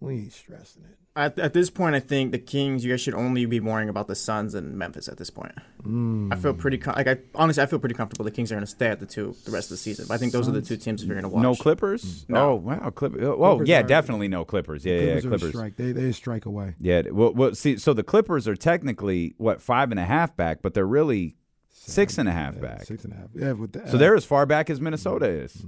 we 0.00 0.14
ain't 0.14 0.32
stressing 0.32 0.84
it. 0.84 0.98
At, 1.16 1.38
at 1.38 1.54
this 1.54 1.70
point, 1.70 1.94
I 1.96 2.00
think 2.00 2.32
the 2.32 2.38
Kings, 2.38 2.84
you 2.84 2.92
guys 2.92 3.00
should 3.00 3.14
only 3.14 3.46
be 3.46 3.58
worrying 3.58 3.88
about 3.88 4.06
the 4.06 4.14
Suns 4.14 4.54
and 4.54 4.76
Memphis 4.76 5.08
at 5.08 5.16
this 5.16 5.30
point. 5.30 5.52
Mm. 5.82 6.30
I 6.30 6.36
feel 6.36 6.52
pretty 6.52 6.76
com- 6.76 6.94
like 6.94 7.08
I 7.08 7.16
honestly 7.34 7.62
I 7.62 7.66
feel 7.66 7.78
pretty 7.78 7.94
comfortable 7.94 8.24
the 8.24 8.30
Kings 8.30 8.52
are 8.52 8.54
going 8.56 8.64
to 8.66 8.70
stay 8.70 8.88
at 8.88 9.00
the 9.00 9.06
two 9.06 9.34
the 9.46 9.50
rest 9.50 9.66
of 9.66 9.70
the 9.70 9.76
season. 9.78 10.04
But 10.08 10.14
I 10.14 10.18
think 10.18 10.32
those 10.32 10.46
are 10.46 10.52
the 10.52 10.60
two 10.60 10.76
teams 10.76 11.02
you're 11.02 11.14
going 11.14 11.22
to 11.22 11.28
watch. 11.30 11.42
No 11.42 11.54
Clippers? 11.54 12.26
No. 12.28 12.50
Oh 12.50 12.54
wow, 12.56 12.90
Clippers. 12.90 13.22
Oh 13.24 13.36
Clippers 13.36 13.68
yeah, 13.68 13.80
are- 13.80 13.82
definitely 13.84 14.28
no 14.28 14.44
Clippers. 14.44 14.84
Yeah, 14.84 14.98
Clippers 14.98 15.24
yeah, 15.24 15.28
Clippers. 15.30 15.48
strike. 15.48 15.76
They 15.76 15.92
they 15.92 16.12
strike 16.12 16.44
away. 16.44 16.74
Yeah. 16.78 17.02
Well, 17.10 17.32
well, 17.32 17.54
see, 17.54 17.78
so 17.78 17.94
the 17.94 18.02
Clippers 18.04 18.46
are 18.46 18.56
technically 18.56 19.34
what 19.38 19.62
five 19.62 19.90
and 19.90 19.98
a 19.98 20.04
half 20.04 20.36
back, 20.36 20.60
but 20.60 20.74
they're 20.74 20.86
really 20.86 21.36
six 21.70 22.18
and 22.18 22.28
a 22.28 22.32
half 22.32 22.60
back. 22.60 22.84
Six 22.84 23.04
and 23.04 23.12
a 23.14 23.16
half. 23.16 23.28
Yeah, 23.34 23.52
with 23.52 23.72
the, 23.72 23.88
So 23.88 23.96
they're 23.96 24.16
as 24.16 24.24
far 24.26 24.44
back 24.44 24.68
as 24.68 24.80
Minnesota 24.82 25.26
is. 25.26 25.64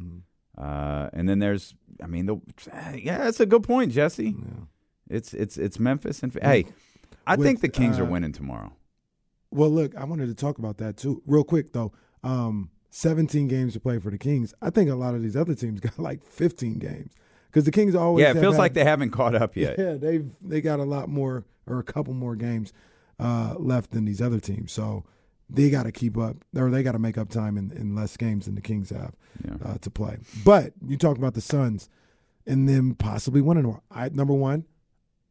Uh, 0.58 1.08
and 1.12 1.28
then 1.28 1.38
there's, 1.38 1.74
I 2.02 2.06
mean, 2.08 2.26
the 2.26 2.36
yeah, 2.96 3.18
that's 3.18 3.38
a 3.40 3.46
good 3.46 3.62
point, 3.62 3.92
Jesse. 3.92 4.36
It's 5.10 5.34
it's 5.34 5.56
it's 5.56 5.78
Memphis 5.78 6.22
and 6.22 6.32
hey, 6.42 6.66
I 7.26 7.36
With, 7.36 7.46
think 7.46 7.60
the 7.60 7.68
Kings 7.68 7.98
are 7.98 8.04
uh, 8.04 8.10
winning 8.10 8.32
tomorrow. 8.32 8.72
Well, 9.50 9.70
look, 9.70 9.96
I 9.96 10.04
wanted 10.04 10.26
to 10.28 10.34
talk 10.34 10.58
about 10.58 10.78
that 10.78 10.96
too, 10.96 11.22
real 11.26 11.44
quick 11.44 11.72
though. 11.72 11.92
Um, 12.22 12.70
17 12.90 13.48
games 13.48 13.74
to 13.74 13.80
play 13.80 13.98
for 13.98 14.10
the 14.10 14.18
Kings. 14.18 14.54
I 14.62 14.70
think 14.70 14.90
a 14.90 14.94
lot 14.94 15.14
of 15.14 15.22
these 15.22 15.36
other 15.36 15.54
teams 15.54 15.80
got 15.80 15.98
like 15.98 16.22
15 16.24 16.78
games 16.78 17.12
because 17.46 17.64
the 17.64 17.70
Kings 17.70 17.94
always. 17.94 18.22
Yeah, 18.22 18.30
it 18.30 18.40
feels 18.40 18.54
had- 18.54 18.60
like 18.60 18.74
they 18.74 18.84
haven't 18.84 19.10
caught 19.10 19.34
up 19.34 19.56
yet. 19.56 19.76
Yeah, 19.78 19.94
they've 19.94 20.30
they 20.42 20.60
got 20.60 20.80
a 20.80 20.84
lot 20.84 21.08
more 21.08 21.44
or 21.66 21.78
a 21.78 21.84
couple 21.84 22.14
more 22.14 22.36
games 22.36 22.72
uh, 23.18 23.54
left 23.58 23.90
than 23.92 24.04
these 24.04 24.20
other 24.22 24.40
teams, 24.40 24.72
so 24.72 25.04
they 25.50 25.70
got 25.70 25.84
to 25.84 25.92
keep 25.92 26.16
up 26.18 26.36
or 26.54 26.70
they 26.70 26.82
got 26.82 26.92
to 26.92 26.98
make 26.98 27.16
up 27.16 27.30
time 27.30 27.56
in, 27.56 27.70
in 27.72 27.94
less 27.94 28.16
games 28.18 28.44
than 28.46 28.54
the 28.54 28.60
Kings 28.60 28.90
have 28.90 29.14
Yeah. 29.44 29.54
uh, 29.64 29.78
to 29.78 29.90
play. 29.90 30.18
But 30.44 30.72
you 30.86 30.96
talk 30.98 31.16
about 31.16 31.32
the 31.34 31.40
Suns 31.40 31.88
and 32.46 32.68
them 32.68 32.94
possibly 32.94 33.40
winning. 33.40 33.78
I 33.90 34.10
number 34.10 34.34
one, 34.34 34.64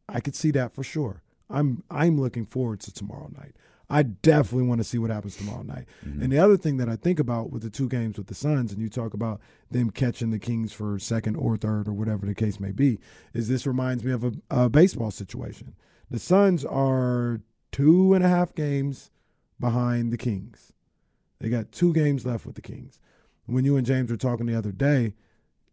I 0.08 0.20
could 0.20 0.34
see 0.34 0.50
that 0.52 0.72
for 0.72 0.82
sure. 0.82 1.22
I'm 1.50 1.82
I'm 1.90 2.20
looking 2.20 2.44
forward 2.44 2.80
to 2.80 2.92
tomorrow 2.92 3.30
night. 3.36 3.54
I 3.90 4.02
definitely 4.02 4.68
want 4.68 4.80
to 4.80 4.84
see 4.84 4.98
what 4.98 5.10
happens 5.10 5.36
tomorrow 5.36 5.62
night. 5.62 5.86
Mm-hmm. 6.06 6.22
And 6.22 6.32
the 6.32 6.38
other 6.38 6.58
thing 6.58 6.76
that 6.76 6.90
I 6.90 6.96
think 6.96 7.18
about 7.18 7.50
with 7.50 7.62
the 7.62 7.70
two 7.70 7.88
games 7.88 8.18
with 8.18 8.26
the 8.26 8.34
Suns, 8.34 8.70
and 8.70 8.82
you 8.82 8.90
talk 8.90 9.14
about 9.14 9.40
them 9.70 9.90
catching 9.90 10.30
the 10.30 10.38
Kings 10.38 10.74
for 10.74 10.98
second 10.98 11.36
or 11.36 11.56
third 11.56 11.88
or 11.88 11.94
whatever 11.94 12.26
the 12.26 12.34
case 12.34 12.60
may 12.60 12.70
be, 12.70 12.98
is 13.32 13.48
this 13.48 13.66
reminds 13.66 14.04
me 14.04 14.12
of 14.12 14.24
a, 14.24 14.32
a 14.50 14.68
baseball 14.68 15.10
situation. 15.10 15.74
The 16.10 16.18
Suns 16.18 16.66
are 16.66 17.40
two 17.72 18.12
and 18.12 18.22
a 18.22 18.28
half 18.28 18.54
games 18.54 19.10
behind 19.58 20.12
the 20.12 20.18
Kings. 20.18 20.72
They 21.38 21.48
got 21.48 21.72
two 21.72 21.94
games 21.94 22.26
left 22.26 22.44
with 22.44 22.56
the 22.56 22.62
Kings. 22.62 22.98
When 23.46 23.64
you 23.64 23.76
and 23.78 23.86
James 23.86 24.10
were 24.10 24.18
talking 24.18 24.44
the 24.44 24.54
other 24.54 24.72
day, 24.72 25.14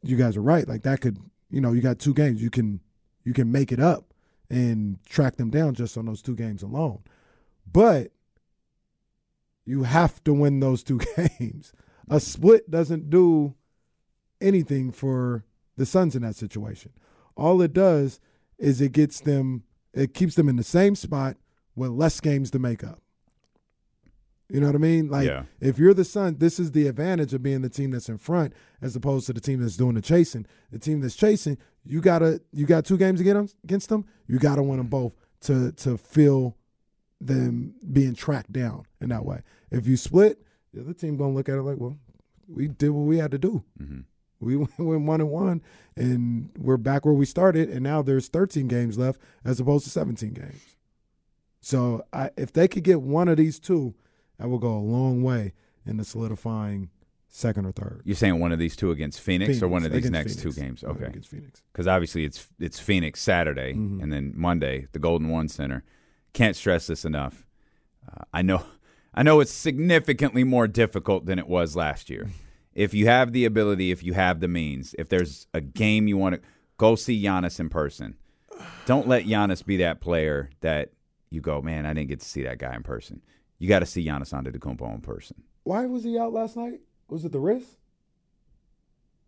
you 0.02 0.16
guys 0.16 0.38
are 0.38 0.42
right. 0.42 0.68
Like 0.68 0.84
that 0.84 1.02
could, 1.02 1.18
you 1.50 1.60
know, 1.60 1.74
you 1.74 1.82
got 1.82 2.00
two 2.00 2.14
games. 2.14 2.42
You 2.42 2.50
can 2.50 2.80
you 3.26 3.34
can 3.34 3.52
make 3.52 3.74
it 3.74 3.80
up 3.82 4.14
and 4.50 5.04
track 5.06 5.38
them 5.38 5.50
down 5.50 5.74
just 5.74 5.98
on 5.98 6.06
those 6.06 6.22
two 6.22 6.36
games 6.36 6.62
alone. 6.62 7.00
But 7.72 8.12
you 9.66 9.84
have 9.84 10.24
to 10.26 10.34
win 10.34 10.60
those 10.60 10.84
two 10.84 11.00
games. 11.40 11.74
A 12.10 12.20
split 12.20 12.70
doesn't 12.70 13.10
do 13.10 13.56
anything 14.40 14.92
for 14.92 15.44
the 15.78 15.86
Suns 15.86 16.16
in 16.16 16.22
that 16.22 16.36
situation. 16.36 16.94
All 17.36 17.62
it 17.62 17.74
does 17.74 18.20
is 18.58 18.80
it 18.80 18.92
gets 18.92 19.20
them, 19.20 19.64
it 19.94 20.14
keeps 20.14 20.36
them 20.36 20.48
in 20.48 20.56
the 20.56 20.64
same 20.64 20.96
spot 20.96 21.38
with 21.76 21.92
less 21.92 22.20
games 22.20 22.52
to 22.52 22.60
make 22.60 22.84
up. 22.84 23.02
You 24.50 24.60
know 24.60 24.68
what 24.68 24.76
I 24.76 24.80
mean? 24.80 25.08
Like 25.10 25.26
Yeah. 25.28 25.46
if 25.60 25.80
you're 25.80 25.94
the 25.96 26.06
Sun, 26.06 26.38
this 26.38 26.60
is 26.60 26.72
the 26.72 26.88
advantage 26.88 27.34
of 27.34 27.42
being 27.42 27.62
the 27.62 27.70
team 27.70 27.92
that's 27.92 28.10
in 28.10 28.18
front 28.20 28.54
as 28.82 28.96
opposed 28.96 29.26
to 29.28 29.34
the 29.34 29.42
team 29.42 29.60
that's 29.62 29.76
doing 29.78 29.96
the 29.96 30.02
chasing. 30.02 30.46
The 30.72 30.78
team 30.80 31.02
that's 31.02 31.16
chasing, 31.16 31.58
you 31.84 32.00
gotta 32.02 32.42
you 32.54 32.66
got 32.68 32.86
two 32.86 32.98
games 32.98 33.20
to 33.20 33.24
get 33.24 33.36
'em- 33.36 33.50
against 33.64 33.90
them. 33.90 34.06
You 34.28 34.38
gotta 34.40 34.62
win 34.62 34.78
them 34.78 34.88
both 34.88 35.14
to 35.42 35.72
to 35.74 35.98
feel 35.98 36.56
them 37.20 37.74
being 37.92 38.14
tracked 38.14 38.52
down 38.52 38.84
in 39.02 39.10
that 39.10 39.26
way. 39.26 39.42
If 39.72 39.88
you 39.88 39.98
split, 39.98 40.42
the 40.74 40.82
other 40.82 40.94
team 40.94 41.18
gonna 41.18 41.34
look 41.34 41.50
at 41.50 41.58
it 41.58 41.64
like, 41.64 41.78
well, 41.80 41.98
we 42.48 42.68
did 42.68 42.90
what 42.90 43.06
we 43.08 43.18
had 43.18 43.32
to 43.32 43.40
do. 43.40 43.64
Mm-hmm. 43.82 44.02
We 44.42 44.58
went 44.78 45.06
one 45.06 45.22
and 45.22 45.30
one, 45.32 45.62
and 45.98 46.50
we're 46.60 46.78
back 46.78 47.04
where 47.06 47.14
we 47.16 47.26
started, 47.26 47.70
and 47.70 47.82
now 47.82 48.04
there's 48.04 48.28
13 48.28 48.68
games 48.68 48.98
left 48.98 49.20
as 49.44 49.60
opposed 49.60 49.86
to 49.86 49.90
17 49.90 50.34
games. 50.34 50.62
So 51.62 52.06
I, 52.14 52.30
if 52.38 52.54
they 52.54 52.68
could 52.68 52.84
get 52.84 53.02
one 53.02 53.28
of 53.28 53.38
these 53.38 53.60
two, 53.60 53.96
that 54.38 54.50
will 54.50 54.60
go 54.60 54.74
a 54.76 54.80
long 54.80 55.24
way 55.24 55.54
into 55.86 56.04
solidifying 56.04 56.90
second 57.28 57.66
or 57.66 57.72
third. 57.72 58.02
You're 58.06 58.16
saying 58.16 58.40
one 58.40 58.52
of 58.52 58.60
these 58.60 58.76
two 58.76 58.92
against 58.92 59.20
Phoenix, 59.22 59.62
or 59.62 59.68
one 59.68 59.86
of 59.86 59.92
these 59.92 60.10
next 60.10 60.40
Phoenix. 60.40 60.56
two 60.56 60.62
games? 60.62 60.84
Okay, 60.84 61.06
against 61.06 61.30
Phoenix. 61.30 61.62
Because 61.72 61.88
obviously 61.88 62.24
it's 62.26 62.48
it's 62.60 62.80
Phoenix 62.80 63.22
Saturday, 63.22 63.74
Mhm. 63.74 64.02
and 64.02 64.12
then 64.14 64.34
Monday 64.36 64.88
the 64.94 65.00
Golden 65.00 65.30
One 65.30 65.48
Center. 65.48 65.84
Can't 66.34 66.56
stress 66.56 66.88
this 66.88 67.06
enough. 67.06 67.46
Uh, 68.08 68.24
I 68.34 68.42
know, 68.42 68.64
I 69.14 69.24
know 69.24 69.40
it's 69.40 69.52
significantly 69.52 70.44
more 70.44 70.68
difficult 70.68 71.26
than 71.26 71.40
it 71.40 71.48
was 71.48 71.76
last 71.76 72.10
year. 72.10 72.30
if 72.74 72.94
you 72.94 73.08
have 73.08 73.32
the 73.32 73.46
ability, 73.46 73.92
if 73.92 74.04
you 74.04 74.14
have 74.14 74.40
the 74.42 74.48
means, 74.48 74.94
if 75.00 75.08
there's 75.10 75.48
a 75.54 75.62
game 75.62 76.08
you 76.08 76.18
want 76.18 76.36
to 76.36 76.42
go 76.78 76.96
see 76.96 77.22
Giannis 77.24 77.60
in 77.60 77.70
person, 77.70 78.16
don't 78.86 79.08
let 79.08 79.26
Giannis 79.26 79.66
be 79.66 79.78
that 79.78 80.02
player 80.02 80.50
that 80.62 80.92
you 81.30 81.42
go, 81.42 81.62
man, 81.62 81.86
I 81.86 81.94
didn't 81.94 82.10
get 82.10 82.20
to 82.20 82.26
see 82.28 82.44
that 82.44 82.60
guy 82.60 82.76
in 82.76 82.84
person. 82.84 83.22
You 83.60 83.68
got 83.70 83.80
to 83.80 83.86
see 83.86 84.06
Giannis 84.06 84.34
Antetokounmpo 84.34 84.94
in 84.94 85.02
person. 85.02 85.44
Why 85.64 85.86
was 85.86 86.04
he 86.04 86.18
out 86.20 86.34
last 86.34 86.58
night? 86.58 86.82
Was 87.08 87.26
it 87.26 87.32
the 87.32 87.40
wrist? 87.40 87.78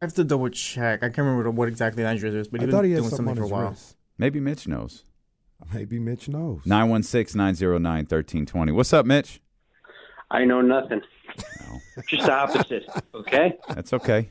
I 0.01 0.05
have 0.05 0.13
to 0.15 0.23
double 0.23 0.49
check. 0.49 1.01
I 1.01 1.07
can't 1.07 1.19
remember 1.19 1.49
what 1.51 1.67
exactly 1.67 2.03
the 2.03 2.11
injury 2.11 2.37
is, 2.37 2.47
but 2.47 2.59
I 2.61 2.65
he's 2.65 2.71
thought 2.73 2.81
been 2.81 2.89
he 2.89 2.93
had 2.93 2.99
doing 2.99 3.09
something 3.09 3.25
something 3.35 3.43
for 3.49 3.55
a 3.55 3.57
while. 3.57 3.69
wrist. 3.71 3.95
Maybe 4.17 4.39
Mitch 4.39 4.67
knows. 4.67 5.03
Maybe 5.73 5.97
Mitch 5.97 6.29
knows. 6.29 6.61
916 6.65 7.37
909 7.37 7.81
1320. 8.05 8.71
What's 8.73 8.93
up, 8.93 9.05
Mitch? 9.07 9.41
I 10.29 10.45
know 10.45 10.61
nothing. 10.61 11.01
Just 12.07 12.25
the 12.25 12.33
opposite. 12.33 12.85
Okay, 13.15 13.53
That's 13.69 13.93
okay. 13.93 14.29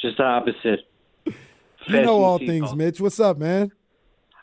just 0.00 0.18
the 0.18 0.22
opposite. 0.24 0.80
You 1.24 1.32
Fasten 1.80 2.04
know 2.04 2.22
all 2.22 2.38
seatbelt. 2.38 2.46
things, 2.46 2.74
Mitch. 2.74 3.00
What's 3.00 3.18
up, 3.18 3.38
man? 3.38 3.72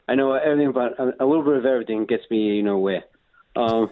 I 0.10 0.16
know 0.16 0.34
everything 0.34 0.68
about 0.68 1.00
a, 1.00 1.14
a 1.24 1.26
little 1.26 1.44
bit 1.44 1.56
of 1.58 1.66
everything 1.66 2.06
gets 2.06 2.24
me, 2.30 2.56
you 2.58 2.64
know 2.64 2.78
where. 2.80 3.04
Um, 3.56 3.82
what 3.82 3.92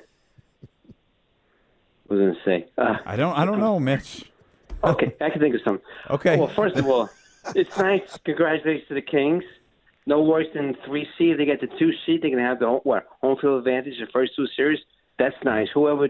was 2.14 2.20
gonna 2.22 2.46
say? 2.46 2.68
Uh, 2.78 2.98
I 3.06 3.16
don't 3.16 3.38
I 3.38 3.46
don't 3.46 3.60
know, 3.60 3.80
Mitch. 3.80 4.26
okay, 4.84 5.16
I 5.22 5.30
can 5.30 5.40
think 5.42 5.56
of 5.56 5.62
something. 5.64 5.86
Okay. 6.10 6.38
Well, 6.38 6.48
first 6.48 6.76
of 6.78 6.88
all, 6.88 7.10
it's 7.56 7.76
nice. 7.78 8.18
Congratulations 8.26 8.88
to 8.90 8.94
the 8.96 9.02
Kings. 9.02 9.44
No 10.06 10.22
worse 10.22 10.48
than 10.54 10.76
three 10.86 11.08
seed. 11.18 11.38
They 11.40 11.46
get 11.46 11.62
the 11.62 11.68
two 11.80 11.92
seed. 12.06 12.22
They're 12.22 12.30
gonna 12.32 12.44
have 12.44 12.60
the 12.60 12.68
home, 12.68 12.82
what 12.84 13.08
home 13.22 13.38
field 13.40 13.60
advantage 13.60 14.00
the 14.00 14.08
first 14.12 14.36
two 14.36 14.48
series. 14.56 14.80
That's 15.18 15.36
nice. 15.44 15.68
Whoever 15.74 16.10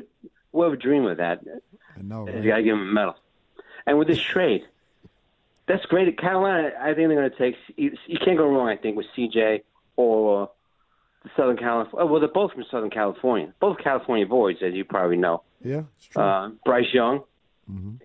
whoever 0.52 0.76
dream 0.76 1.06
of 1.06 1.18
that, 1.18 1.42
I 1.98 2.02
know. 2.02 2.28
you 2.28 2.50
gotta 2.50 2.64
give 2.64 2.76
them 2.76 2.90
a 2.90 2.94
medal. 2.94 3.16
And 3.86 4.00
with 4.00 4.08
this 4.08 4.22
trade, 4.22 4.64
that's 5.68 5.86
great. 5.86 6.08
At 6.08 6.18
Carolina, 6.18 6.72
I 6.80 6.94
think 6.94 7.10
they're 7.10 7.16
going 7.16 7.30
to 7.30 7.38
take. 7.38 7.56
You, 7.76 7.96
you 8.08 8.18
can't 8.24 8.38
go 8.38 8.48
wrong. 8.48 8.68
I 8.70 8.78
think 8.78 8.98
with 8.98 9.06
CJ 9.18 9.62
or 9.96 10.50
uh, 11.26 11.30
Southern 11.36 11.58
California. 11.58 12.12
Well, 12.12 12.20
they're 12.20 12.30
both 12.30 12.54
from 12.54 12.64
Southern 12.70 12.90
California. 12.90 13.54
Both 13.60 13.78
California 13.84 14.26
boys, 14.26 14.58
as 14.66 14.74
you 14.74 14.86
probably 14.86 15.18
know. 15.18 15.44
Yeah, 15.64 15.84
it's 15.98 16.08
true. 16.08 16.22
Uh, 16.22 16.50
Bryce 16.66 16.94
Young. 16.94 17.24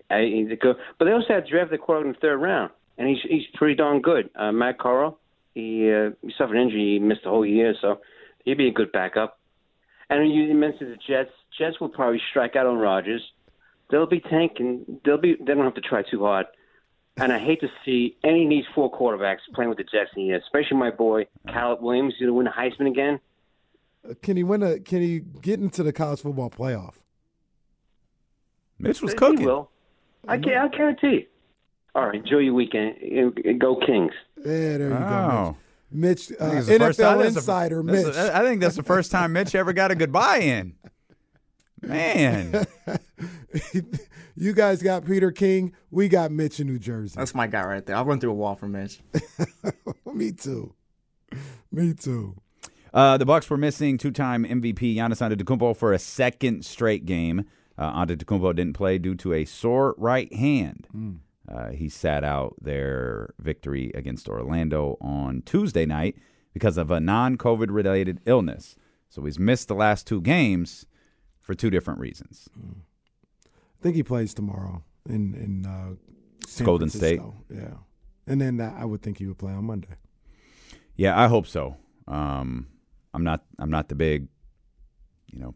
I, 0.09 0.21
he's 0.21 0.51
a 0.51 0.55
good, 0.55 0.77
but 0.97 1.05
they 1.05 1.11
also 1.11 1.33
had 1.33 1.45
drafted 1.47 1.79
the 1.79 1.83
quarterback 1.83 2.07
in 2.07 2.13
the 2.13 2.19
third 2.19 2.37
round, 2.37 2.71
and 2.97 3.09
he's 3.09 3.19
he's 3.23 3.43
pretty 3.55 3.75
darn 3.75 4.01
good. 4.01 4.29
Uh, 4.35 4.51
Matt 4.51 4.79
Corral. 4.79 5.19
He 5.53 5.91
uh, 5.91 6.11
he 6.21 6.33
suffered 6.37 6.55
an 6.55 6.63
injury. 6.63 6.93
He 6.93 6.99
missed 6.99 7.23
the 7.23 7.29
whole 7.29 7.45
year, 7.45 7.73
so 7.81 7.99
he'd 8.45 8.57
be 8.57 8.67
a 8.67 8.71
good 8.71 8.91
backup. 8.91 9.37
And 10.09 10.33
you 10.33 10.53
mentioned 10.55 10.91
the 10.91 10.97
Jets. 11.07 11.31
Jets 11.57 11.79
will 11.79 11.89
probably 11.89 12.21
strike 12.29 12.55
out 12.55 12.65
on 12.65 12.77
Rodgers. 12.77 13.21
They'll 13.91 14.07
be 14.07 14.21
tanking. 14.21 14.99
They'll 15.03 15.17
be. 15.17 15.35
They 15.35 15.53
don't 15.53 15.65
have 15.65 15.75
to 15.75 15.81
try 15.81 16.03
too 16.03 16.23
hard. 16.23 16.45
And 17.21 17.31
I 17.33 17.39
hate 17.39 17.59
to 17.61 17.67
see 17.85 18.17
any 18.23 18.43
of 18.43 18.49
these 18.49 18.65
four 18.73 18.91
quarterbacks 18.91 19.39
playing 19.53 19.69
with 19.69 19.77
the 19.77 19.83
Jets 19.83 20.09
in 20.15 20.23
the 20.23 20.27
year, 20.29 20.37
especially 20.37 20.77
my 20.77 20.91
boy 20.91 21.25
Caleb 21.47 21.81
Williams. 21.81 22.13
He's 22.17 22.27
going 22.27 22.29
to 22.29 22.33
win 22.33 22.45
the 22.45 22.51
Heisman 22.51 22.87
again. 22.89 23.19
Uh, 24.09 24.13
Can 24.21 24.37
he 24.37 24.43
win 24.43 24.63
a? 24.63 24.79
Can 24.79 25.01
he 25.01 25.19
get 25.19 25.59
into 25.59 25.83
the 25.83 25.91
college 25.93 26.21
football 26.21 26.49
playoff? 26.49 26.95
Mitch 28.79 29.01
was 29.01 29.13
cooking. 29.13 29.37
He 29.39 29.43
cooking. 29.43 29.45
will. 29.45 29.71
I 30.27 30.37
can. 30.37 30.53
I 30.57 30.67
guarantee. 30.69 31.07
you. 31.07 31.25
All 31.95 32.05
right. 32.05 32.15
Enjoy 32.15 32.37
your 32.37 32.53
weekend. 32.53 32.95
Go 33.59 33.75
Kings. 33.85 34.13
Yeah, 34.37 34.77
there 34.77 34.89
you 34.89 34.89
go. 34.89 35.57
Mitch. 35.91 36.29
Mitch 36.29 36.39
uh, 36.39 36.45
think 36.45 36.57
it's 36.59 36.67
the 36.67 36.79
first 36.79 36.99
time- 36.99 37.17
NFL 37.19 37.25
insider, 37.25 37.83
that's 37.83 38.05
Mitch. 38.05 38.15
the- 38.15 38.37
I 38.37 38.41
think 38.43 38.61
that's 38.61 38.75
the 38.75 38.83
first 38.83 39.11
time 39.11 39.33
Mitch 39.33 39.55
ever 39.55 39.73
got 39.73 39.89
a 39.91 39.95
goodbye 39.95 40.37
in. 40.37 40.75
Man, 41.81 42.65
you 44.35 44.53
guys 44.53 44.81
got 44.81 45.05
Peter 45.05 45.31
King. 45.31 45.73
We 45.91 46.07
got 46.09 46.31
Mitch 46.31 46.59
in 46.59 46.67
New 46.67 46.79
Jersey. 46.79 47.15
That's 47.17 47.33
my 47.35 47.47
guy 47.47 47.63
right 47.65 47.85
there. 47.85 47.95
I'll 47.95 48.05
run 48.05 48.19
through 48.19 48.31
a 48.31 48.35
wall 48.35 48.55
for 48.55 48.67
Mitch. 48.67 48.99
Me 50.13 50.31
too. 50.31 50.73
Me 51.71 51.93
too. 51.93 52.35
uh, 52.93 53.17
the 53.17 53.25
Bucks 53.25 53.49
were 53.49 53.57
missing 53.57 53.97
two-time 53.97 54.43
MVP 54.45 54.95
Giannis 54.95 55.21
Antetokounmpo 55.21 55.75
for 55.77 55.93
a 55.93 55.99
second 55.99 56.65
straight 56.65 57.05
game. 57.05 57.45
Uh, 57.77 58.05
Antetokounmpo 58.05 58.55
didn't 58.55 58.73
play 58.73 58.97
due 58.97 59.15
to 59.15 59.33
a 59.33 59.45
sore 59.45 59.95
right 59.97 60.33
hand. 60.33 60.87
Uh, 61.47 61.69
he 61.71 61.87
sat 61.89 62.23
out 62.23 62.55
their 62.61 63.33
victory 63.39 63.91
against 63.95 64.27
Orlando 64.27 64.97
on 65.01 65.41
Tuesday 65.43 65.85
night 65.85 66.15
because 66.53 66.77
of 66.77 66.91
a 66.91 66.99
non-COVID 66.99 67.67
related 67.69 68.19
illness. 68.25 68.75
So 69.09 69.23
he's 69.23 69.39
missed 69.39 69.67
the 69.67 69.75
last 69.75 70.05
two 70.05 70.21
games 70.21 70.85
for 71.49 71.55
two 71.55 71.71
different 71.71 71.99
reasons. 71.99 72.47
I 72.55 73.81
think 73.81 73.95
he 73.95 74.03
plays 74.03 74.35
tomorrow 74.35 74.83
in 75.09 75.33
in 75.33 75.65
uh, 75.65 75.95
Golden 76.63 76.91
Francisco. 76.91 77.33
Yeah, 77.51 77.77
and 78.27 78.39
then 78.39 78.61
I 78.61 78.85
would 78.85 79.01
think 79.01 79.17
he 79.17 79.25
would 79.25 79.39
play 79.39 79.53
on 79.53 79.65
Monday. 79.65 79.95
Yeah, 80.95 81.19
I 81.19 81.25
hope 81.25 81.47
so. 81.47 81.75
Um, 82.07 82.67
I'm 83.15 83.23
not. 83.23 83.45
I'm 83.57 83.71
not 83.71 83.89
the 83.89 83.95
big, 83.95 84.27
you 85.33 85.39
know, 85.39 85.55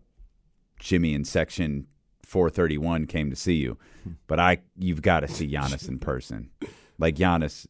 Jimmy 0.79 1.13
in 1.13 1.25
section 1.25 1.85
431 2.23 3.05
came 3.05 3.29
to 3.29 3.35
see 3.35 3.57
you, 3.57 3.77
but 4.27 4.39
I. 4.39 4.63
You've 4.75 5.03
got 5.03 5.19
to 5.19 5.27
see 5.27 5.47
Giannis 5.47 5.87
in 5.87 5.99
person. 5.99 6.49
Like 6.97 7.17
Giannis, 7.17 7.67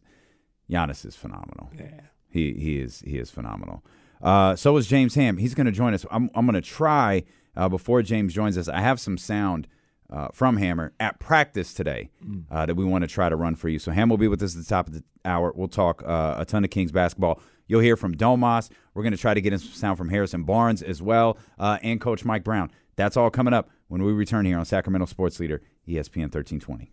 Giannis 0.71 1.05
is 1.05 1.17
phenomenal. 1.17 1.71
Yeah. 1.77 1.99
He 2.29 2.53
he 2.53 2.79
is 2.79 3.01
he 3.05 3.17
is 3.17 3.29
phenomenal. 3.31 3.83
Uh, 4.21 4.55
so 4.55 4.77
is 4.77 4.87
James 4.87 5.15
Ham. 5.15 5.35
He's 5.35 5.53
going 5.53 5.65
to 5.65 5.73
join 5.73 5.93
us. 5.93 6.05
I'm 6.09 6.29
I'm 6.33 6.45
going 6.45 6.53
to 6.53 6.61
try 6.61 7.25
uh, 7.55 7.69
before 7.69 8.01
James 8.01 8.33
joins 8.33 8.57
us. 8.57 8.67
I 8.67 8.81
have 8.81 8.99
some 8.99 9.17
sound. 9.17 9.67
Uh, 10.09 10.27
from 10.31 10.57
Hammer 10.57 10.93
at 10.99 11.19
practice 11.19 11.73
today 11.73 12.11
uh, 12.51 12.67
that 12.67 12.75
we 12.75 12.85
want 12.85 13.01
to 13.03 13.07
try 13.07 13.29
to 13.29 13.35
run 13.35 13.55
for 13.55 13.67
you. 13.67 13.79
So 13.79 13.89
Ham 13.89 14.09
will 14.09 14.17
be 14.17 14.27
with 14.27 14.43
us 14.43 14.55
at 14.55 14.61
the 14.61 14.69
top 14.69 14.85
of 14.85 14.93
the 14.93 15.03
hour. 15.25 15.51
We'll 15.55 15.69
talk 15.69 16.03
uh, 16.05 16.35
a 16.37 16.45
ton 16.45 16.63
of 16.63 16.69
Kings 16.69 16.91
basketball. 16.91 17.41
You'll 17.67 17.81
hear 17.81 17.97
from 17.97 18.15
Domas. 18.15 18.69
We're 18.93 19.01
going 19.01 19.13
to 19.13 19.17
try 19.17 19.33
to 19.33 19.41
get 19.41 19.53
in 19.53 19.59
some 19.59 19.71
sound 19.71 19.97
from 19.97 20.09
Harrison 20.09 20.43
Barnes 20.43 20.83
as 20.83 21.01
well, 21.01 21.39
uh, 21.57 21.79
and 21.81 21.99
Coach 21.99 22.25
Mike 22.25 22.43
Brown. 22.43 22.69
That's 22.95 23.17
all 23.17 23.31
coming 23.31 23.55
up 23.55 23.71
when 23.87 24.03
we 24.03 24.11
return 24.11 24.45
here 24.45 24.59
on 24.59 24.65
Sacramento 24.65 25.05
Sports 25.07 25.39
Leader 25.39 25.61
ESPN 25.87 26.29
1320. 26.29 26.91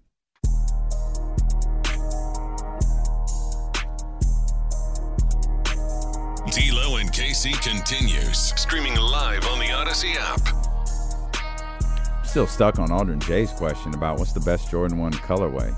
D'Lo 7.43 7.53
continues 7.63 8.37
streaming 8.61 8.95
live 8.97 9.47
on 9.47 9.59
the 9.59 9.71
Odyssey 9.73 10.13
app. 10.19 10.41
Still 12.27 12.47
stuck 12.47 12.79
on 12.79 12.89
Aldrin 12.91 13.25
Jay's 13.25 13.51
question 13.53 13.95
about 13.95 14.19
what's 14.19 14.33
the 14.33 14.41
best 14.41 14.71
Jordan 14.71 14.99
1 14.99 15.13
colorway. 15.15 15.75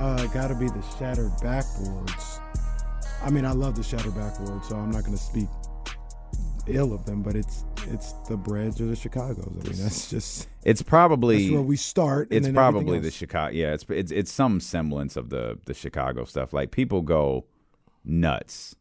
Uh, 0.00 0.26
got 0.28 0.48
to 0.48 0.54
be 0.54 0.66
the 0.66 0.82
shattered 0.98 1.30
backboards. 1.42 2.40
I 3.22 3.30
mean, 3.30 3.44
I 3.44 3.52
love 3.52 3.76
the 3.76 3.82
shattered 3.82 4.12
backboards, 4.14 4.64
so 4.64 4.76
I'm 4.76 4.90
not 4.90 5.04
going 5.04 5.16
to 5.16 5.22
speak 5.22 5.48
ill 6.66 6.92
of 6.92 7.04
them, 7.06 7.22
but 7.22 7.34
it's 7.36 7.64
it's 7.86 8.12
the 8.28 8.36
Breds 8.36 8.80
or 8.80 8.86
the 8.86 8.96
Chicago's. 8.96 9.46
I 9.46 9.68
mean, 9.68 9.78
that's 9.82 10.10
just 10.10 10.48
It's 10.64 10.82
probably 10.82 11.44
that's 11.44 11.52
where 11.52 11.62
we 11.62 11.76
start. 11.76 12.28
and 12.30 12.36
It's 12.38 12.46
then 12.46 12.54
probably 12.54 12.98
the. 12.98 13.10
Chicago. 13.10 13.54
Yeah, 13.54 13.72
it's 13.74 13.84
it's 13.88 14.10
it's 14.12 14.32
some 14.32 14.60
semblance 14.60 15.16
of 15.16 15.30
the 15.30 15.58
the 15.64 15.72
Chicago 15.74 16.24
stuff. 16.24 16.52
Like 16.52 16.70
people 16.72 17.02
go 17.02 17.46
nuts 18.04 18.74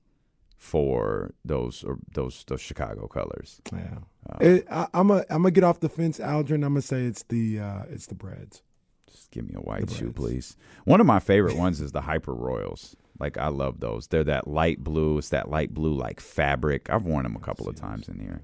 for 0.57 1.33
those 1.45 1.83
or 1.83 1.99
those 2.13 2.43
those 2.47 2.61
Chicago 2.61 3.07
colors. 3.07 3.61
Yeah, 3.71 3.99
it, 4.41 4.67
I, 4.69 4.87
I'm 4.93 5.11
a 5.11 5.19
I'm 5.29 5.43
gonna 5.43 5.51
get 5.51 5.63
off 5.63 5.79
the 5.79 5.89
fence, 5.89 6.19
Aldrin. 6.19 6.55
I'm 6.55 6.73
gonna 6.73 6.81
say 6.81 7.03
it's 7.05 7.23
the 7.23 7.59
uh, 7.59 7.83
it's 7.89 8.07
the 8.07 8.15
Breds. 8.15 8.63
Just 9.09 9.31
give 9.31 9.47
me 9.47 9.53
a 9.55 9.61
white 9.61 9.89
shoe, 9.89 10.11
please. 10.11 10.57
One 10.83 10.99
of 10.99 11.07
my 11.07 11.19
favorite 11.19 11.55
ones 11.55 11.79
is 11.79 11.91
the 11.91 12.01
Hyper 12.01 12.33
Royals. 12.33 12.95
Like 13.19 13.37
I 13.37 13.47
love 13.47 13.79
those. 13.79 14.07
They're 14.07 14.23
that 14.25 14.47
light 14.47 14.83
blue. 14.83 15.17
It's 15.19 15.29
that 15.29 15.49
light 15.49 15.73
blue 15.73 15.93
like 15.93 16.19
fabric. 16.19 16.89
I've 16.89 17.03
worn 17.03 17.23
them 17.23 17.35
a 17.35 17.39
couple 17.39 17.69
of 17.69 17.75
times 17.75 18.09
in 18.09 18.19
here. 18.19 18.41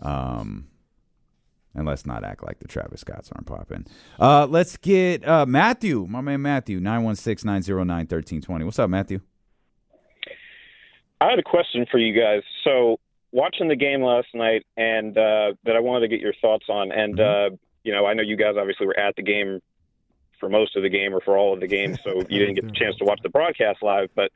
Um, 0.00 0.68
and 1.74 1.86
let's 1.86 2.06
not 2.06 2.24
act 2.24 2.42
like 2.44 2.60
the 2.60 2.68
Travis 2.68 3.02
Scotts 3.02 3.30
aren't 3.32 3.46
popping. 3.46 3.86
Uh, 4.18 4.46
let's 4.46 4.76
get 4.76 5.26
uh, 5.26 5.46
Matthew, 5.46 6.06
my 6.08 6.20
man 6.20 6.42
Matthew, 6.42 6.80
916-909-1320. 6.80 8.64
What's 8.64 8.78
up, 8.78 8.90
Matthew? 8.90 9.20
I 11.20 11.30
had 11.30 11.38
a 11.38 11.42
question 11.42 11.86
for 11.90 11.98
you 11.98 12.18
guys. 12.18 12.42
So, 12.64 12.98
watching 13.32 13.68
the 13.68 13.76
game 13.76 14.02
last 14.02 14.28
night, 14.34 14.64
and 14.76 15.16
uh, 15.16 15.52
that 15.64 15.76
I 15.76 15.80
wanted 15.80 16.00
to 16.00 16.08
get 16.08 16.20
your 16.20 16.34
thoughts 16.40 16.66
on. 16.68 16.92
And 16.92 17.16
Mm-hmm. 17.16 17.54
uh, 17.54 17.56
you 17.84 17.92
know, 17.92 18.06
I 18.06 18.12
know 18.12 18.22
you 18.22 18.36
guys 18.36 18.54
obviously 18.58 18.86
were 18.86 18.98
at 18.98 19.16
the 19.16 19.22
game 19.22 19.60
for 20.38 20.48
most 20.48 20.76
of 20.76 20.82
the 20.82 20.88
game 20.88 21.14
or 21.14 21.20
for 21.20 21.36
all 21.36 21.54
of 21.54 21.60
the 21.60 21.66
game, 21.66 21.96
so 22.04 22.16
you 22.28 22.38
didn't 22.38 22.54
get 22.54 22.66
the 22.66 22.72
chance 22.72 22.96
to 22.96 23.04
watch 23.04 23.20
the 23.22 23.28
broadcast 23.28 23.82
live. 23.82 24.10
But 24.14 24.30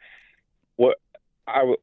what 0.77 0.99
I 1.47 1.75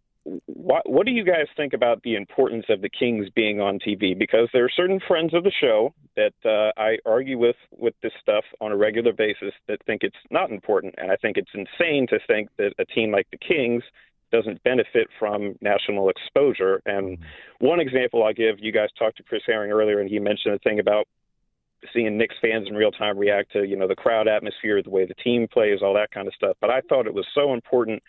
what 0.46 0.90
what 0.90 1.06
do 1.06 1.12
you 1.12 1.24
guys 1.24 1.48
think 1.56 1.74
about 1.74 2.02
the 2.04 2.16
importance 2.16 2.66
of 2.70 2.82
the 2.82 2.90
Kings 2.90 3.28
being 3.36 3.62
on 3.62 3.80
TV? 3.80 4.18
Because 4.18 4.50
there 4.52 4.66
are 4.66 4.70
certain 4.70 5.00
friends 5.08 5.34
of 5.34 5.44
the 5.44 5.52
show 5.52 5.94
that 6.16 6.34
uh, 6.46 6.72
I 6.80 6.98
argue 7.06 7.38
with 7.38 7.56
with 7.78 7.94
this 8.02 8.14
stuff 8.22 8.46
on 8.60 8.72
a 8.72 8.78
regular 8.78 9.14
basis 9.14 9.54
that 9.68 9.84
think 9.86 10.04
it's 10.04 10.18
not 10.32 10.52
important, 10.52 10.96
and 10.98 11.12
I 11.12 11.16
think 11.16 11.38
it's 11.38 11.52
insane 11.54 12.08
to 12.08 12.20
think 12.28 12.50
that 12.58 12.74
a 12.80 12.86
team 12.86 13.12
like 13.12 13.28
the 13.32 13.38
Kings 13.38 13.84
doesn't 14.32 14.64
benefit 14.64 15.08
from 15.18 15.56
national 15.62 16.10
exposure. 16.10 16.82
And 16.86 17.18
one 17.60 17.80
example 17.80 18.24
I'll 18.24 18.34
give, 18.34 18.58
you 18.60 18.72
guys 18.72 18.90
talked 18.98 19.18
to 19.18 19.24
Chris 19.24 19.42
Herring 19.46 19.72
earlier, 19.72 20.00
and 20.00 20.10
he 20.10 20.20
mentioned 20.20 20.56
a 20.56 20.60
thing 20.60 20.80
about 20.80 21.08
seeing 21.94 22.18
Knicks 22.18 22.36
fans 22.42 22.68
in 22.68 22.76
real 22.76 22.92
time 22.92 23.18
react 23.18 23.52
to, 23.54 23.66
you 23.66 23.78
know, 23.78 23.88
the 23.88 23.96
crowd 23.96 24.28
atmosphere, 24.28 24.82
the 24.84 24.90
way 24.90 25.06
the 25.06 25.14
team 25.16 25.48
plays, 25.52 25.80
all 25.82 25.94
that 25.94 26.12
kind 26.12 26.28
of 26.28 26.34
stuff. 26.34 26.58
But 26.60 26.70
I 26.70 26.82
thought 26.82 27.08
it 27.08 27.14
was 27.14 27.26
so 27.34 27.54
important 27.54 28.04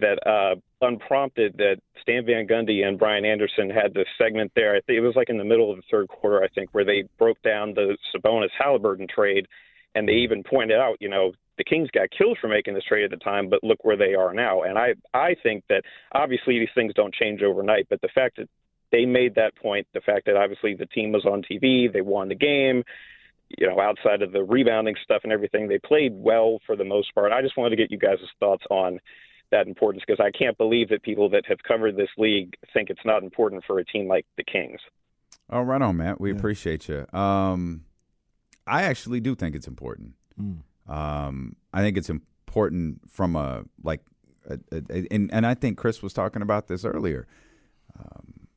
that 0.00 0.18
uh, 0.26 0.56
unprompted 0.80 1.56
that 1.58 1.76
Stan 2.02 2.26
Van 2.26 2.46
Gundy 2.48 2.84
and 2.84 2.98
Brian 2.98 3.24
Anderson 3.24 3.70
had 3.70 3.94
this 3.94 4.08
segment 4.18 4.50
there. 4.56 4.74
I 4.74 4.80
think 4.80 4.96
it 4.98 5.00
was 5.00 5.14
like 5.14 5.30
in 5.30 5.38
the 5.38 5.44
middle 5.44 5.70
of 5.70 5.76
the 5.76 5.84
third 5.90 6.08
quarter, 6.08 6.42
I 6.42 6.48
think, 6.48 6.70
where 6.72 6.84
they 6.84 7.04
broke 7.18 7.40
down 7.42 7.74
the 7.74 7.96
Sabonis 8.14 8.48
Halliburton 8.58 9.06
trade, 9.06 9.46
and 9.94 10.08
they 10.08 10.14
even 10.14 10.42
pointed 10.42 10.78
out, 10.78 10.96
you 11.00 11.08
know, 11.08 11.32
the 11.56 11.64
Kings 11.64 11.90
got 11.92 12.08
killed 12.10 12.38
for 12.40 12.48
making 12.48 12.74
this 12.74 12.84
trade 12.84 13.04
at 13.04 13.10
the 13.10 13.16
time, 13.16 13.48
but 13.48 13.62
look 13.62 13.84
where 13.84 13.96
they 13.96 14.14
are 14.14 14.34
now. 14.34 14.62
And 14.62 14.78
I 14.78 14.94
I 15.12 15.36
think 15.42 15.64
that 15.68 15.84
obviously 16.12 16.58
these 16.58 16.68
things 16.74 16.92
don't 16.94 17.14
change 17.14 17.42
overnight, 17.42 17.86
but 17.88 18.00
the 18.00 18.08
fact 18.08 18.36
that 18.36 18.48
they 18.90 19.04
made 19.04 19.34
that 19.34 19.56
point, 19.56 19.86
the 19.92 20.00
fact 20.00 20.26
that 20.26 20.36
obviously 20.36 20.74
the 20.74 20.86
team 20.86 21.12
was 21.12 21.24
on 21.24 21.42
TV, 21.42 21.92
they 21.92 22.00
won 22.00 22.28
the 22.28 22.34
game, 22.34 22.84
you 23.58 23.66
know, 23.66 23.80
outside 23.80 24.22
of 24.22 24.32
the 24.32 24.42
rebounding 24.42 24.94
stuff 25.02 25.22
and 25.24 25.32
everything, 25.32 25.68
they 25.68 25.78
played 25.78 26.12
well 26.14 26.60
for 26.66 26.76
the 26.76 26.84
most 26.84 27.14
part. 27.14 27.32
I 27.32 27.42
just 27.42 27.56
wanted 27.56 27.70
to 27.70 27.76
get 27.76 27.90
you 27.90 27.98
guys' 27.98 28.18
thoughts 28.40 28.64
on 28.70 29.00
that 29.50 29.66
importance 29.66 30.04
because 30.06 30.24
I 30.24 30.30
can't 30.36 30.56
believe 30.56 30.88
that 30.88 31.02
people 31.02 31.28
that 31.30 31.44
have 31.46 31.58
covered 31.66 31.96
this 31.96 32.08
league 32.16 32.54
think 32.72 32.90
it's 32.90 33.04
not 33.04 33.22
important 33.22 33.64
for 33.66 33.78
a 33.78 33.84
team 33.84 34.08
like 34.08 34.26
the 34.36 34.44
Kings. 34.44 34.80
Oh, 35.50 35.62
right 35.62 35.82
on, 35.82 35.98
Matt. 35.98 36.20
We 36.20 36.30
appreciate 36.30 36.88
you. 36.88 37.06
Um, 37.12 37.84
I 38.66 38.82
actually 38.82 39.20
do 39.20 39.34
think 39.34 39.54
it's 39.54 39.68
important. 39.68 40.14
Um, 40.88 41.56
I 41.72 41.80
think 41.80 41.96
it's 41.96 42.10
important 42.10 43.00
from 43.10 43.36
a 43.36 43.64
like, 43.82 44.00
a, 44.48 44.58
a, 44.72 44.82
a- 44.90 45.06
and 45.10 45.32
and 45.32 45.46
I 45.46 45.54
think 45.54 45.78
Chris 45.78 46.02
was 46.02 46.12
talking 46.12 46.42
about 46.42 46.68
this 46.68 46.84
earlier. 46.84 47.26
Um, 47.98 48.48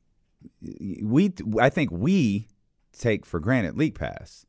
we, 1.02 1.32
I 1.60 1.68
think 1.70 1.90
we 1.90 2.48
take 2.92 3.24
for 3.24 3.40
granted 3.40 3.76
League 3.76 3.94
Pass. 3.94 4.44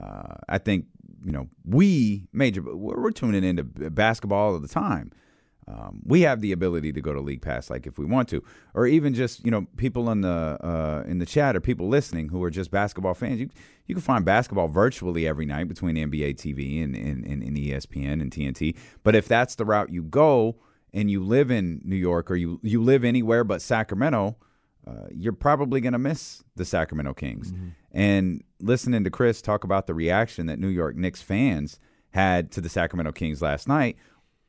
Uh, 0.00 0.34
I 0.48 0.56
think 0.58 0.86
you 1.24 1.30
know 1.32 1.48
we 1.64 2.26
major. 2.32 2.62
We're, 2.62 3.00
we're 3.02 3.10
tuning 3.10 3.44
into 3.44 3.64
basketball 3.64 4.54
all 4.54 4.58
the 4.58 4.66
time. 4.68 5.12
Um, 5.68 6.00
we 6.04 6.22
have 6.22 6.40
the 6.40 6.52
ability 6.52 6.92
to 6.92 7.00
go 7.02 7.12
to 7.12 7.20
League 7.20 7.42
Pass, 7.42 7.68
like 7.68 7.86
if 7.86 7.98
we 7.98 8.06
want 8.06 8.28
to, 8.30 8.42
or 8.72 8.86
even 8.86 9.12
just 9.12 9.44
you 9.44 9.50
know 9.50 9.66
people 9.76 10.08
in 10.10 10.22
the 10.22 10.56
uh, 10.60 11.04
in 11.06 11.18
the 11.18 11.26
chat 11.26 11.54
or 11.54 11.60
people 11.60 11.88
listening 11.88 12.30
who 12.30 12.42
are 12.42 12.50
just 12.50 12.70
basketball 12.70 13.14
fans. 13.14 13.40
You 13.40 13.50
you 13.86 13.94
can 13.94 14.02
find 14.02 14.24
basketball 14.24 14.68
virtually 14.68 15.26
every 15.26 15.44
night 15.44 15.68
between 15.68 15.96
NBA 15.96 16.36
TV 16.36 16.82
and 16.82 16.96
and, 16.96 17.24
and, 17.24 17.42
and 17.42 17.56
ESPN 17.56 18.22
and 18.22 18.30
TNT. 18.30 18.76
But 19.02 19.14
if 19.14 19.28
that's 19.28 19.56
the 19.56 19.66
route 19.66 19.90
you 19.90 20.02
go 20.02 20.56
and 20.94 21.10
you 21.10 21.22
live 21.22 21.50
in 21.50 21.82
New 21.84 21.96
York 21.96 22.30
or 22.30 22.36
you 22.36 22.60
you 22.62 22.82
live 22.82 23.04
anywhere 23.04 23.44
but 23.44 23.60
Sacramento, 23.60 24.36
uh, 24.86 25.08
you're 25.10 25.34
probably 25.34 25.82
going 25.82 25.92
to 25.92 25.98
miss 25.98 26.42
the 26.56 26.64
Sacramento 26.64 27.12
Kings. 27.12 27.52
And 27.92 28.42
listening 28.60 29.04
to 29.04 29.10
Chris 29.10 29.42
talk 29.42 29.64
about 29.64 29.86
the 29.86 29.94
reaction 29.94 30.46
that 30.46 30.58
New 30.58 30.68
York 30.68 30.96
Knicks 30.96 31.20
fans 31.20 31.78
had 32.12 32.50
to 32.52 32.62
the 32.62 32.70
Sacramento 32.70 33.12
Kings 33.12 33.42
last 33.42 33.68
night 33.68 33.98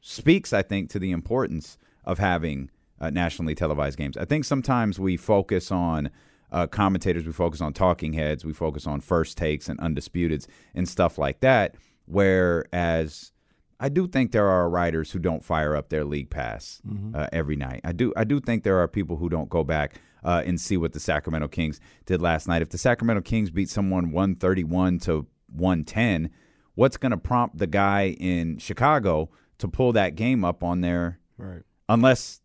speaks, 0.01 0.53
I 0.53 0.61
think, 0.61 0.89
to 0.91 0.99
the 0.99 1.11
importance 1.11 1.77
of 2.03 2.19
having 2.19 2.69
uh, 2.99 3.09
nationally 3.09 3.55
televised 3.55 3.97
games. 3.97 4.17
I 4.17 4.25
think 4.25 4.45
sometimes 4.45 4.99
we 4.99 5.17
focus 5.17 5.71
on 5.71 6.09
uh, 6.51 6.67
commentators, 6.67 7.25
we 7.25 7.31
focus 7.31 7.61
on 7.61 7.73
talking 7.73 8.13
heads, 8.13 8.43
we 8.43 8.53
focus 8.53 8.87
on 8.87 9.01
first 9.01 9.37
takes 9.37 9.69
and 9.69 9.79
undisputeds 9.79 10.47
and 10.73 10.87
stuff 10.87 11.17
like 11.17 11.41
that. 11.41 11.75
Whereas 12.05 13.31
I 13.79 13.89
do 13.89 14.07
think 14.07 14.31
there 14.31 14.47
are 14.47 14.69
writers 14.69 15.11
who 15.11 15.19
don't 15.19 15.43
fire 15.43 15.75
up 15.75 15.89
their 15.89 16.03
league 16.03 16.29
pass 16.29 16.81
uh, 17.15 17.27
every 17.31 17.55
night. 17.55 17.81
I 17.83 17.93
do. 17.93 18.11
I 18.17 18.23
do 18.23 18.39
think 18.39 18.63
there 18.63 18.79
are 18.79 18.87
people 18.87 19.17
who 19.17 19.29
don't 19.29 19.49
go 19.49 19.63
back 19.63 20.01
uh, 20.23 20.43
and 20.45 20.59
see 20.59 20.75
what 20.75 20.91
the 20.91 20.99
Sacramento 20.99 21.47
Kings 21.47 21.79
did 22.05 22.21
last 22.21 22.47
night. 22.47 22.61
If 22.61 22.69
the 22.69 22.77
Sacramento 22.77 23.21
Kings 23.21 23.51
beat 23.51 23.69
someone 23.69 24.11
one 24.11 24.35
thirty 24.35 24.65
one 24.65 24.99
to 24.99 25.27
one 25.47 25.85
ten, 25.85 26.29
what's 26.75 26.97
going 26.97 27.11
to 27.11 27.17
prompt 27.17 27.57
the 27.57 27.67
guy 27.67 28.17
in 28.19 28.57
Chicago 28.57 29.29
to 29.60 29.68
pull 29.68 29.93
that 29.93 30.16
game 30.16 30.43
up 30.43 30.64
on 30.64 30.82
there? 30.82 31.20
Right. 31.38 31.62
Unless 31.88 32.41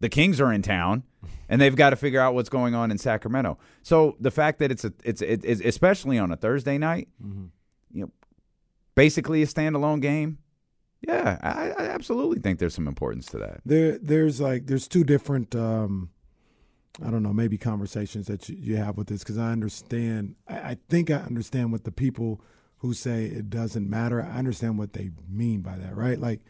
the 0.00 0.08
Kings 0.08 0.40
are 0.40 0.52
in 0.52 0.62
town 0.62 1.04
and 1.48 1.60
they've 1.60 1.76
got 1.76 1.90
to 1.90 1.96
figure 1.96 2.20
out 2.20 2.34
what's 2.34 2.48
going 2.48 2.74
on 2.74 2.90
in 2.90 2.98
Sacramento. 2.98 3.58
So 3.82 4.16
the 4.20 4.30
fact 4.30 4.58
that 4.58 4.70
it's 4.70 4.84
a 4.84 4.92
it's 5.04 5.22
it, 5.22 5.44
it's 5.44 5.60
especially 5.60 6.18
on 6.18 6.32
a 6.32 6.36
Thursday 6.36 6.78
night, 6.78 7.08
you 7.92 8.02
know, 8.02 8.10
basically 8.94 9.42
a 9.42 9.46
standalone 9.46 10.02
game. 10.02 10.38
Yeah, 11.06 11.38
I, 11.40 11.70
I 11.70 11.86
absolutely 11.90 12.40
think 12.40 12.58
there's 12.58 12.74
some 12.74 12.88
importance 12.88 13.26
to 13.26 13.38
that. 13.38 13.60
There, 13.64 13.98
there's 13.98 14.40
like 14.40 14.66
there's 14.66 14.88
two 14.88 15.04
different, 15.04 15.54
um, 15.54 16.10
I 17.04 17.10
don't 17.10 17.22
know, 17.22 17.32
maybe 17.32 17.56
conversations 17.56 18.26
that 18.26 18.48
you, 18.48 18.56
you 18.56 18.76
have 18.78 18.96
with 18.96 19.06
this 19.06 19.20
because 19.20 19.38
I 19.38 19.52
understand. 19.52 20.34
I, 20.48 20.56
I 20.56 20.76
think 20.88 21.10
I 21.10 21.18
understand 21.18 21.70
what 21.70 21.84
the 21.84 21.92
people 21.92 22.40
who 22.78 22.94
say 22.94 23.24
it 23.24 23.50
doesn't 23.50 23.88
matter. 23.88 24.22
I 24.22 24.38
understand 24.38 24.78
what 24.78 24.92
they 24.92 25.10
mean 25.28 25.60
by 25.60 25.76
that, 25.76 25.96
right? 25.96 26.18
Like, 26.18 26.40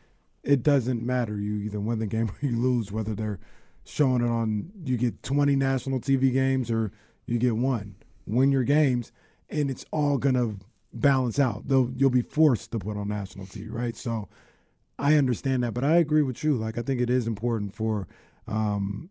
it 0.43 0.63
doesn't 0.63 1.03
matter. 1.03 1.39
You 1.39 1.57
either 1.57 1.81
win 1.81 1.99
the 1.99 2.07
game 2.07 2.29
or 2.43 2.47
you 2.47 2.57
lose. 2.57 2.93
Whether 2.93 3.15
they're 3.15 3.41
showing 3.85 4.23
it 4.23 4.29
on, 4.29 4.71
you 4.85 4.97
get 4.97 5.23
20 5.23 5.57
national 5.57 6.01
TV 6.01 6.33
games 6.33 6.71
or 6.71 6.93
you 7.27 7.39
get 7.39 7.57
one. 7.57 7.97
Win 8.27 8.53
your 8.53 8.65
games, 8.65 9.11
and 9.49 9.71
it's 9.71 9.87
all 9.91 10.19
gonna 10.19 10.57
balance 10.93 11.39
out. 11.39 11.69
Though 11.69 11.91
you'll 11.97 12.11
be 12.11 12.23
forced 12.23 12.73
to 12.73 12.79
put 12.79 12.97
on 12.97 13.09
national 13.09 13.47
TV, 13.47 13.71
right? 13.71 13.97
So 13.97 14.29
I 14.99 15.15
understand 15.15 15.63
that, 15.63 15.73
but 15.73 15.85
I 15.85 15.97
agree 15.97 16.23
with 16.23 16.45
you. 16.45 16.57
Like 16.57 16.77
I 16.77 16.83
think 16.83 17.01
it 17.01 17.09
is 17.09 17.27
important 17.27 17.75
for 17.75 18.07
um, 18.47 19.09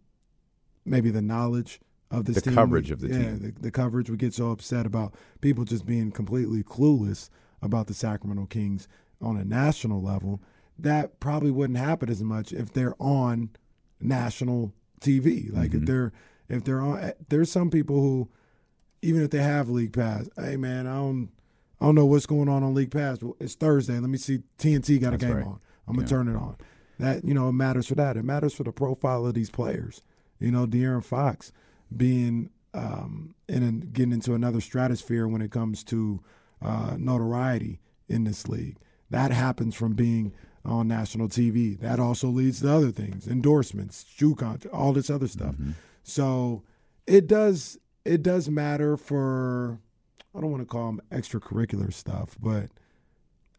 maybe 0.85 1.09
the 1.09 1.21
knowledge 1.21 1.79
of 2.11 2.25
this 2.25 2.35
The 2.35 2.41
team. 2.41 2.53
coverage 2.55 2.91
of 2.91 2.99
the 3.01 3.07
yeah, 3.09 3.17
team. 3.17 3.39
The, 3.39 3.61
the 3.63 3.71
coverage. 3.71 4.09
We 4.09 4.17
get 4.17 4.33
so 4.33 4.51
upset 4.51 4.85
about 4.85 5.13
people 5.41 5.65
just 5.65 5.85
being 5.85 6.11
completely 6.11 6.63
clueless 6.63 7.29
about 7.61 7.87
the 7.87 7.93
Sacramento 7.93 8.45
Kings 8.47 8.87
on 9.21 9.35
a 9.37 9.43
national 9.43 10.01
level. 10.01 10.41
That 10.79 11.19
probably 11.19 11.51
wouldn't 11.51 11.79
happen 11.79 12.09
as 12.09 12.23
much 12.23 12.53
if 12.53 12.71
they're 12.71 12.95
on 12.99 13.49
national 13.99 14.73
TV. 15.01 15.51
Like 15.53 15.71
Mm-hmm. 15.71 15.79
if 15.79 15.85
they're 15.85 16.11
if 16.49 16.63
they're 16.63 16.81
on, 16.81 17.11
there's 17.29 17.51
some 17.51 17.69
people 17.69 17.99
who 18.01 18.29
even 19.01 19.21
if 19.21 19.29
they 19.31 19.41
have 19.43 19.69
league 19.69 19.93
pass, 19.93 20.29
hey 20.37 20.55
man, 20.57 20.87
I 20.87 20.95
don't 20.95 21.29
I 21.81 21.85
don't 21.85 21.95
know 21.95 22.05
what's 22.05 22.25
going 22.25 22.49
on 22.49 22.63
on 22.63 22.73
league 22.73 22.91
pass. 22.91 23.21
Well, 23.21 23.35
It's 23.39 23.55
Thursday. 23.55 23.99
Let 23.99 24.09
me 24.09 24.17
see. 24.17 24.43
TNT 24.57 24.99
got 25.01 25.13
a 25.13 25.17
game 25.17 25.33
right. 25.35 25.45
on. 25.45 25.59
I'm 25.87 25.95
gonna 25.95 26.03
Yeah. 26.03 26.09
turn 26.09 26.27
it 26.27 26.35
on. 26.35 26.55
That 26.99 27.23
you 27.25 27.33
know 27.33 27.49
it 27.49 27.53
matters 27.53 27.87
for 27.87 27.95
that. 27.95 28.17
It 28.17 28.23
matters 28.23 28.53
for 28.53 28.63
the 28.63 28.71
profile 28.71 29.25
of 29.25 29.33
these 29.33 29.49
players. 29.51 30.01
You 30.39 30.51
know, 30.51 30.65
De'Aaron 30.67 31.03
Fox 31.03 31.51
being 31.95 32.49
um, 32.73 33.35
in 33.47 33.63
and 33.63 33.93
getting 33.93 34.13
into 34.13 34.33
another 34.33 34.61
stratosphere 34.61 35.27
when 35.27 35.41
it 35.41 35.51
comes 35.51 35.83
to 35.85 36.21
uh, 36.61 36.95
notoriety 36.97 37.79
in 38.07 38.23
this 38.23 38.47
league. 38.47 38.77
That 39.09 39.31
happens 39.31 39.75
from 39.75 39.93
being 39.93 40.33
on 40.65 40.87
national 40.87 41.29
TV. 41.29 41.79
That 41.79 41.99
also 41.99 42.27
leads 42.27 42.61
to 42.61 42.71
other 42.71 42.91
things, 42.91 43.27
endorsements, 43.27 44.05
shoe 44.15 44.35
contract, 44.35 44.75
all 44.75 44.93
this 44.93 45.09
other 45.09 45.27
stuff. 45.27 45.55
So 46.03 46.63
it 47.05 47.27
does 47.27 47.77
it 48.05 48.23
does 48.23 48.49
matter 48.49 48.97
for 48.97 49.79
I 50.35 50.41
don't 50.41 50.51
want 50.51 50.61
to 50.61 50.67
call 50.67 50.87
them 50.87 51.01
extracurricular 51.11 51.91
stuff, 51.93 52.37
but 52.39 52.69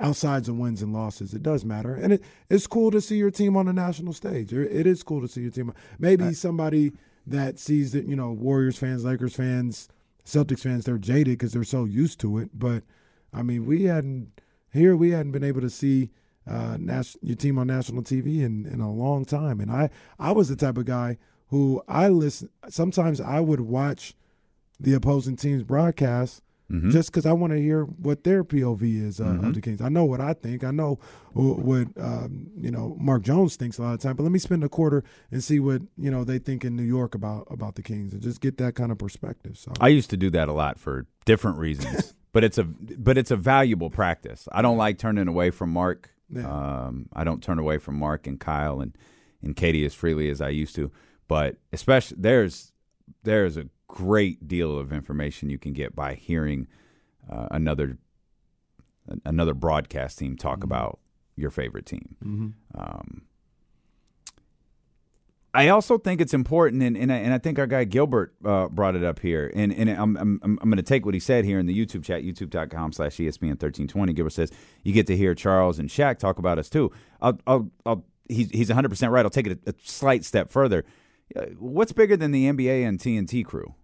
outsides 0.01 0.49
of 0.49 0.57
wins 0.57 0.81
and 0.81 0.93
losses, 0.93 1.35
it 1.35 1.43
does 1.43 1.64
matter, 1.64 1.95
and 1.95 2.12
it, 2.12 2.22
it's 2.49 2.66
cool 2.66 2.91
to 2.93 3.01
see 3.01 3.16
your 3.16 3.33
team 3.33 3.57
on 3.57 3.66
the 3.66 3.72
national 3.72 4.12
stage. 4.12 4.53
It 4.53 4.87
is 4.87 5.03
cool 5.03 5.20
to 5.20 5.29
see 5.29 5.43
your 5.43 5.51
team. 5.51 5.74
Maybe 5.99 6.33
somebody 6.35 6.93
that 7.31 7.59
sees 7.59 7.93
that 7.93 8.07
you 8.07 8.16
know 8.16 8.33
Warriors 8.33 8.79
fans, 8.79 9.05
Lakers 9.05 9.35
fans, 9.35 9.89
Celtics 10.24 10.61
fans, 10.61 10.85
they're 10.85 10.99
jaded 10.99 11.39
because 11.39 11.53
they're 11.53 11.64
so 11.64 11.85
used 11.85 12.20
to 12.20 12.39
it. 12.39 12.51
But 12.55 12.83
I 13.33 13.43
mean, 13.43 13.66
we 13.66 13.85
hadn't 13.85 14.41
here 14.72 14.97
we 14.97 15.11
hadn't 15.11 15.33
been 15.33 15.45
able 15.45 15.61
to 15.61 15.70
see 15.70 16.11
uh, 16.47 16.76
nas- 16.79 17.16
your 17.22 17.37
team 17.37 17.59
on 17.59 17.66
national 17.66 18.03
TV 18.03 18.43
in, 18.43 18.66
in 18.66 18.81
a 18.81 18.93
long 18.93 19.24
time, 19.24 19.61
and 19.61 19.70
I 19.70 19.91
I 20.18 20.33
was 20.33 20.49
the 20.49 20.57
type 20.57 20.79
of 20.79 20.87
guy 20.87 21.18
who 21.49 21.83
I 21.89 22.09
listen. 22.09 22.51
Sometimes 22.68 23.20
I 23.20 23.41
would 23.41 23.61
watch 23.61 24.14
the 24.81 24.95
opposing 24.95 25.37
team's 25.37 25.62
broadcast 25.62 26.43
Mhm. 26.70 26.90
just 26.90 27.10
because 27.10 27.24
I 27.24 27.32
want 27.32 27.52
to 27.54 27.58
hear 27.60 27.84
what 27.84 28.24
their 28.24 28.44
POV 28.44 28.82
is 29.02 29.20
uh, 29.20 29.24
Mhm. 29.26 29.48
of 29.48 29.54
the 29.54 29.60
Kings. 29.62 29.80
I 29.80 29.88
know 29.88 30.04
what 30.04 30.20
I 30.20 30.34
think. 30.34 30.64
I 30.64 30.70
know 30.70 30.98
what 31.32 31.88
um, 31.98 32.48
you 32.56 32.70
know 32.70 32.94
Mark 33.00 33.22
Jones 33.22 33.56
thinks 33.56 33.78
a 33.78 33.82
lot 33.82 33.94
of 33.94 34.00
time. 34.00 34.16
But 34.16 34.22
let 34.24 34.32
me 34.32 34.38
spend 34.38 34.62
a 34.64 34.68
quarter 34.68 35.02
and 35.30 35.42
see 35.42 35.60
what 35.60 35.82
you 35.96 36.10
know 36.10 36.24
they 36.24 36.38
think 36.38 36.64
in 36.64 36.76
New 36.76 36.82
York 36.82 37.14
about 37.14 37.46
about 37.50 37.74
the 37.76 37.82
Kings 37.82 38.12
and 38.12 38.22
just 38.22 38.40
get 38.40 38.58
that 38.58 38.74
kind 38.74 38.92
of 38.92 38.98
perspective. 38.98 39.56
So 39.56 39.72
I 39.80 39.88
used 39.88 40.10
to 40.10 40.16
do 40.16 40.28
that 40.30 40.48
a 40.48 40.52
lot 40.52 40.78
for 40.78 41.06
different 41.24 41.58
reasons, 41.58 42.14
but 42.32 42.44
it's 42.44 42.58
a 42.58 42.64
but 42.64 43.16
it's 43.16 43.30
a 43.30 43.36
valuable 43.36 43.88
practice. 43.90 44.46
I 44.52 44.60
don't 44.62 44.76
like 44.78 44.98
turning 44.98 45.28
away 45.28 45.50
from 45.50 45.70
Mark. 45.72 46.10
Um, 46.36 47.08
I 47.14 47.24
don't 47.24 47.42
turn 47.42 47.58
away 47.58 47.78
from 47.78 47.98
Mark 47.98 48.26
and 48.26 48.38
Kyle 48.38 48.80
and 48.82 48.92
and 49.42 49.56
Katie 49.56 49.86
as 49.86 49.94
freely 49.94 50.28
as 50.28 50.40
I 50.42 50.50
used 50.50 50.74
to. 50.74 50.90
But 51.28 51.56
especially 51.72 52.18
there's 52.20 52.72
there's 53.22 53.56
a 53.56 53.66
great 53.89 54.47
deal 54.47 54.78
of 54.78 54.93
information 54.93 55.51
you 55.51 55.59
can 55.59 55.72
get 55.72 55.97
by 55.97 56.14
hearing 56.14 56.68
uh, 57.30 57.49
another 57.51 57.99
another 59.24 59.55
broadcast 59.55 60.18
team 60.18 60.36
talk 60.36 60.62
about 60.62 60.99
your 61.34 61.51
favorite 61.51 61.86
team. 61.86 62.16
Mhm. 62.22 62.53
Um, 62.74 63.22
I 65.55 65.68
also 65.68 65.97
think 65.97 66.20
it's 66.20 66.34
important, 66.34 66.82
and, 66.82 66.97
and, 66.97 67.11
I, 67.11 67.16
and 67.16 67.32
I 67.32 67.39
think 67.39 67.59
our 67.59 67.66
guy 67.66 67.84
Gilbert 67.84 68.34
uh, 68.45 68.68
brought 68.68 68.95
it 68.95 69.03
up 69.03 69.18
here. 69.20 69.51
And, 69.57 69.72
and 69.72 69.89
I'm, 69.89 70.16
I'm, 70.16 70.41
I'm 70.43 70.57
going 70.57 70.76
to 70.76 70.82
take 70.82 71.07
what 71.07 71.14
he 71.14 71.20
said 71.20 71.47
here 71.47 71.59
in 71.59 71.64
the 71.66 71.74
YouTube 71.74 72.05
chat, 72.05 72.22
youtube.com 72.22 72.93
slash 72.93 73.18
E 73.18 73.26
ESPN 73.26 73.57
1320. 73.57 74.12
Gilbert 74.12 74.30
says, 74.30 74.53
you 74.84 74.93
get 74.93 75.07
to 75.07 75.16
hear 75.16 75.34
Charles 75.34 75.78
and 75.78 75.89
Shaq 75.89 76.18
talk 76.18 76.39
about 76.39 76.59
us 76.59 76.68
too. 76.68 76.93
I'll, 77.22 77.41
I'll, 77.47 77.70
I'll, 77.86 78.05
he's, 78.28 78.51
he's 78.51 78.68
100% 78.68 79.11
right. 79.11 79.24
I'll 79.24 79.30
take 79.30 79.47
it 79.47 79.59
a, 79.66 79.70
a 79.70 79.74
slight 79.82 80.24
step 80.24 80.51
further. 80.51 80.84
Uh, 81.37 81.43
What's 81.59 81.93
bigger 81.93 82.16
than 82.16 82.31
the 82.31 82.47
NBA 82.47 82.87
and 82.87 82.99
TNT 82.99 83.45
crew? 83.45 83.74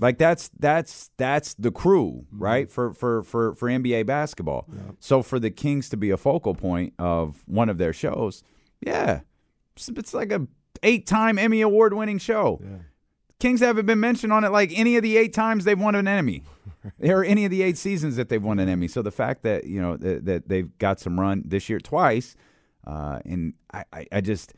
Like 0.00 0.18
that's 0.18 0.50
that's 0.58 1.10
that's 1.16 1.54
the 1.54 1.70
crew, 1.70 2.26
right? 2.32 2.70
For 2.70 2.92
for 2.92 3.22
for 3.22 3.54
for 3.54 3.68
NBA 3.68 4.04
basketball. 4.06 4.66
So 4.98 5.22
for 5.22 5.38
the 5.38 5.50
Kings 5.50 5.88
to 5.90 5.96
be 5.96 6.10
a 6.10 6.16
focal 6.16 6.54
point 6.54 6.94
of 6.98 7.42
one 7.46 7.68
of 7.68 7.78
their 7.78 7.92
shows, 7.92 8.42
yeah, 8.80 9.20
it's, 9.76 9.88
it's 9.88 10.12
like 10.12 10.32
a 10.32 10.46
eight-time 10.82 11.38
Emmy 11.38 11.60
award-winning 11.60 12.18
show. 12.18 12.60
Kings 13.38 13.60
haven't 13.60 13.86
been 13.86 14.00
mentioned 14.00 14.32
on 14.32 14.44
it 14.44 14.50
like 14.50 14.72
any 14.74 14.96
of 14.96 15.02
the 15.02 15.16
eight 15.16 15.32
times 15.34 15.64
they've 15.64 15.78
won 15.78 15.94
an 15.94 16.08
Emmy, 16.08 16.42
or 17.00 17.22
any 17.22 17.44
of 17.44 17.50
the 17.50 17.62
eight 17.62 17.78
seasons 17.78 18.16
that 18.16 18.28
they've 18.28 18.42
won 18.42 18.58
an 18.58 18.68
Emmy. 18.68 18.88
So 18.88 19.02
the 19.02 19.10
fact 19.12 19.42
that 19.44 19.64
you 19.64 19.80
know 19.80 19.96
that, 19.98 20.24
that 20.24 20.48
they've 20.48 20.76
got 20.78 20.98
some 20.98 21.20
run 21.20 21.42
this 21.46 21.68
year 21.68 21.78
twice, 21.78 22.34
uh, 22.86 23.20
and 23.24 23.54
I, 23.72 23.84
I, 23.92 24.06
I 24.12 24.20
just 24.20 24.52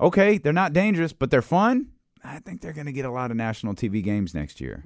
okay, 0.00 0.38
they're 0.38 0.52
not 0.52 0.72
dangerous, 0.72 1.12
but 1.12 1.30
they're 1.30 1.42
fun. 1.42 1.88
I 2.24 2.40
think 2.40 2.60
they're 2.60 2.72
going 2.72 2.86
to 2.86 2.92
get 2.92 3.04
a 3.04 3.10
lot 3.10 3.30
of 3.30 3.36
national 3.36 3.74
TV 3.74 4.02
games 4.02 4.34
next 4.34 4.60
year, 4.60 4.84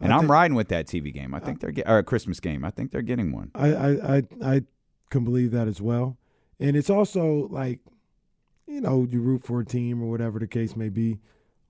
and 0.00 0.12
I 0.12 0.18
I'm 0.18 0.30
riding 0.30 0.54
with 0.54 0.68
that 0.68 0.86
TV 0.86 1.12
game. 1.12 1.34
I 1.34 1.40
think 1.40 1.60
they're 1.60 1.70
get, 1.70 1.88
or 1.88 1.98
a 1.98 2.02
Christmas 2.04 2.38
game. 2.38 2.64
I 2.64 2.70
think 2.70 2.90
they're 2.90 3.00
getting 3.02 3.32
one. 3.32 3.50
I, 3.54 3.72
I, 3.74 4.16
I, 4.16 4.22
I 4.42 4.62
can 5.10 5.24
believe 5.24 5.52
that 5.52 5.68
as 5.68 5.80
well. 5.80 6.18
And 6.60 6.76
it's 6.76 6.90
also 6.90 7.48
like, 7.50 7.80
you 8.66 8.80
know, 8.80 9.06
you 9.10 9.20
root 9.20 9.42
for 9.44 9.60
a 9.60 9.64
team 9.64 10.02
or 10.02 10.10
whatever 10.10 10.38
the 10.38 10.46
case 10.46 10.76
may 10.76 10.90
be. 10.90 11.18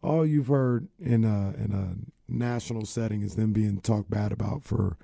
All 0.03 0.27
you've 0.27 0.49
heard 0.49 0.89
in 0.99 1.25
a 1.25 1.55
in 1.63 1.73
a 1.73 1.95
national 2.29 2.85
setting 2.87 3.23
is 3.23 3.37
them 3.37 3.53
being 3.53 3.81
talked 3.81 4.11
bad 4.11 4.33
about 4.33 4.65
for 4.65 4.97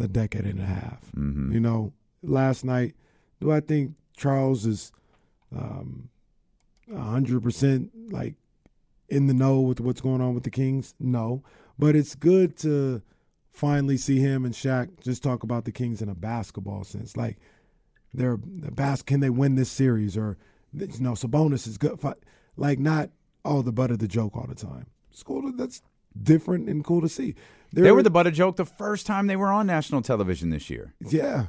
a 0.00 0.06
decade 0.06 0.44
and 0.44 0.60
a 0.60 0.66
half. 0.66 1.10
Mhm. 1.12 1.52
You 1.52 1.60
know, 1.60 1.92
last 2.22 2.64
night, 2.64 2.94
do 3.40 3.50
I 3.50 3.60
think 3.60 3.94
Charles 4.16 4.64
is 4.64 4.92
um, 5.54 6.08
hundred 6.92 7.42
percent 7.42 7.90
like 8.10 8.34
in 9.08 9.26
the 9.26 9.34
know 9.34 9.60
with 9.60 9.80
what's 9.80 10.00
going 10.00 10.20
on 10.20 10.34
with 10.34 10.44
the 10.44 10.50
Kings? 10.50 10.94
No, 10.98 11.42
but 11.78 11.96
it's 11.96 12.14
good 12.14 12.56
to 12.58 13.02
finally 13.52 13.96
see 13.96 14.18
him 14.18 14.44
and 14.44 14.54
Shaq 14.54 15.00
just 15.00 15.22
talk 15.22 15.42
about 15.42 15.64
the 15.64 15.72
Kings 15.72 16.02
in 16.02 16.08
a 16.08 16.14
basketball 16.14 16.84
sense. 16.84 17.16
Like 17.16 17.38
they're 18.12 18.38
the 18.42 18.70
bas- 18.70 19.02
can 19.02 19.20
they 19.20 19.30
win 19.30 19.54
this 19.54 19.70
series 19.70 20.16
or 20.16 20.36
you 20.72 20.88
know 21.00 21.12
Sabonis 21.12 21.66
is 21.66 21.78
good. 21.78 21.98
Like 22.56 22.78
not 22.78 23.10
oh 23.44 23.62
the 23.62 23.72
butt 23.72 23.90
of 23.90 23.98
the 23.98 24.08
joke 24.08 24.36
all 24.36 24.46
the 24.46 24.54
time. 24.54 24.86
It's 25.10 25.22
cool. 25.22 25.42
To, 25.42 25.56
that's 25.56 25.82
different 26.20 26.68
and 26.68 26.84
cool 26.84 27.00
to 27.00 27.08
see. 27.08 27.34
they 27.72 27.92
were 27.92 28.02
the 28.02 28.10
butt 28.10 28.26
of 28.26 28.34
joke 28.34 28.56
the 28.56 28.64
first 28.64 29.06
time 29.06 29.26
they 29.26 29.36
were 29.36 29.52
on 29.52 29.66
national 29.66 30.02
television 30.02 30.50
this 30.50 30.70
year. 30.70 30.94
yeah, 31.08 31.46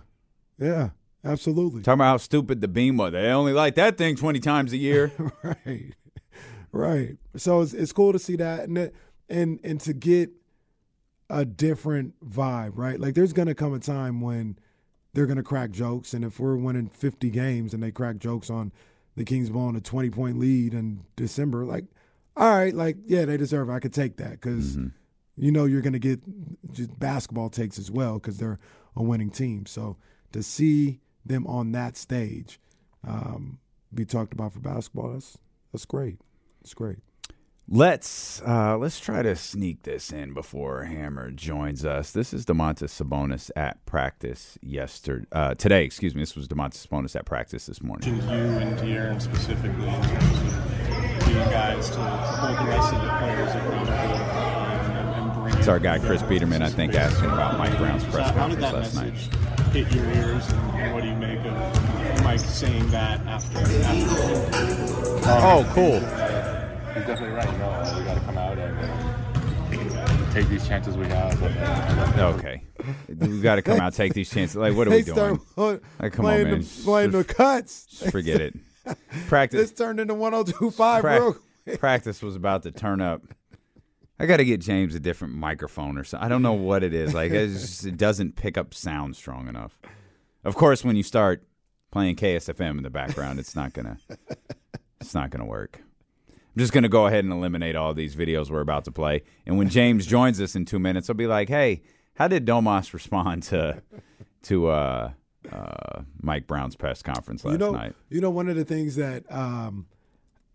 yeah, 0.59 0.89
absolutely. 1.25 1.81
Talking 1.81 1.99
about 1.99 2.11
how 2.11 2.17
stupid 2.17 2.61
the 2.61 2.67
beam 2.67 2.97
was. 2.97 3.13
They 3.13 3.27
only 3.27 3.53
like 3.53 3.75
that 3.75 3.97
thing 3.97 4.15
twenty 4.15 4.39
times 4.39 4.73
a 4.73 4.77
year. 4.77 5.11
right, 5.43 5.93
right. 6.71 7.17
So 7.35 7.61
it's 7.61 7.73
it's 7.73 7.91
cool 7.91 8.13
to 8.13 8.19
see 8.19 8.35
that 8.37 8.67
and 8.67 8.91
and 9.29 9.59
and 9.63 9.81
to 9.81 9.93
get 9.93 10.29
a 11.29 11.45
different 11.45 12.13
vibe, 12.23 12.73
right? 12.75 12.99
Like 12.99 13.15
there's 13.15 13.33
gonna 13.33 13.55
come 13.55 13.73
a 13.73 13.79
time 13.79 14.21
when 14.21 14.57
they're 15.13 15.25
gonna 15.25 15.43
crack 15.43 15.71
jokes, 15.71 16.13
and 16.13 16.23
if 16.23 16.39
we're 16.39 16.57
winning 16.57 16.89
50 16.89 17.29
games 17.29 17.73
and 17.73 17.81
they 17.81 17.91
crack 17.91 18.17
jokes 18.17 18.49
on 18.49 18.71
the 19.15 19.23
Kings 19.23 19.49
blowing 19.49 19.75
a 19.75 19.81
20 19.81 20.09
point 20.09 20.39
lead 20.39 20.73
in 20.73 21.03
December, 21.15 21.65
like 21.65 21.85
all 22.37 22.55
right, 22.55 22.73
like 22.73 22.97
yeah, 23.05 23.25
they 23.25 23.37
deserve. 23.37 23.69
it. 23.69 23.73
I 23.73 23.79
could 23.79 23.93
take 23.93 24.17
that 24.17 24.31
because 24.31 24.75
mm-hmm. 24.75 24.87
you 25.37 25.51
know 25.51 25.65
you're 25.65 25.81
gonna 25.81 25.99
get 25.99 26.19
just 26.71 26.97
basketball 26.99 27.49
takes 27.49 27.79
as 27.79 27.89
well 27.89 28.15
because 28.15 28.37
they're 28.37 28.59
a 28.95 29.03
winning 29.03 29.29
team. 29.29 29.65
So 29.65 29.97
to 30.33 30.43
see 30.43 30.99
them 31.25 31.47
on 31.47 31.71
that 31.71 31.97
stage 31.97 32.59
um, 33.07 33.59
be 33.93 34.05
talked 34.05 34.33
about 34.33 34.53
for 34.53 34.59
basketball, 34.59 35.13
that's 35.13 35.37
that's 35.71 35.85
great. 35.85 36.19
It's 36.61 36.73
great. 36.73 36.97
Let's 37.67 38.43
uh, 38.43 38.77
let's 38.77 38.99
try 38.99 39.23
to 39.23 39.35
sneak 39.35 39.83
this 39.83 40.11
in 40.11 40.33
before 40.33 40.83
Hammer 40.83 41.31
joins 41.31 41.83
us. 41.83 42.11
This 42.11 42.31
is 42.31 42.45
Domantas 42.45 42.91
Sabonis 42.91 43.49
at 43.55 43.83
practice 43.87 44.59
yesterday. 44.61 45.25
Uh, 45.31 45.55
today, 45.55 45.83
excuse 45.83 46.13
me. 46.13 46.21
This 46.21 46.35
was 46.35 46.47
Domantas 46.47 46.85
Sabonis 46.85 47.15
at 47.15 47.25
practice 47.25 47.65
this 47.65 47.81
morning. 47.81 48.15
you 48.17 48.21
and 48.21 48.77
De'Aaron 48.77 49.19
specifically 49.19 49.87
in 49.87 50.01
terms 50.03 50.39
of 50.41 51.27
you 51.27 51.35
guys 51.51 51.89
to 51.89 51.97
hold 51.97 52.57
the 52.59 52.69
rest 52.69 52.93
of 52.93 53.01
the 53.01 53.09
players 53.09 53.49
accountable 53.49 53.89
and, 53.89 53.89
and 53.89 54.43
bring 54.43 54.54
It's 55.65 55.69
our 55.71 55.79
guy 55.79 55.97
Chris 55.97 56.21
Biderman, 56.21 56.61
I 56.61 56.69
think, 56.69 56.93
asking 56.93 57.25
about 57.25 57.57
Mike 57.57 57.75
Brown's 57.79 58.03
press 58.03 58.27
So 58.27 58.35
conference 58.35 58.71
last 58.71 58.93
night. 58.93 59.13
hit 59.73 59.91
your 59.95 60.05
ears, 60.11 60.47
and, 60.51 60.75
and 60.79 60.93
what 60.93 61.01
do 61.01 61.09
you 61.09 61.15
make 61.15 61.39
of 61.39 62.23
Mike 62.23 62.39
saying 62.39 62.87
that 62.91 63.19
after? 63.25 63.57
after 63.57 65.27
Oh, 65.27 65.67
cool. 65.73 65.93
He's 66.93 67.07
definitely 67.07 67.29
right. 67.29 67.51
You 67.51 67.57
know, 67.57 67.95
we 67.97 68.05
got 68.05 68.13
to 68.13 68.19
come 68.25 68.37
out 68.37 68.59
and 68.59 69.91
uh, 69.91 70.33
take 70.33 70.47
these 70.49 70.67
chances 70.67 70.95
we 70.97 71.07
have. 71.07 71.39
But, 71.41 71.51
uh, 71.57 72.33
Okay, 72.35 72.61
we 73.09 73.41
got 73.41 73.55
to 73.55 73.63
come 73.63 73.79
out 73.79 73.95
take 73.95 74.13
these 74.13 74.29
chances. 74.29 74.57
Like, 74.57 74.75
what 74.75 74.85
are 74.85 74.91
we 74.91 74.97
They 75.01 75.11
doing? 75.13 75.39
start 75.55 75.81
Like, 75.99 76.13
come 76.13 76.25
on, 76.27 76.31
playing 76.31 76.43
man. 76.51 76.59
the, 76.61 76.81
playing 76.83 77.09
the 77.09 77.23
cuts. 77.23 77.87
Just 77.87 78.11
forget 78.11 78.39
it. 78.39 78.53
Practice. 79.29 79.71
This 79.71 79.79
turned 79.79 79.99
into 79.99 80.13
1025 80.13 81.01
Prac- 81.01 81.19
real 81.19 81.35
quick. 81.63 81.79
practice 81.79 82.21
was 82.21 82.35
about 82.35 82.61
to 82.63 82.71
turn 82.71 83.01
up. 83.01 83.23
I 84.19 84.25
got 84.25 84.37
to 84.37 84.45
get 84.45 84.61
James 84.61 84.95
a 84.95 84.99
different 84.99 85.33
microphone 85.33 85.97
or 85.97 86.03
something. 86.03 86.25
I 86.25 86.29
don't 86.29 86.41
know 86.41 86.53
what 86.53 86.83
it 86.83 86.93
is. 86.93 87.13
Like 87.13 87.31
it's 87.31 87.53
just, 87.61 87.85
it 87.85 87.97
doesn't 87.97 88.35
pick 88.35 88.57
up 88.57 88.73
sound 88.73 89.15
strong 89.15 89.47
enough. 89.47 89.77
Of 90.43 90.55
course, 90.55 90.83
when 90.83 90.95
you 90.95 91.03
start 91.03 91.43
playing 91.91 92.15
KSFM 92.15 92.77
in 92.77 92.83
the 92.83 92.89
background, 92.89 93.39
it's 93.39 93.55
not 93.55 93.73
gonna 93.73 93.97
it's 95.01 95.13
not 95.13 95.31
gonna 95.31 95.45
work. 95.45 95.81
I'm 96.29 96.59
just 96.59 96.71
gonna 96.71 96.89
go 96.89 97.07
ahead 97.07 97.23
and 97.23 97.33
eliminate 97.33 97.75
all 97.75 97.93
these 97.93 98.15
videos 98.15 98.49
we're 98.49 98.61
about 98.61 98.85
to 98.85 98.91
play. 98.91 99.23
And 99.45 99.57
when 99.57 99.69
James 99.69 100.05
joins 100.05 100.39
us 100.39 100.55
in 100.55 100.65
two 100.65 100.79
minutes, 100.79 101.09
I'll 101.09 101.15
be 101.15 101.27
like, 101.27 101.49
"Hey, 101.49 101.81
how 102.15 102.27
did 102.27 102.45
Domas 102.45 102.93
respond 102.93 103.43
to 103.43 103.81
to 104.43 104.67
uh, 104.67 105.11
uh, 105.51 106.01
Mike 106.21 106.47
Brown's 106.47 106.75
press 106.75 107.01
conference 107.01 107.43
last 107.43 107.53
you 107.53 107.57
know, 107.57 107.71
night?" 107.71 107.95
You 108.09 108.21
know, 108.21 108.29
one 108.29 108.47
of 108.47 108.55
the 108.55 108.65
things 108.65 108.95
that 108.95 109.23
um, 109.29 109.87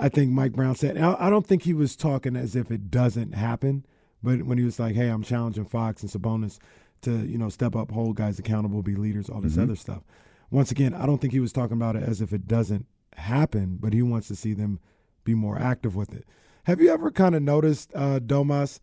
I 0.02 0.08
think 0.08 0.30
Mike 0.32 0.52
Brown 0.52 0.74
said, 0.74 0.96
I, 0.96 1.14
I 1.26 1.30
don't 1.30 1.46
think 1.46 1.62
he 1.62 1.74
was 1.74 1.94
talking 1.94 2.34
as 2.36 2.56
if 2.56 2.70
it 2.70 2.90
doesn't 2.90 3.34
happen, 3.34 3.84
but 4.22 4.42
when 4.44 4.56
he 4.58 4.64
was 4.64 4.78
like, 4.80 4.94
hey, 4.94 5.08
I'm 5.08 5.22
challenging 5.22 5.66
Fox 5.66 6.02
and 6.02 6.10
Sabonis 6.10 6.58
to, 7.02 7.26
you 7.26 7.36
know, 7.38 7.48
step 7.50 7.76
up, 7.76 7.90
hold 7.90 8.16
guys 8.16 8.38
accountable, 8.38 8.82
be 8.82 8.94
leaders, 8.96 9.28
all 9.28 9.40
this 9.40 9.56
Mhm. 9.56 9.62
other 9.64 9.76
stuff. 9.76 10.02
Once 10.50 10.70
again, 10.70 10.94
I 10.94 11.06
don't 11.06 11.20
think 11.20 11.32
he 11.32 11.40
was 11.40 11.52
talking 11.52 11.76
about 11.76 11.96
it 11.96 12.02
as 12.02 12.20
if 12.20 12.32
it 12.32 12.48
doesn't 12.48 12.86
happen, 13.16 13.76
but 13.80 13.92
he 13.92 14.02
wants 14.02 14.28
to 14.28 14.36
see 14.36 14.54
them 14.54 14.80
be 15.24 15.34
more 15.34 15.58
active 15.58 15.94
with 15.94 16.14
it. 16.14 16.24
Have 16.64 16.80
you 16.80 16.90
ever 16.90 17.10
kind 17.10 17.34
of 17.34 17.42
noticed 17.42 17.92
uh, 17.94 18.20
Domas 18.20 18.80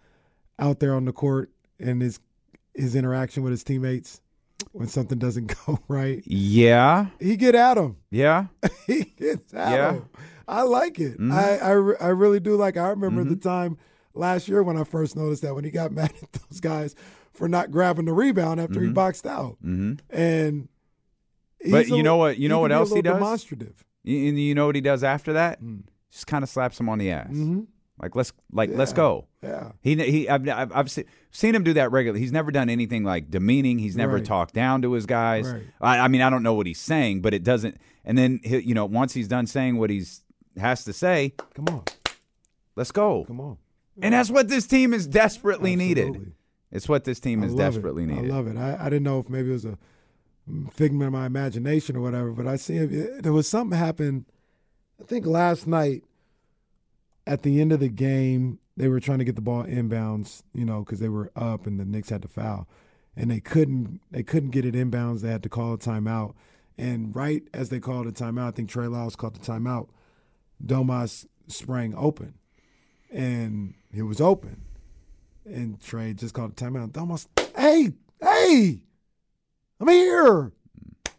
out 0.59 0.80
there 0.80 0.93
on 0.95 1.05
the 1.05 1.13
court 1.13 1.51
and 1.80 2.01
his 2.01 2.20
his 2.74 2.95
interaction 2.95 3.41
with 3.43 3.51
his 3.51 3.63
teammates? 3.63 4.22
When 4.72 4.88
something 4.88 5.18
doesn't 5.18 5.53
go 5.66 5.80
right. 5.88 6.24
Yeah. 6.26 7.08
He 7.20 7.36
get 7.38 7.55
at 7.55 7.78
him. 7.78 7.97
Yeah. 8.12 8.47
he 8.88 9.03
gets 9.03 9.53
at 9.53 9.72
Yeah. 9.72 9.91
him. 9.93 10.05
I 10.47 10.62
like 10.64 10.99
it. 10.99 11.20
Mhm. 11.20 11.32
I, 11.34 11.58
I 11.58 11.72
re- 11.72 11.95
I 11.99 12.08
really 12.08 12.39
do 12.39 12.55
like. 12.55 12.76
It. 12.78 12.80
I 12.80 12.89
remember 12.89 13.24
the 13.24 13.36
Mhm. 13.36 13.41
time 13.43 13.78
last 14.14 14.47
year 14.47 14.64
when 14.64 14.78
I 14.78 14.84
first 14.86 15.16
noticed 15.18 15.41
that 15.41 15.53
when 15.55 15.64
he 15.66 15.72
got 15.72 15.91
mad 15.93 16.14
at 16.22 16.32
those 16.34 16.60
guys 16.62 16.95
for 17.34 17.47
not 17.49 17.70
grabbing 17.72 18.05
the 18.05 18.14
rebound 18.14 18.60
after 18.60 18.82
he 18.82 18.88
Mhm. 18.88 18.93
boxed 18.93 19.28
out, 19.28 19.58
hmm 19.62 19.93
and 20.10 20.70
But 21.70 21.84
he's 21.86 21.91
a 21.91 21.97
you 21.97 22.03
know 22.03 22.16
what? 22.18 22.38
You 22.38 22.49
know 22.49 22.60
what 22.60 22.72
else 22.72 22.93
he 22.93 23.01
does? 23.01 23.14
Demonstrative. 23.16 23.84
You, 24.03 24.30
and 24.30 24.39
you 24.39 24.55
know 24.55 24.66
what 24.68 24.76
he 24.76 24.82
does 24.82 25.03
after 25.03 25.34
that? 25.34 25.62
Mm. 25.62 25.84
Just 26.12 26.28
kind 26.28 26.43
of 26.43 26.49
slaps 26.49 26.80
him 26.80 26.88
on 26.88 26.97
the 26.97 27.12
ass. 27.12 27.28
Like 28.02 28.16
let's 28.16 28.32
like 28.52 28.70
let's 28.74 28.93
go. 28.93 29.28
Yeah. 29.41 29.72
He 29.82 29.95
he 29.95 30.30
I've 30.30 30.48
I've, 30.48 30.72
I've 30.76 30.91
se- 30.91 31.06
seen 31.32 31.56
him 31.56 31.64
do 31.64 31.74
that 31.74 31.91
regularly. 31.91 32.20
He's 32.20 32.32
never 32.32 32.52
done 32.52 32.70
anything 32.70 33.04
like 33.04 33.32
demeaning. 33.32 33.80
He's 33.80 33.95
never 33.95 34.16
Right. 34.18 34.26
talked 34.26 34.54
down 34.54 34.84
to 34.84 34.93
his 34.93 35.06
guys. 35.08 35.48
Right. 35.52 35.64
I, 35.82 36.00
I 36.00 36.08
mean 36.08 36.22
I 36.22 36.30
don't 36.30 36.43
know 36.43 36.54
what 36.54 36.68
he's 36.68 36.80
saying, 36.80 37.22
but 37.22 37.34
it 37.34 37.43
doesn't. 37.43 37.78
And 38.06 38.16
then 38.18 38.39
he, 38.43 38.60
you 38.60 38.76
know 38.76 38.86
once 38.86 39.14
he's 39.14 39.28
done 39.28 39.48
saying 39.48 39.78
what 39.78 39.89
he's 39.89 40.22
has 40.58 40.84
to 40.86 40.93
say, 40.93 41.34
Come 41.56 41.66
on, 41.70 41.84
let's 42.76 42.91
go. 42.91 43.24
come 43.26 43.39
on. 43.41 43.58
And 44.00 44.14
that's 44.14 44.30
what 44.30 44.48
this 44.48 44.68
team 44.68 44.93
is 44.93 45.08
desperately 45.08 45.76
needed. 45.76 46.34
It's 46.72 46.88
what 46.88 47.04
this 47.04 47.20
team 47.20 47.41
I 47.41 47.48
is 47.48 47.56
desperately 47.56 48.04
it. 48.04 48.08
needed. 48.08 48.30
I 48.32 48.36
love 48.36 48.48
it. 48.48 48.58
I, 48.58 48.78
I 48.80 48.89
didn't 48.89 49.04
know 49.04 49.20
if 49.20 49.28
maybe 49.30 49.50
it 49.50 49.54
was 49.54 49.66
a 49.66 49.78
mm, 50.48 50.72
figment 50.72 51.08
of 51.08 51.14
my 51.14 51.26
imagination 51.26 51.95
or 51.95 52.02
whatever, 52.02 52.32
but 52.32 52.45
I 52.45 52.58
see 52.58 52.76
it, 52.78 53.24
there 53.24 53.34
was 53.34 53.48
something 53.50 53.78
happen. 53.78 54.26
I 55.02 55.06
think 55.06 55.26
last 55.26 55.66
night 55.66 56.04
at 57.28 57.44
the 57.44 57.62
end 57.62 57.72
of 57.72 57.80
the 57.80 57.90
game, 57.90 58.60
they 58.76 58.88
were 58.88 59.00
trying 59.00 59.20
to 59.20 59.26
get 59.26 59.36
the 59.36 59.42
ball 59.42 59.64
inbounds, 59.64 60.44
you 60.54 60.66
know, 60.66 60.80
because 60.80 61.00
they 61.00 61.10
were 61.10 61.32
up 61.36 61.68
and 61.68 61.80
the 61.80 61.86
Knicks 61.86 62.10
had 62.10 62.22
to 62.22 62.28
foul, 62.28 62.68
and 63.16 63.30
they 63.30 63.40
couldn't. 63.40 64.02
They 64.12 64.24
couldn't 64.24 64.52
get 64.52 64.66
it 64.66 64.74
inbounds. 64.74 65.22
They 65.22 65.32
had 65.32 65.44
to 65.44 65.50
call 65.50 65.74
a 65.74 65.78
timeout, 65.78 66.34
and 66.78 67.16
right 67.16 67.44
as 67.54 67.70
they 67.70 67.80
called 67.80 68.08
a 68.08 68.12
timeout, 68.12 68.48
I 68.48 68.52
think 68.52 68.70
Trey 68.70 68.88
Lyles 68.88 69.16
called 69.16 69.36
the 69.36 69.46
timeout. 69.46 69.90
Domas 70.66 71.28
sprang 71.48 71.94
open, 71.96 72.36
and 73.12 73.76
it 73.94 74.04
was 74.04 74.20
open 74.20 74.64
and 75.48 75.80
Trey 75.82 76.14
just 76.14 76.34
called 76.34 76.52
a 76.52 76.56
timeout. 76.56 76.98
Almost, 76.98 77.30
hey, 77.56 77.94
hey, 78.22 78.82
I'm 79.80 79.88
here. 79.88 80.52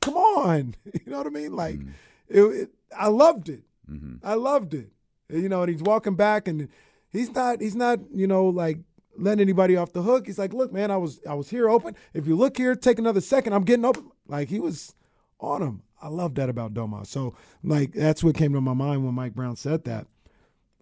Come 0.00 0.16
on, 0.16 0.74
you 0.84 1.10
know 1.10 1.18
what 1.18 1.26
I 1.26 1.30
mean? 1.30 1.54
Like, 1.54 1.76
mm-hmm. 1.76 1.90
it, 2.28 2.42
it, 2.42 2.70
I 2.96 3.08
loved 3.08 3.48
it. 3.48 3.62
Mm-hmm. 3.90 4.26
I 4.26 4.34
loved 4.34 4.74
it. 4.74 4.90
You 5.30 5.48
know, 5.48 5.62
and 5.62 5.70
he's 5.70 5.82
walking 5.82 6.14
back, 6.14 6.48
and 6.48 6.68
he's 7.10 7.30
not, 7.34 7.60
he's 7.60 7.76
not, 7.76 8.00
you 8.12 8.26
know, 8.26 8.46
like 8.46 8.78
letting 9.16 9.40
anybody 9.42 9.76
off 9.76 9.92
the 9.92 10.02
hook. 10.02 10.26
He's 10.26 10.38
like, 10.38 10.52
look, 10.54 10.72
man, 10.72 10.90
I 10.90 10.96
was, 10.96 11.20
I 11.28 11.34
was 11.34 11.50
here 11.50 11.68
open. 11.68 11.94
If 12.14 12.26
you 12.26 12.34
look 12.36 12.56
here, 12.56 12.74
take 12.74 12.98
another 12.98 13.20
second. 13.20 13.52
I'm 13.52 13.64
getting 13.64 13.84
open. 13.84 14.10
Like 14.26 14.48
he 14.48 14.58
was 14.60 14.94
on 15.40 15.62
him. 15.62 15.82
I 16.00 16.08
love 16.08 16.34
that 16.36 16.48
about 16.48 16.74
Domas. 16.74 17.06
So, 17.08 17.34
like, 17.64 17.92
that's 17.92 18.22
what 18.22 18.36
came 18.36 18.52
to 18.52 18.60
my 18.60 18.72
mind 18.74 19.04
when 19.04 19.14
Mike 19.14 19.34
Brown 19.34 19.56
said 19.56 19.84
that 19.84 20.06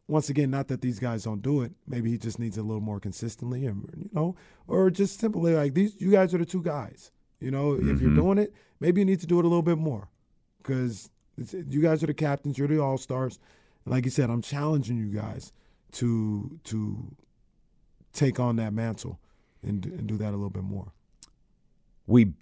once 0.09 0.29
again, 0.29 0.51
not 0.51 0.69
that 0.69 0.83
these 0.83 0.99
guys 1.01 1.25
don't 1.25 1.43
do 1.43 1.63
it. 1.63 1.73
Maybe 1.89 2.11
he 2.11 2.19
just 2.19 2.39
needs 2.39 2.59
a 2.59 2.63
little 2.63 2.83
more 2.83 3.01
consistently, 3.01 3.67
and 3.67 3.89
you 3.97 4.11
know, 4.13 4.37
or 4.69 4.91
just 4.91 5.19
simply 5.19 5.55
like 5.55 5.75
these. 5.75 6.01
You 6.01 6.11
guys 6.13 6.33
are 6.35 6.39
the 6.39 6.45
two 6.47 6.63
guys. 6.63 7.11
You 7.41 7.51
know, 7.51 7.73
if 7.73 8.01
you're 8.01 8.11
Mhm. 8.11 8.15
doing 8.17 8.39
it, 8.39 8.55
maybe 8.79 9.01
you 9.01 9.05
need 9.05 9.21
to 9.21 9.27
do 9.27 9.39
it 9.41 9.45
a 9.45 9.49
little 9.49 9.63
bit 9.63 9.79
more, 9.79 10.09
because 10.63 11.11
you 11.37 11.81
guys 11.83 12.03
are 12.05 12.07
the 12.07 12.15
captains. 12.15 12.57
You're 12.59 12.69
the 12.69 12.79
all 12.79 12.99
stars. 12.99 13.39
Like 13.87 14.05
you 14.05 14.11
said, 14.11 14.31
I'm 14.31 14.43
challenging 14.43 14.97
you 14.99 15.07
guys 15.07 15.53
to 15.93 16.59
to 16.65 17.15
take 18.13 18.41
on 18.41 18.57
that 18.57 18.73
mantle 18.73 19.19
and, 19.63 19.85
and 19.87 20.07
do 20.07 20.17
that 20.17 20.31
a 20.31 20.37
little 20.37 20.51
bit 20.51 20.65
more. 20.65 20.93
we 22.07 22.33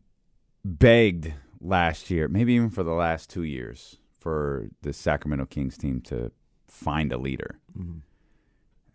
begged 0.65 1.33
last 1.61 2.11
year, 2.11 2.29
maybe 2.29 2.55
even 2.55 2.71
for 2.71 2.83
the 2.83 2.93
last 2.93 3.29
two 3.31 3.43
years, 3.43 3.97
for 4.19 4.69
the 4.83 4.93
Sacramento 4.93 5.47
Kings 5.47 5.77
team 5.77 6.01
to 6.03 6.31
find 6.69 7.13
a 7.13 7.19
leader. 7.19 7.59
Mhm. 7.79 8.01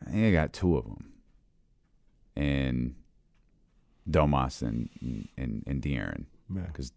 I 0.06 0.10
think 0.12 0.26
I 0.26 0.32
got 0.32 0.54
two 0.54 0.78
of 0.78 0.86
them, 0.86 1.14
and 2.36 2.96
Domas 4.10 4.62
and 4.62 4.90
and 5.38 5.64
and 5.68 5.82
De'Aaron, 5.82 6.26
because 6.68 6.92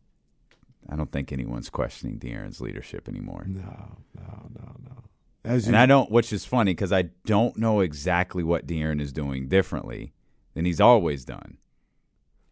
I 0.88 0.96
don't 0.96 1.10
think 1.12 1.32
anyone's 1.32 1.68
questioning 1.70 2.18
De'Aaron's 2.18 2.60
leadership 2.60 3.08
anymore. 3.08 3.44
No, 3.46 3.98
no, 4.14 4.50
no, 4.58 4.76
no. 4.84 5.04
As 5.44 5.66
And 5.66 5.74
you, 5.74 5.80
I 5.82 5.86
don't, 5.86 6.10
which 6.10 6.32
is 6.32 6.44
funny 6.44 6.72
because 6.72 6.92
I 6.92 7.10
don't 7.26 7.56
know 7.56 7.80
exactly 7.80 8.44
what 8.44 8.66
De'Aaron 8.66 9.00
is 9.00 9.12
doing 9.12 9.48
differently 9.48 10.12
than 10.54 10.64
he's 10.64 10.80
always 10.80 11.24
done 11.24 11.58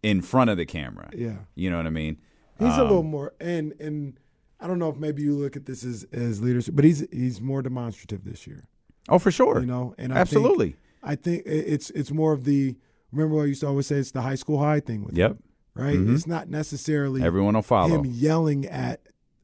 in 0.02 0.20
front 0.22 0.50
of 0.50 0.56
the 0.56 0.66
camera. 0.66 1.10
Yeah. 1.14 1.36
You 1.54 1.70
know 1.70 1.76
what 1.76 1.86
I 1.86 1.90
mean? 1.90 2.18
He's 2.58 2.68
a 2.68 2.72
Um, 2.82 2.88
little 2.88 3.02
more, 3.02 3.32
and 3.40 3.72
and 3.80 4.18
I 4.58 4.66
don't 4.66 4.78
know 4.78 4.90
if 4.90 4.96
maybe 4.98 5.22
you 5.22 5.34
look 5.34 5.56
at 5.56 5.66
this 5.66 5.84
as 5.84 6.04
as 6.12 6.42
leadership, 6.42 6.74
but 6.74 6.84
he's 6.84 7.06
he's 7.12 7.40
more 7.40 7.62
demonstrative 7.62 8.24
this 8.24 8.46
year. 8.46 8.64
Oh, 9.08 9.18
for 9.18 9.30
sure. 9.30 9.60
You 9.60 9.66
know, 9.66 9.94
and 9.96 10.12
I 10.12 10.16
Absolutely. 10.18 10.70
think, 10.72 10.76
I 11.02 11.14
think 11.14 11.42
it's 11.46 11.90
it's 11.90 12.10
more 12.10 12.32
of 12.32 12.44
the 12.44 12.76
remember 13.12 13.36
what 13.36 13.42
I 13.42 13.46
used 13.46 13.60
to 13.62 13.68
always 13.68 13.86
say 13.86 13.96
it's 13.96 14.10
the 14.10 14.20
high 14.22 14.34
school 14.34 14.58
high 14.58 14.80
thing 14.80 15.04
with 15.04 15.16
Yep. 15.16 15.30
him, 15.30 15.42
right? 15.74 15.96
Mhm. 15.98 16.14
It's 16.14 16.26
not 16.26 16.50
necessarily 16.50 17.22
Everyone 17.22 17.54
will 17.54 17.62
follow. 17.62 18.02
him 18.02 18.04
yelling 18.04 18.66
at 18.66 19.00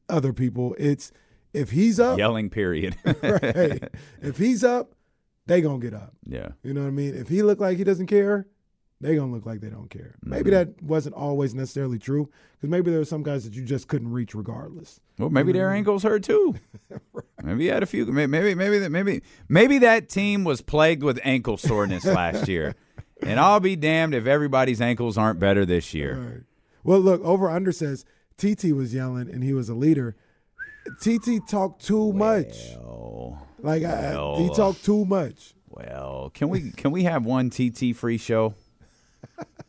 other 0.09 0.31
people. 0.33 0.75
It's 0.77 1.11
if 1.53 1.71
he's 1.71 1.99
up, 1.99 2.17
Yelling, 2.17 2.49
period. 2.49 2.95
right? 3.23 3.83
If 4.21 4.37
he's 4.37 4.63
up, 4.63 4.93
they 5.45 5.61
gonna 5.61 5.79
get 5.79 5.93
up. 5.93 6.13
Yeah. 6.25 6.49
You 6.63 6.73
know 6.73 6.81
what 6.81 6.87
I 6.87 6.91
mean? 6.91 7.15
If 7.15 7.29
he 7.29 7.41
look 7.43 7.59
like 7.59 7.77
he 7.77 7.83
doesn't 7.83 8.07
care, 8.07 8.47
they 8.99 9.15
gonna 9.15 9.31
look 9.31 9.45
like 9.45 9.61
they 9.61 9.69
don't 9.69 9.89
care. 9.89 10.15
Maybe 10.23 10.49
Mhm. 10.49 10.53
that 10.53 10.83
wasn't 10.83 11.15
always 11.15 11.53
necessarily 11.55 11.99
true 11.99 12.29
because 12.53 12.69
maybe 12.69 12.89
there 12.89 12.99
were 12.99 13.05
some 13.05 13.23
guys 13.23 13.43
that 13.45 13.53
you 13.53 13.63
just 13.63 13.87
couldn't 13.87 14.11
reach 14.11 14.33
regardless. 14.35 14.99
Well, 15.19 15.29
maybe 15.29 15.49
You 15.49 15.53
know 15.53 15.59
their 15.59 15.69
I 15.69 15.73
mean? 15.73 15.77
ankles 15.79 16.03
hurt 16.03 16.23
too. 16.23 16.55
Maybe 17.43 17.63
he 17.65 17.67
had 17.69 17.83
a 17.83 17.85
few. 17.85 18.05
may- 18.07 18.25
Maybe, 18.25 18.55
maybe, 18.55 18.79
that- 18.79 18.89
maybe, 18.89 19.21
maybe 19.47 19.77
that 19.79 20.09
team 20.09 20.43
was 20.43 20.61
plagued 20.61 21.03
with 21.03 21.19
ankle 21.23 21.55
soreness 21.57 22.03
last 22.05 22.47
year. 22.47 22.75
And 23.21 23.39
I'll 23.39 23.59
be 23.59 23.75
damned 23.75 24.13
if 24.15 24.25
everybody's 24.25 24.81
ankles 24.81 25.17
aren't 25.17 25.39
better 25.39 25.63
this 25.65 25.93
year. 25.93 26.15
Right. 26.17 26.41
Well, 26.83 26.99
look, 26.99 27.21
over 27.23 27.49
under 27.49 27.71
says 27.71 28.05
TT 28.37 28.73
was 28.73 28.93
yelling 28.93 29.29
and 29.29 29.43
he 29.43 29.53
was 29.53 29.69
a 29.69 29.75
leader. 29.75 30.15
TT 31.01 31.47
talked 31.47 31.85
too 31.85 32.13
much. 32.13 32.55
Like 33.59 33.83
I, 33.83 34.09
I- 34.09 34.11
he 34.11 34.15
well, 34.47 34.55
talked 34.55 34.83
too 34.85 35.05
much. 35.05 35.53
Well, 35.69 36.31
can 36.33 36.49
we 36.49 36.71
can 36.71 36.91
we 36.91 37.03
have 37.03 37.25
one 37.25 37.49
TT 37.49 37.95
free 37.95 38.17
show? 38.17 38.55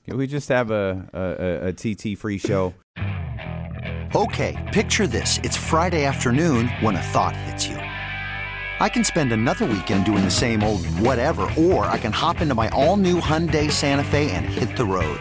Can 0.07 0.17
we 0.17 0.27
just 0.27 0.49
have 0.49 0.71
a 0.71 1.07
a, 1.13 1.67
a, 1.67 1.69
a 1.69 1.73
TT 1.73 2.19
free 2.19 2.39
show? 2.39 2.73
Okay, 4.15 4.57
picture 4.73 5.07
this. 5.07 5.39
It's 5.43 5.57
Friday 5.57 6.05
afternoon 6.07 6.69
when 6.81 6.97
a 6.97 7.03
thought 7.03 7.37
hits 7.37 7.67
you. 7.67 7.77
I 7.77 8.89
can 8.89 9.05
spend 9.05 9.33
another 9.33 9.67
weekend 9.67 10.07
doing 10.07 10.25
the 10.25 10.31
same 10.31 10.63
old 10.63 10.87
whatever, 11.01 11.43
or 11.59 11.85
I 11.87 11.99
can 11.99 12.13
hop 12.13 12.41
into 12.41 12.55
my 12.55 12.69
all 12.71 12.97
new 12.97 13.21
Hyundai 13.21 13.71
Santa 13.71 14.05
Fe 14.05 14.31
and 14.31 14.47
hit 14.47 14.77
the 14.77 14.85
road. 14.85 15.21